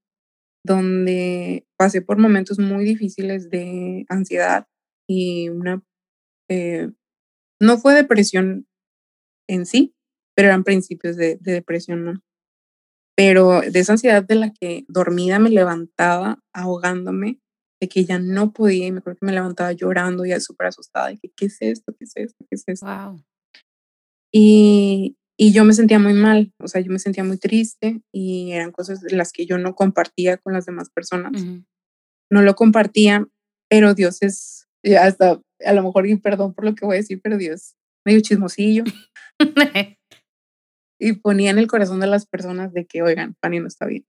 donde 0.64 1.66
pasé 1.76 2.02
por 2.02 2.18
momentos 2.18 2.58
muy 2.58 2.84
difíciles 2.84 3.50
de 3.50 4.06
ansiedad 4.08 4.66
y 5.06 5.50
una, 5.50 5.82
eh, 6.50 6.90
no 7.60 7.78
fue 7.78 7.94
depresión 7.94 8.66
en 9.48 9.66
sí, 9.66 9.94
pero 10.34 10.48
eran 10.48 10.64
principios 10.64 11.16
de, 11.16 11.36
depresión, 11.40 12.04
¿no? 12.04 12.22
Pero 13.16 13.60
de 13.60 13.78
esa 13.78 13.92
ansiedad 13.92 14.24
de 14.24 14.34
la 14.34 14.52
que 14.52 14.84
dormida 14.88 15.38
me 15.38 15.50
levantaba 15.50 16.40
ahogándome, 16.52 17.40
de 17.80 17.88
que 17.88 18.04
ya 18.04 18.18
no 18.18 18.52
podía 18.52 18.86
y 18.86 18.92
me 18.92 18.98
acuerdo 18.98 19.18
que 19.20 19.26
me 19.26 19.32
levantaba 19.32 19.72
llorando 19.72 20.24
y 20.24 20.38
súper 20.40 20.68
asustada, 20.68 21.08
de 21.08 21.18
que, 21.18 21.30
¿qué 21.36 21.46
es 21.46 21.58
esto? 21.60 21.94
¿Qué 21.96 22.04
es 22.04 22.12
esto? 22.16 22.44
¿Qué 22.48 22.56
es 22.56 22.64
esto? 22.66 22.86
Wow. 22.86 23.22
Y, 24.32 25.16
y 25.36 25.52
yo 25.52 25.64
me 25.64 25.72
sentía 25.72 25.98
muy 25.98 26.14
mal, 26.14 26.52
o 26.60 26.68
sea, 26.68 26.80
yo 26.80 26.92
me 26.92 26.98
sentía 26.98 27.24
muy 27.24 27.38
triste 27.38 28.00
y 28.12 28.52
eran 28.52 28.70
cosas 28.70 29.00
de 29.00 29.16
las 29.16 29.32
que 29.32 29.46
yo 29.46 29.58
no 29.58 29.74
compartía 29.74 30.36
con 30.36 30.52
las 30.52 30.66
demás 30.66 30.90
personas. 30.90 31.44
No 32.30 32.42
lo 32.42 32.54
compartía, 32.54 33.26
pero 33.68 33.94
Dios 33.94 34.22
es, 34.22 34.68
ya 34.82 35.04
hasta, 35.04 35.40
a 35.64 35.72
lo 35.72 35.82
mejor, 35.82 36.06
y 36.06 36.16
perdón 36.16 36.54
por 36.54 36.64
lo 36.64 36.74
que 36.74 36.86
voy 36.86 36.96
a 36.96 37.00
decir, 37.00 37.20
pero 37.22 37.36
Dios, 37.36 37.74
medio 38.06 38.20
chismosillo. 38.20 38.84
y 41.00 41.12
ponía 41.14 41.50
en 41.50 41.58
el 41.58 41.66
corazón 41.66 42.00
de 42.00 42.06
las 42.06 42.26
personas 42.26 42.72
de 42.72 42.86
que, 42.86 43.02
oigan, 43.02 43.36
Fanny 43.42 43.60
no 43.60 43.66
está 43.66 43.86
bien. 43.86 44.06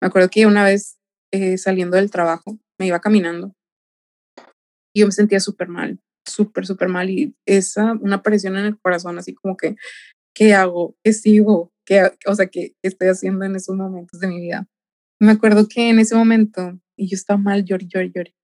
Me 0.00 0.08
acuerdo 0.08 0.30
que 0.30 0.46
una 0.46 0.64
vez 0.64 0.98
eh, 1.32 1.58
saliendo 1.58 1.96
del 1.96 2.10
trabajo, 2.10 2.58
me 2.78 2.86
iba 2.86 3.00
caminando 3.00 3.54
y 4.94 5.00
yo 5.00 5.06
me 5.06 5.12
sentía 5.12 5.40
súper 5.40 5.68
mal, 5.68 6.00
súper, 6.26 6.66
súper 6.66 6.88
mal 6.88 7.10
y 7.10 7.36
esa, 7.44 7.92
una 8.00 8.22
presión 8.22 8.56
en 8.56 8.64
el 8.64 8.80
corazón, 8.80 9.18
así 9.18 9.34
como 9.34 9.54
que, 9.54 9.76
¿qué 10.36 10.52
hago? 10.52 10.94
¿Qué 11.02 11.12
sigo? 11.12 11.72
¿Qué, 11.84 12.12
o 12.26 12.34
sea, 12.34 12.46
¿qué, 12.46 12.74
estoy 12.82 13.08
haciendo 13.08 13.44
en 13.44 13.56
esos 13.56 13.74
momentos 13.74 14.20
de 14.20 14.28
mi 14.28 14.40
vida? 14.40 14.68
Me 15.18 15.32
acuerdo 15.32 15.66
que 15.66 15.88
en 15.88 15.98
ese 15.98 16.14
momento, 16.14 16.78
y 16.96 17.08
yo 17.08 17.14
estaba 17.14 17.38
mal, 17.38 17.64
lloré, 17.64 17.86
lloré, 17.86 18.12
lloré. 18.14 18.34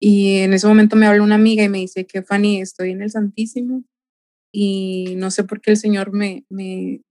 Y 0.00 0.38
en 0.38 0.54
ese 0.54 0.66
momento 0.66 0.96
me 0.96 1.06
habla 1.06 1.22
una 1.22 1.36
amiga 1.36 1.62
y 1.62 1.68
me 1.68 1.78
dice 1.78 2.04
que 2.06 2.22
Fanny, 2.22 2.60
estoy 2.60 2.90
en 2.90 3.02
el 3.02 3.10
Santísimo 3.10 3.84
y 4.52 5.14
no 5.18 5.30
sé 5.30 5.44
por 5.44 5.60
qué 5.60 5.70
el 5.70 5.76
Señor 5.76 6.12
me, 6.12 6.44
me, 6.50 7.02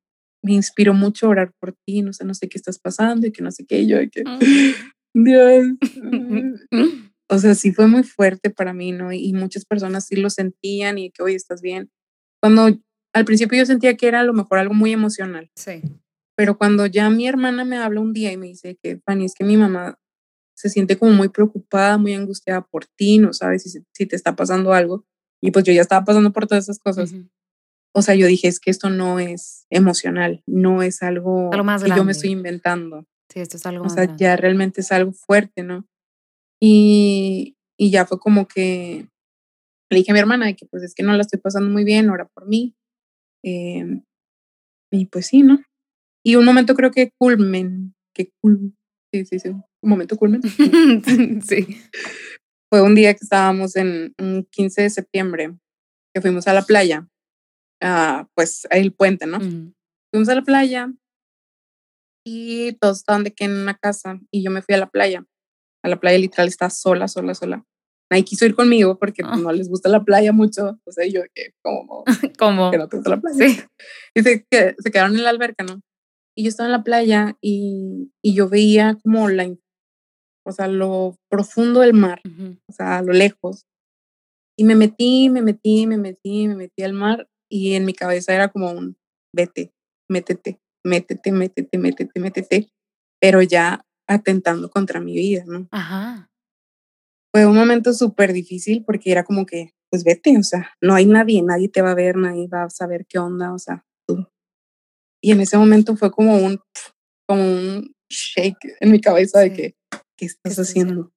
me 0.44 0.54
inspiró 0.54 0.94
mucho 0.94 1.28
a 1.28 1.30
orar 1.30 1.54
por 1.60 1.76
ti, 1.86 2.02
no 2.02 2.12
sé, 2.12 2.26
no 2.26 2.34
sé 2.34 2.50
qué 2.50 2.58
estás 2.58 2.78
pasando 2.78 3.28
y 3.28 3.32
que 3.32 3.42
no 3.42 3.52
sé 3.52 3.66
qué, 3.66 3.82
y 3.82 3.88
yo, 3.88 3.98
que, 4.12 4.24
Dios. 5.14 5.66
o 7.30 7.38
sea, 7.38 7.56
sí 7.56 7.72
fue 7.72 7.88
muy 7.88 8.04
fuerte 8.04 8.50
para 8.50 8.74
mí, 8.74 8.92
¿no? 8.92 9.14
Y 9.14 9.32
muchas 9.32 9.66
personas 9.66 10.08
sí 10.08 10.18
lo 10.18 10.30
sentían 10.30 10.98
y 10.98 11.12
que, 11.12 11.24
oye, 11.24 11.36
estás 11.36 11.62
bien. 11.62 11.90
Cuando 12.42 12.78
al 13.20 13.26
principio 13.26 13.58
yo 13.58 13.66
sentía 13.66 13.96
que 13.96 14.08
era 14.08 14.22
a 14.22 14.24
lo 14.24 14.34
mejor 14.34 14.60
algo 14.60 14.74
muy 14.74 14.94
emocional. 14.94 15.52
Sí. 15.56 15.82
Pero 16.36 16.58
cuando 16.58 16.86
ya 16.86 17.10
mi 17.10 17.28
hermana 17.28 17.66
me 17.66 17.78
habla 17.78 18.00
un 18.00 18.14
día 18.14 18.32
y 18.32 18.38
me 18.38 18.48
dice 18.48 18.78
que, 18.82 18.98
Fanny, 19.06 19.26
es 19.26 19.34
que 19.36 19.44
mi 19.44 19.58
mamá 19.58 20.00
se 20.56 20.70
siente 20.70 20.98
como 20.98 21.12
muy 21.12 21.30
preocupada, 21.30 21.98
muy 21.98 22.14
angustiada 22.14 22.62
por 22.62 22.86
ti, 22.86 23.18
no 23.18 23.34
sabes 23.34 23.64
si, 23.64 23.84
si 23.92 24.06
te 24.06 24.16
está 24.16 24.36
pasando 24.36 24.74
algo. 24.74 25.06
Y 25.42 25.52
pues 25.52 25.66
yo 25.66 25.74
ya 25.74 25.82
estaba 25.82 26.06
pasando 26.06 26.32
por 26.32 26.48
todas 26.48 26.64
esas 26.64 26.80
cosas. 26.80 27.14
O 27.94 28.02
sea, 28.02 28.16
yo 28.16 28.28
dije, 28.28 28.48
es 28.48 28.60
que 28.60 28.72
esto 28.72 28.90
no 28.90 29.20
es 29.20 29.66
emocional, 29.70 30.44
no 30.46 30.82
es 30.82 31.02
algo, 31.02 31.50
que 31.52 31.90
yo 31.90 32.04
me 32.04 32.12
estoy 32.12 32.32
inventando. 32.32 33.06
Sí, 33.32 33.40
esto 33.42 33.58
es 33.58 33.66
algo 33.66 33.86
O 33.86 33.90
sea, 33.90 34.16
ya 34.16 34.36
realmente 34.36 34.82
es 34.82 34.92
algo 34.92 35.12
fuerte, 35.12 35.64
¿no? 35.64 35.86
Y, 36.62 37.58
y 37.78 37.92
ya 37.92 38.06
fue 38.06 38.20
como 38.20 38.48
que 38.48 39.08
le 39.90 39.98
dije 39.98 40.12
a 40.12 40.14
mi 40.14 40.20
hermana 40.20 40.54
que 40.54 40.66
pues 40.66 40.84
es 40.84 40.94
que 40.94 41.04
no 41.04 41.14
la 41.14 41.22
estoy 41.22 41.40
pasando 41.40 41.70
muy 41.70 41.84
bien, 41.84 42.10
ora 42.10 42.28
por 42.28 42.48
mí. 42.48 42.76
Em, 43.44 44.04
y 44.92 45.06
pues 45.08 45.28
sí, 45.28 45.44
¿no? 45.44 45.60
Y 46.26 46.36
un 46.36 46.46
momento 46.46 46.76
creo 46.76 46.92
que 46.92 47.12
culmen, 47.18 47.94
que 48.16 48.32
culmen, 48.42 48.78
sí, 49.14 49.26
sí, 49.26 49.40
sí, 49.40 49.50
un 49.50 49.64
momento 49.82 50.18
culmen. 50.18 50.42
sí. 51.44 51.82
Fue 52.72 52.82
un 52.82 52.96
día 52.96 53.14
que 53.14 53.24
estábamos 53.24 53.76
en 53.76 54.14
un 54.20 54.48
15 54.52 54.84
de 54.84 54.90
septiembre, 54.90 55.58
que 56.14 56.22
fuimos 56.22 56.48
a 56.48 56.54
la 56.54 56.62
playa, 56.64 57.08
uh, 57.84 58.26
pues 58.36 58.68
el 58.70 58.94
puente, 58.94 59.26
¿no? 59.26 59.40
Fuimos 60.12 60.30
a 60.30 60.36
la 60.36 60.44
playa 60.44 60.92
y 62.26 62.74
todos 62.74 62.98
estaban 62.98 63.24
de 63.24 63.34
que 63.34 63.46
en 63.46 63.54
una 63.54 63.76
casa 63.76 64.20
y 64.32 64.44
yo 64.44 64.52
me 64.52 64.62
fui 64.62 64.76
a 64.76 64.80
la 64.80 64.90
playa. 64.90 65.26
A 65.84 65.90
la 65.90 66.00
playa 66.00 66.18
literal 66.20 66.48
estaba 66.48 66.70
sola, 66.70 67.08
sola, 67.08 67.34
sola. 67.34 67.66
Nadie 68.10 68.26
quiso 68.26 68.46
ir 68.46 68.56
conmigo 68.56 68.98
porque 68.98 69.22
ah. 69.24 69.38
no 69.38 69.52
les 69.52 69.70
gusta 69.70 69.90
la 69.90 70.04
playa 70.04 70.32
mucho. 70.32 70.80
O 70.86 70.92
sea, 70.92 71.06
yo 71.06 71.22
que 71.34 71.54
como, 71.62 72.04
como 72.40 72.72
que 72.72 72.78
no 72.78 72.88
te 72.88 72.98
gusta 72.98 73.12
la 73.12 73.22
playa. 73.22 73.38
Sí. 73.38 73.62
Y 74.16 74.22
se, 74.24 74.46
que, 74.50 74.76
se 74.78 74.92
quedaron 74.92 75.16
en 75.16 75.24
la 75.24 75.30
alberca, 75.30 75.64
¿no? 75.64 75.82
Y 76.36 76.44
yo 76.44 76.50
estaba 76.50 76.68
en 76.68 76.72
la 76.72 76.84
playa 76.84 77.38
y, 77.42 78.12
y 78.24 78.34
yo 78.34 78.50
veía 78.50 78.98
como 79.04 79.30
la, 79.30 79.48
o 80.46 80.52
sea, 80.52 80.68
lo 80.68 81.16
profundo 81.30 81.82
del 81.82 81.94
mar, 81.94 82.22
o 82.68 82.72
sea, 82.72 83.00
a 83.00 83.02
lo 83.04 83.14
lejos. 83.14 83.66
Y 84.58 84.64
me 84.64 84.76
metí, 84.76 85.30
me 85.30 85.42
metí, 85.42 85.86
me 85.86 85.98
metí, 85.98 86.48
me 86.48 86.56
metí 86.56 86.84
al 86.84 86.94
mar 86.94 87.28
y 87.50 87.74
en 87.74 87.86
mi 87.86 87.94
cabeza 87.94 88.34
era 88.34 88.50
como 88.50 88.72
un 88.72 88.98
vete, 89.34 89.74
métete, 90.10 90.60
métete, 90.84 91.32
métete, 91.32 91.78
métete, 91.78 92.20
métete, 92.20 92.70
pero 93.22 93.42
ya 93.42 93.86
atentando 94.08 94.70
contra 94.70 95.00
mi 95.00 95.14
vida, 95.14 95.44
¿no? 95.46 95.68
Ajá. 95.72 96.29
Fue 97.32 97.46
un 97.46 97.56
momento 97.56 97.94
súper 97.94 98.34
difícil 98.34 98.84
porque 98.86 99.12
era 99.12 99.24
como 99.24 99.46
que, 99.46 99.74
pues 99.90 100.04
vete, 100.04 100.38
o 100.38 100.44
sea, 100.44 100.72
no 100.82 100.96
hay 100.96 101.06
nadie, 101.06 101.42
nadie 101.42 101.70
te 101.70 101.82
va 101.82 101.92
a 101.92 101.96
ver, 101.96 102.16
nadie 102.16 102.48
va 102.48 102.64
a 102.64 102.70
saber 102.70 103.06
qué 103.08 103.20
onda, 103.20 103.54
o 103.54 103.60
sea, 103.60 103.86
tú. 104.08 104.28
Y 105.22 105.32
en 105.32 105.42
ese 105.42 105.58
momento 105.58 105.96
fue 105.96 106.12
como 106.12 106.38
un, 106.38 106.60
como 107.28 107.44
un 107.44 107.96
shake 108.10 108.78
en 108.80 108.92
mi 108.92 109.00
cabeza 109.00 109.40
de 109.40 109.54
que, 109.54 109.76
¿qué 110.18 110.26
estás, 110.26 110.58
haciendo? 110.58 111.12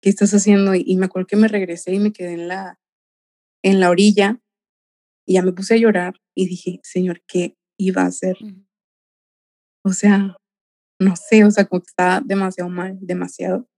¿Qué 0.00 0.10
estás 0.10 0.32
haciendo? 0.32 0.74
Y, 0.74 0.84
y, 0.86 0.96
me 0.96 1.06
acuerdo 1.06 1.26
que 1.26 1.36
me 1.36 1.48
regresé 1.48 1.94
y 1.94 1.98
me 1.98 2.12
quedé 2.12 2.34
en 2.34 2.48
la, 2.48 2.78
en 3.64 3.80
la 3.80 3.90
orilla 3.90 4.40
y 5.26 5.34
ya 5.34 5.42
me 5.42 5.52
puse 5.52 5.74
a 5.74 5.78
llorar 5.78 6.14
y 6.36 6.46
dije, 6.46 6.80
Señor, 6.84 7.22
¿qué 7.26 7.56
iba 7.78 8.02
a 8.02 8.06
hacer? 8.06 8.36
O 9.84 9.92
sea, 9.92 10.36
no 11.00 11.16
sé, 11.16 11.44
o 11.44 11.50
sea, 11.50 11.64
como 11.64 11.82
que 11.82 11.88
estaba 11.88 12.20
demasiado 12.20 12.70
mal, 12.70 12.98
demasiado. 13.00 13.68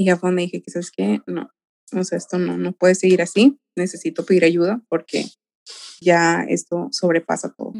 Y 0.00 0.06
ya 0.06 0.16
fue 0.16 0.30
donde 0.30 0.44
dije 0.44 0.62
que, 0.62 0.70
¿sabes 0.70 0.90
qué? 0.90 1.20
No, 1.26 1.50
o 1.92 2.04
sea, 2.04 2.16
esto 2.16 2.38
no, 2.38 2.56
no 2.56 2.72
puede 2.72 2.94
seguir 2.94 3.20
así, 3.20 3.60
necesito 3.76 4.24
pedir 4.24 4.44
ayuda 4.44 4.82
porque 4.88 5.26
ya 6.00 6.42
esto 6.48 6.88
sobrepasa 6.90 7.52
todo. 7.52 7.74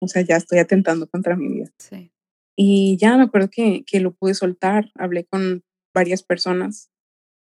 O 0.00 0.08
sea, 0.08 0.22
ya 0.22 0.34
estoy 0.34 0.58
atentando 0.58 1.08
contra 1.08 1.36
mi 1.36 1.46
vida. 1.46 1.70
Sí. 1.78 2.10
Y 2.56 2.96
ya 2.96 3.16
me 3.16 3.22
acuerdo 3.22 3.50
que, 3.52 3.84
que 3.86 4.00
lo 4.00 4.14
pude 4.14 4.34
soltar, 4.34 4.90
hablé 4.96 5.26
con 5.26 5.62
varias 5.94 6.24
personas 6.24 6.90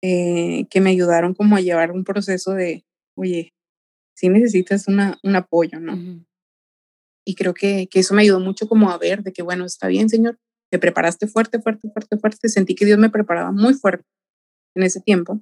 eh, 0.01 0.66
que 0.70 0.80
me 0.80 0.89
ayudaron 0.89 1.35
como 1.35 1.55
a 1.57 1.61
llevar 1.61 1.93
un 1.93 2.05
proceso 2.05 2.53
de, 2.53 2.87
oye, 3.18 3.53
si 4.16 4.30
necesitas 4.30 4.89
una, 4.89 5.18
un 5.22 5.37
apoyo, 5.37 5.78
¿no? 5.78 6.24
Y 7.26 7.35
creo 7.35 7.53
que, 7.53 7.87
que, 7.89 8.01
eso 8.01 8.14
me 8.14 8.22
ayudó 8.22 8.41
mucho 8.41 8.66
como 8.66 8.91
a 8.91 8.97
ver 8.97 9.22
de 9.22 9.35
que, 9.35 9.43
bueno, 9.43 9.66
está 9.66 9.89
bien, 9.89 10.09
Señor, 10.09 10.39
te 10.75 10.81
preparaste 10.81 11.29
fuerte, 11.29 11.61
fuerte, 11.61 11.89
fuerte, 11.89 12.18
fuerte. 12.18 12.49
Sentí 12.49 12.75
que 12.75 12.85
Dios 12.85 12.99
me 12.99 13.09
preparaba 13.09 13.53
muy 13.53 13.75
fuerte 13.75 14.05
en 14.75 14.83
ese 14.83 15.01
tiempo, 15.01 15.41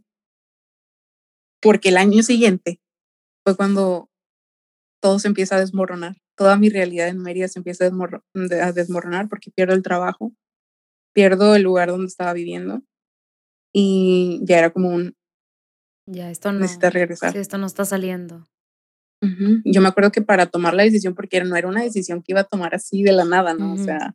porque 1.62 1.88
el 1.88 1.96
año 1.96 2.22
siguiente 2.22 2.82
fue 3.42 3.56
cuando 3.56 4.10
todo 5.00 5.18
se 5.18 5.28
empieza 5.28 5.56
a 5.56 5.60
desmoronar. 5.60 6.18
Toda 6.36 6.58
mi 6.58 6.68
realidad 6.68 7.08
en 7.08 7.22
Mérida 7.22 7.48
se 7.48 7.60
empieza 7.60 7.86
a 7.86 8.72
desmoronar 8.72 9.30
porque 9.30 9.50
pierdo 9.50 9.72
el 9.72 9.82
trabajo, 9.82 10.34
pierdo 11.14 11.54
el 11.54 11.62
lugar 11.62 11.88
donde 11.88 12.08
estaba 12.08 12.34
viviendo 12.34 12.82
y 13.72 14.42
ya 14.42 14.58
era 14.58 14.70
como 14.70 14.90
un... 14.90 15.16
Ya, 16.06 16.30
esto 16.30 16.52
no... 16.52 16.58
Necesita 16.58 16.90
regresar. 16.90 17.32
Sí, 17.32 17.38
esto 17.38 17.56
no 17.56 17.64
está 17.66 17.86
saliendo. 17.86 18.46
Yo 19.64 19.80
me 19.80 19.88
acuerdo 19.88 20.12
que 20.12 20.20
para 20.20 20.44
tomar 20.44 20.74
la 20.74 20.82
decisión, 20.82 21.14
porque 21.14 21.42
no 21.42 21.56
era 21.56 21.68
una 21.68 21.82
decisión 21.82 22.22
que 22.22 22.32
iba 22.32 22.40
a 22.40 22.44
tomar 22.44 22.74
así 22.74 23.02
de 23.02 23.12
la 23.12 23.24
nada, 23.24 23.54
¿no? 23.54 23.72
O 23.72 23.78
sea, 23.78 24.14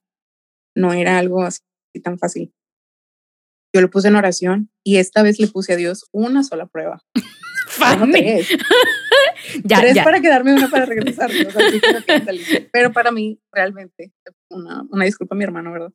no 0.78 0.94
era 0.94 1.18
algo 1.18 1.44
así 1.44 1.62
tan 2.04 2.18
fácil. 2.20 2.54
Yo 3.74 3.82
lo 3.82 3.90
puse 3.90 4.08
en 4.08 4.16
oración 4.16 4.70
y 4.84 4.98
esta 4.98 5.24
vez 5.24 5.40
le 5.40 5.48
puse 5.48 5.74
a 5.74 5.76
Dios 5.76 6.08
una 6.12 6.44
sola 6.44 6.68
prueba. 6.68 7.04
tres. 8.12 8.50
ya, 9.64 9.82
tres 9.82 9.98
para 10.04 10.22
quedarme, 10.22 10.54
una 10.54 10.70
para 10.70 10.86
regresar. 10.86 11.30
Pero 12.72 12.92
para 12.92 13.12
mí, 13.12 13.40
realmente, 13.52 14.14
una, 14.50 14.84
una 14.90 15.06
disculpa 15.06 15.36
a 15.36 15.38
mi 15.38 15.44
hermano, 15.44 15.72
¿verdad? 15.72 15.92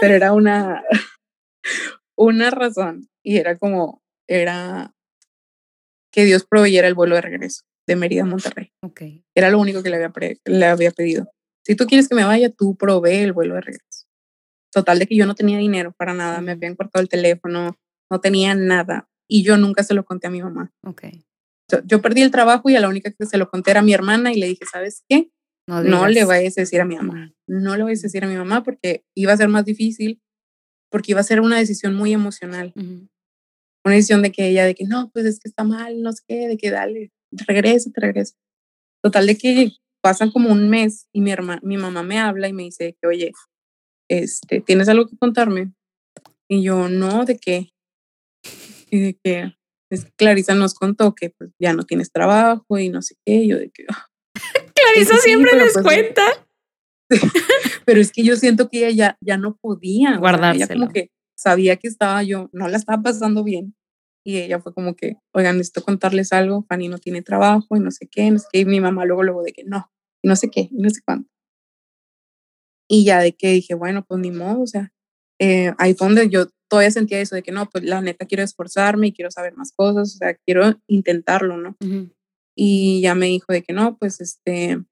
Pero 0.00 0.14
era 0.14 0.32
una, 0.32 0.82
una 2.16 2.50
razón 2.50 3.08
y 3.22 3.36
era 3.36 3.58
como, 3.58 4.02
era 4.28 4.94
que 6.12 6.24
Dios 6.24 6.44
proveyera 6.44 6.88
el 6.88 6.94
vuelo 6.94 7.14
de 7.14 7.20
regreso 7.20 7.62
de 7.86 7.96
Mérida 7.96 8.22
a 8.22 8.26
Monterrey. 8.26 8.72
Okay. 8.82 9.24
Era 9.34 9.50
lo 9.50 9.58
único 9.58 9.82
que 9.82 9.90
le 9.90 9.96
había, 9.96 10.12
le 10.44 10.66
había 10.66 10.90
pedido. 10.90 11.30
Si 11.64 11.74
tú 11.74 11.86
quieres 11.86 12.08
que 12.08 12.14
me 12.14 12.24
vaya, 12.24 12.50
tú 12.50 12.76
provee 12.76 13.18
el 13.18 13.32
vuelo 13.32 13.54
de 13.54 13.60
regreso. 13.60 13.89
Total 14.72 14.98
de 14.98 15.06
que 15.06 15.16
yo 15.16 15.26
no 15.26 15.34
tenía 15.34 15.58
dinero 15.58 15.92
para 15.96 16.14
nada, 16.14 16.40
me 16.40 16.52
habían 16.52 16.76
cortado 16.76 17.02
el 17.02 17.08
teléfono, 17.08 17.76
no 18.10 18.20
tenía 18.20 18.54
nada 18.54 19.08
y 19.28 19.42
yo 19.42 19.56
nunca 19.56 19.82
se 19.82 19.94
lo 19.94 20.04
conté 20.04 20.26
a 20.26 20.30
mi 20.30 20.42
mamá. 20.42 20.72
Okay. 20.84 21.24
Yo, 21.84 22.02
perdí 22.02 22.22
el 22.22 22.30
trabajo 22.30 22.68
y 22.68 22.76
a 22.76 22.80
la 22.80 22.88
única 22.88 23.12
que 23.12 23.26
se 23.26 23.38
lo 23.38 23.48
conté 23.48 23.70
era 23.70 23.80
a 23.80 23.84
mi 23.84 23.92
hermana 23.92 24.32
y 24.32 24.40
le 24.40 24.46
dije, 24.46 24.64
¿sabes 24.70 25.04
qué? 25.08 25.30
No, 25.68 25.82
no, 25.84 26.08
le 26.08 26.24
vayas 26.24 26.58
a 26.58 26.62
decir 26.62 26.80
a 26.80 26.84
mi 26.84 26.96
mamá, 26.96 27.32
no 27.46 27.76
le 27.76 27.84
vayas 27.84 28.00
a 28.00 28.08
decir 28.08 28.24
a 28.24 28.26
mi 28.26 28.36
mamá 28.36 28.64
porque 28.64 29.04
iba 29.14 29.32
a 29.32 29.36
ser 29.36 29.48
más 29.48 29.64
difícil, 29.64 30.20
porque 30.90 31.12
iba 31.12 31.20
a 31.20 31.24
ser 31.24 31.40
una 31.40 31.58
decisión 31.58 31.94
muy 31.94 32.12
emocional. 32.12 32.72
Una 32.74 33.94
decisión 33.94 34.20
de 34.22 34.32
que 34.32 34.48
ella, 34.48 34.64
de 34.64 34.74
que 34.74 34.84
no, 34.84 35.10
pues 35.12 35.26
es 35.26 35.38
que 35.38 35.48
está 35.48 35.62
mal, 35.62 36.02
no 36.02 36.12
sé 36.12 36.22
qué, 36.26 36.48
de 36.48 36.56
que 36.56 36.70
dale, 36.70 37.12
regresa, 37.30 37.90
te 37.92 38.00
regresa. 38.00 38.34
Total 39.02 39.26
de 39.26 39.38
que 39.38 39.72
pasan 40.02 40.30
como 40.32 40.50
un 40.50 40.68
mes 40.68 41.08
y 41.12 41.20
mi, 41.20 41.30
hermana, 41.30 41.60
mi 41.62 41.76
mamá 41.76 42.02
me 42.02 42.18
habla 42.18 42.48
y 42.48 42.52
me 42.52 42.64
dice 42.64 42.96
que, 43.00 43.06
oye, 43.06 43.32
este, 44.10 44.60
¿tienes 44.60 44.88
algo 44.88 45.06
que 45.06 45.16
contarme? 45.16 45.72
Y 46.48 46.62
yo, 46.62 46.88
no, 46.88 47.24
¿de 47.24 47.38
qué? 47.38 47.70
Y 48.90 49.00
de 49.00 49.18
que 49.22 49.54
es 49.90 50.06
Clarisa 50.16 50.54
nos 50.54 50.74
contó 50.74 51.14
que 51.14 51.30
pues, 51.30 51.50
ya 51.58 51.72
no 51.72 51.84
tienes 51.84 52.12
trabajo 52.12 52.78
y 52.78 52.88
no 52.88 53.02
sé 53.02 53.16
qué, 53.24 53.46
yo 53.46 53.58
de 53.58 53.70
que... 53.70 53.86
Ah". 53.88 54.08
Clarisa 54.74 55.16
siempre 55.18 55.56
les 55.56 55.72
pues, 55.74 55.84
cuenta. 55.84 56.24
pero 57.84 58.00
es 58.00 58.12
que 58.12 58.22
yo 58.22 58.36
siento 58.36 58.68
que 58.68 58.86
ella 58.86 58.90
ya, 58.90 59.18
ya 59.20 59.36
no 59.36 59.56
podía. 59.56 60.16
Guardárselo. 60.16 60.64
ella 60.64 60.74
como 60.74 60.92
que 60.92 61.10
sabía 61.36 61.76
que 61.76 61.88
estaba 61.88 62.22
yo, 62.22 62.50
no 62.52 62.68
la 62.68 62.76
estaba 62.76 63.02
pasando 63.02 63.42
bien 63.44 63.74
y 64.24 64.38
ella 64.38 64.60
fue 64.60 64.74
como 64.74 64.94
que, 64.94 65.16
oigan, 65.32 65.56
necesito 65.56 65.82
contarles 65.82 66.32
algo, 66.32 66.64
Fanny 66.68 66.88
no 66.88 66.98
tiene 66.98 67.22
trabajo 67.22 67.76
y 67.76 67.80
no 67.80 67.90
sé 67.90 68.06
qué, 68.06 68.30
no 68.30 68.38
sé 68.38 68.46
qué, 68.52 68.60
y 68.60 68.64
mi 68.64 68.80
mamá 68.80 69.04
luego, 69.04 69.22
luego 69.22 69.42
de 69.42 69.52
que 69.52 69.64
no, 69.64 69.90
y 70.22 70.28
no 70.28 70.36
sé 70.36 70.50
qué, 70.50 70.68
y 70.70 70.82
no 70.82 70.90
sé 70.90 71.00
cuánto. 71.04 71.30
Y 72.90 73.04
ya 73.04 73.20
de 73.20 73.32
que 73.32 73.52
dije, 73.52 73.74
bueno, 73.74 74.04
pues 74.04 74.20
ni 74.20 74.32
modo, 74.32 74.62
o 74.62 74.66
sea, 74.66 74.92
eh, 75.38 75.72
ahí 75.78 75.94
fue 75.94 76.08
donde 76.08 76.28
yo 76.28 76.46
todavía 76.68 76.90
sentía 76.90 77.20
eso 77.20 77.36
de 77.36 77.42
que 77.44 77.52
no, 77.52 77.70
pues 77.70 77.84
la 77.84 78.00
neta 78.00 78.26
quiero 78.26 78.42
esforzarme 78.42 79.06
y 79.06 79.12
quiero 79.12 79.30
saber 79.30 79.54
más 79.56 79.70
cosas, 79.72 80.14
o 80.14 80.18
sea, 80.18 80.34
quiero 80.44 80.74
intentarlo, 80.88 81.56
¿no? 81.56 81.76
Y 82.56 83.00
ya 83.00 83.14
me 83.14 83.26
dijo 83.26 83.52
de 83.52 83.62
que 83.62 83.72
no, 83.72 83.96
pues 83.96 84.20
este, 84.20 84.82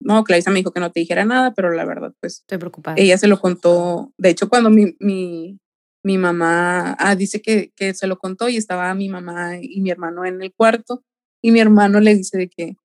no, 0.00 0.24
Clarisa 0.24 0.50
me 0.50 0.58
dijo 0.58 0.72
que 0.72 0.80
no 0.80 0.90
te 0.90 0.98
dijera 0.98 1.24
nada, 1.24 1.54
pero 1.54 1.70
la 1.70 1.84
verdad, 1.84 2.12
pues. 2.20 2.40
Estoy 2.40 2.58
preocupada. 2.58 2.96
Ella 2.98 3.16
se 3.18 3.28
lo 3.28 3.38
contó, 3.38 4.12
de 4.18 4.30
hecho, 4.30 4.48
cuando 4.48 4.68
mi, 4.68 4.96
mi, 4.98 5.60
mi 6.04 6.18
mamá, 6.18 6.96
ah, 6.98 7.14
dice 7.14 7.40
que, 7.40 7.72
que 7.76 7.94
se 7.94 8.08
lo 8.08 8.18
contó 8.18 8.48
y 8.48 8.56
estaba 8.56 8.92
mi 8.94 9.08
mamá 9.08 9.58
y 9.60 9.80
mi 9.80 9.90
hermano 9.90 10.24
en 10.24 10.42
el 10.42 10.52
cuarto 10.52 11.04
y 11.40 11.52
mi 11.52 11.60
hermano 11.60 12.00
le 12.00 12.16
dice 12.16 12.36
de 12.36 12.48
que, 12.48 12.76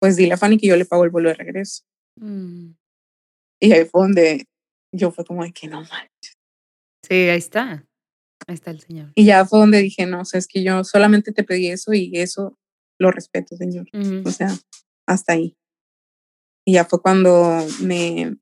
pues 0.00 0.16
dile 0.16 0.34
a 0.34 0.36
Fanny 0.36 0.58
que 0.58 0.66
yo 0.66 0.76
le 0.76 0.84
pago 0.84 1.04
el 1.04 1.10
vuelo 1.10 1.28
de 1.28 1.36
regreso. 1.36 1.84
Mm. 2.16 2.72
Y 3.60 3.72
ahí 3.72 3.84
fue 3.84 4.02
donde 4.02 4.46
yo 4.92 5.10
fue 5.10 5.24
como 5.24 5.44
de 5.44 5.52
que 5.52 5.68
no 5.68 5.82
manches. 5.82 6.38
Sí, 7.06 7.14
ahí 7.14 7.38
está. 7.38 7.86
Ahí 8.46 8.54
está 8.54 8.70
el 8.70 8.80
Señor. 8.80 9.12
Y 9.14 9.26
ya 9.26 9.44
fue 9.44 9.60
donde 9.60 9.82
dije, 9.82 10.06
no, 10.06 10.22
o 10.22 10.24
sea, 10.24 10.38
es 10.38 10.46
que 10.46 10.62
yo 10.62 10.82
solamente 10.84 11.32
te 11.32 11.44
pedí 11.44 11.68
eso 11.68 11.92
y 11.92 12.10
eso 12.14 12.58
lo 12.98 13.10
respeto, 13.10 13.56
Señor. 13.56 13.86
O 14.24 14.30
sea, 14.30 14.50
hasta 15.06 15.34
ahí. 15.34 15.56
Y 16.66 16.74
ya 16.74 16.84
fue 16.84 17.00
cuando 17.00 17.66
me, 17.80 18.36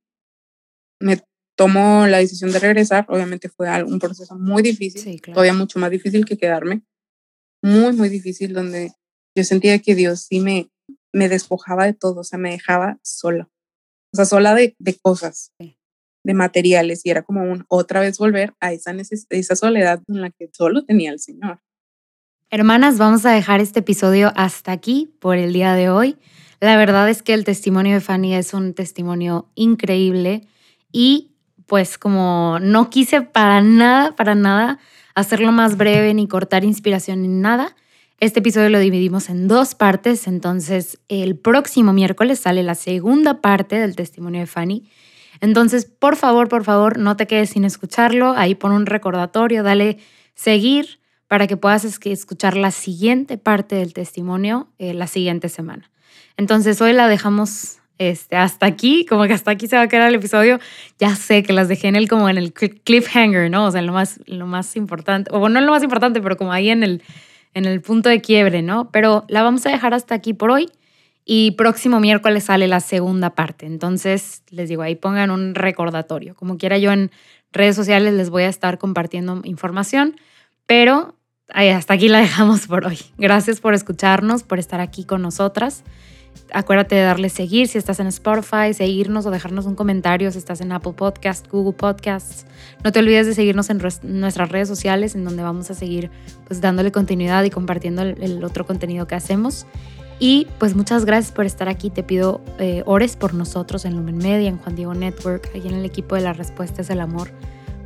me 1.01 1.23
tomó 1.57 2.07
la 2.07 2.19
decisión 2.19 2.53
de 2.53 2.59
regresar. 2.59 3.07
Obviamente 3.09 3.49
fue 3.49 3.83
un 3.85 3.99
proceso 3.99 4.37
muy 4.37 4.63
difícil, 4.63 5.21
todavía 5.21 5.55
mucho 5.55 5.79
más 5.79 5.91
difícil 5.91 6.25
que 6.25 6.39
quedarme. 6.39 6.83
Muy, 7.63 7.93
muy 7.93 8.09
difícil, 8.09 8.53
donde 8.53 8.93
yo 9.37 9.45
sentía 9.45 9.79
que 9.81 9.95
Dios 9.95 10.23
sí 10.23 10.41
me, 10.41 10.71
me 11.13 11.29
despojaba 11.29 11.87
de 11.87 11.95
todo, 11.95 12.21
o 12.21 12.25
sea, 12.25 12.39
me 12.39 12.53
dejaba 12.53 12.99
sola. 13.03 13.49
O 14.13 14.17
sea, 14.17 14.25
sola 14.25 14.55
de, 14.55 14.75
de 14.79 14.99
cosas, 14.99 15.53
de 15.59 16.35
materiales, 16.35 17.05
y 17.05 17.11
era 17.11 17.23
como 17.23 17.43
un 17.43 17.65
otra 17.69 18.01
vez 18.01 18.19
volver 18.19 18.55
a 18.61 18.73
esa, 18.73 18.95
esa 19.31 19.57
soledad 19.57 20.01
en 20.09 20.21
la 20.21 20.31
que 20.31 20.49
solo 20.53 20.85
tenía 20.85 21.13
el 21.13 21.21
Señor. 21.21 21.61
Hermanas, 22.51 22.97
vamos 22.97 23.27
a 23.27 23.33
dejar 23.33 23.61
este 23.61 23.81
episodio 23.81 24.33
hasta 24.35 24.73
aquí 24.73 25.15
por 25.21 25.37
el 25.37 25.53
día 25.53 25.75
de 25.75 25.91
hoy. 25.91 26.17
La 26.61 26.77
verdad 26.77 27.09
es 27.09 27.23
que 27.23 27.35
el 27.35 27.45
testimonio 27.45 27.95
de 27.95 28.01
Fanny 28.01 28.35
es 28.35 28.55
un 28.55 28.73
testimonio 28.73 29.51
increíble 29.55 30.49
y 30.91 31.33
pues 31.67 31.99
como 31.99 32.59
no 32.61 32.89
quise 32.89 33.21
para 33.21 33.61
nada, 33.61 34.17
para 34.17 34.35
nada 34.35 34.79
hacerlo 35.15 35.53
más 35.53 35.77
breve 35.77 36.15
ni 36.15 36.27
cortar 36.27 36.65
inspiración 36.65 37.23
ni 37.23 37.29
nada, 37.29 37.77
este 38.21 38.41
episodio 38.41 38.69
lo 38.69 38.81
dividimos 38.81 39.29
en 39.29 39.47
dos 39.47 39.77
partes, 39.77 40.27
entonces 40.27 40.99
el 41.09 41.37
próximo 41.37 41.93
miércoles 41.93 42.41
sale 42.41 42.65
la 42.65 42.75
segunda 42.75 43.41
parte 43.41 43.77
del 43.77 43.95
testimonio 43.95 44.41
de 44.41 44.47
Fanny. 44.47 44.91
Entonces, 45.41 45.85
por 45.85 46.17
favor, 46.17 46.49
por 46.49 46.65
favor, 46.65 46.99
no 46.99 47.17
te 47.17 47.29
quedes 47.29 47.51
sin 47.51 47.65
escucharlo, 47.65 48.33
ahí 48.37 48.57
pon 48.57 48.73
un 48.73 48.87
recordatorio, 48.87 49.63
dale 49.63 49.99
seguir 50.35 50.99
para 51.29 51.47
que 51.47 51.57
puedas 51.57 51.85
escuchar 51.85 52.57
la 52.57 52.73
siguiente 52.73 53.39
parte 53.39 53.77
del 53.77 53.93
testimonio 53.93 54.69
eh, 54.79 54.95
la 54.95 55.07
siguiente 55.07 55.49
semana. 55.49 55.89
Entonces, 56.37 56.81
hoy 56.81 56.95
la 56.95 57.07
dejamos 57.07 57.79
este, 57.99 58.35
hasta 58.35 58.67
aquí, 58.67 59.07
como 59.07 59.27
que 59.27 59.35
hasta 59.35 59.53
aquí 59.53 59.69
se 59.69 59.77
va 59.77 59.83
a 59.83 59.89
quedar 59.89 60.09
el 60.09 60.17
episodio. 60.17 60.59
Ya 60.99 61.15
sé 61.15 61.45
que 61.45 61.53
las 61.53 61.69
dejé 61.69 61.87
en 61.87 61.95
el 61.95 62.09
como 62.09 62.29
en 62.29 62.39
el 62.39 62.53
cliffhanger, 62.53 63.49
¿no? 63.49 63.67
O 63.67 63.71
sea, 63.71 63.81
en 63.81 63.87
lo 63.87 63.93
más, 63.93 64.21
lo 64.27 64.47
más 64.47 64.75
importante, 64.75 65.31
o 65.33 65.49
no 65.49 65.59
en 65.59 65.67
lo 65.67 65.73
más 65.73 65.85
importante, 65.85 66.21
pero 66.21 66.37
como 66.37 66.53
ahí 66.53 66.71
en 66.71 66.83
el, 66.83 67.03
en 67.55 67.65
el 67.65 67.81
punto 67.81 68.09
de 68.09 68.21
quiebre, 68.21 68.63
¿no? 68.63 68.91
Pero 68.91 69.25
la 69.29 69.43
vamos 69.43 69.67
a 69.67 69.71
dejar 69.71 69.95
hasta 69.95 70.15
aquí 70.15 70.35
por 70.35 70.51
hoy 70.51 70.69
y 71.25 71.51
próximo 71.53 72.01
miércoles 72.01 72.45
sale 72.45 72.69
la 72.69 72.81
segunda 72.81 73.31
parte. 73.35 73.67
Entonces, 73.67 74.43
les 74.51 74.69
digo, 74.69 74.83
ahí 74.83 74.95
pongan 74.95 75.31
un 75.31 75.55
recordatorio. 75.55 76.35
Como 76.35 76.57
quiera, 76.57 76.79
yo 76.79 76.91
en 76.91 77.11
redes 77.53 77.77
sociales 77.77 78.15
les 78.15 78.31
voy 78.31 78.45
a 78.45 78.49
estar 78.49 78.79
compartiendo 78.79 79.41
información, 79.45 80.17
pero 80.67 81.15
hasta 81.53 81.95
aquí 81.95 82.09
la 82.09 82.21
dejamos 82.21 82.67
por 82.67 82.87
hoy. 82.87 82.99
Gracias 83.19 83.61
por 83.61 83.75
escucharnos, 83.75 84.43
por 84.43 84.59
estar 84.59 84.81
aquí 84.81 85.05
con 85.05 85.23
nosotras. 85.23 85.85
Acuérdate 86.53 86.95
de 86.95 87.03
darle 87.03 87.29
seguir 87.29 87.69
si 87.69 87.77
estás 87.77 88.01
en 88.01 88.07
Spotify, 88.07 88.73
seguirnos 88.73 89.27
o 89.27 89.31
dejarnos 89.31 89.67
un 89.67 89.75
comentario 89.75 90.31
si 90.31 90.39
estás 90.39 90.61
en 90.61 90.73
Apple 90.73 90.95
Podcast, 90.95 91.47
Google 91.51 91.75
Podcasts. 91.75 92.47
No 92.83 92.91
te 92.91 93.01
olvides 93.01 93.27
de 93.27 93.35
seguirnos 93.35 93.69
en 93.71 93.81
nuestras 94.03 94.49
redes 94.49 94.69
sociales 94.69 95.15
en 95.15 95.25
donde 95.25 95.43
vamos 95.43 95.71
a 95.71 95.75
seguir 95.75 96.11
pues 96.47 96.61
dándole 96.61 96.91
continuidad 96.91 97.45
y 97.45 97.51
compartiendo 97.51 98.03
el, 98.03 98.43
otro 98.45 98.67
contenido 98.67 99.07
que 99.07 99.15
hacemos. 99.15 99.67
Y 100.21 100.47
pues 100.59 100.75
muchas 100.75 101.05
gracias 101.05 101.33
por 101.33 101.45
estar 101.45 101.69
aquí. 101.69 101.91
Te 101.91 102.03
pido 102.03 102.41
eh, 102.59 102.83
ores 102.87 103.17
por 103.17 103.35
nosotros 103.35 103.85
en 103.85 103.97
Lumen 103.97 104.19
Media, 104.19 104.49
en 104.49 104.59
Juan 104.59 104.75
Diego 104.75 104.95
Network, 104.95 105.51
ahí 105.55 105.67
en 105.67 105.75
el 105.75 105.85
equipo 105.85 106.15
de 106.15 106.23
la 106.23 106.33
respuesta 106.33 106.83
es 106.83 106.91
el 106.91 107.01
amor, 107.01 107.31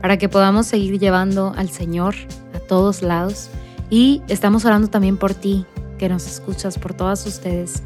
para 0.00 0.16
que 0.16 0.28
podamos 0.28 0.66
seguir 0.66 0.98
llevando 0.98 1.52
al 1.56 1.68
Señor 1.68 2.14
a 2.54 2.60
todos 2.60 3.02
lados. 3.02 3.50
Y 3.90 4.22
estamos 4.28 4.64
orando 4.64 4.88
también 4.88 5.18
por 5.18 5.34
ti, 5.34 5.66
que 5.98 6.08
nos 6.08 6.26
escuchas, 6.26 6.78
por 6.78 6.94
todas 6.94 7.26
ustedes 7.26 7.82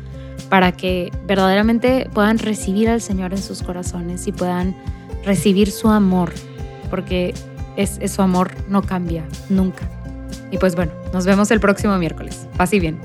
para 0.49 0.73
que 0.73 1.11
verdaderamente 1.27 2.09
puedan 2.13 2.39
recibir 2.39 2.89
al 2.89 3.01
Señor 3.01 3.33
en 3.33 3.43
sus 3.43 3.63
corazones 3.63 4.27
y 4.27 4.33
puedan 4.33 4.77
recibir 5.25 5.71
su 5.71 5.89
amor, 5.89 6.33
porque 6.91 7.35
es, 7.77 7.99
su 8.11 8.23
amor 8.23 8.53
no 8.69 8.83
cambia 8.83 9.25
nunca. 9.49 9.89
Y 10.51 10.59
pues 10.59 10.77
bueno, 10.77 10.93
nos 11.13 11.27
vemos 11.27 11.51
el 11.51 11.61
próximo 11.61 11.97
miércoles. 11.99 12.47
Paz 12.57 12.71
bien. 12.71 12.99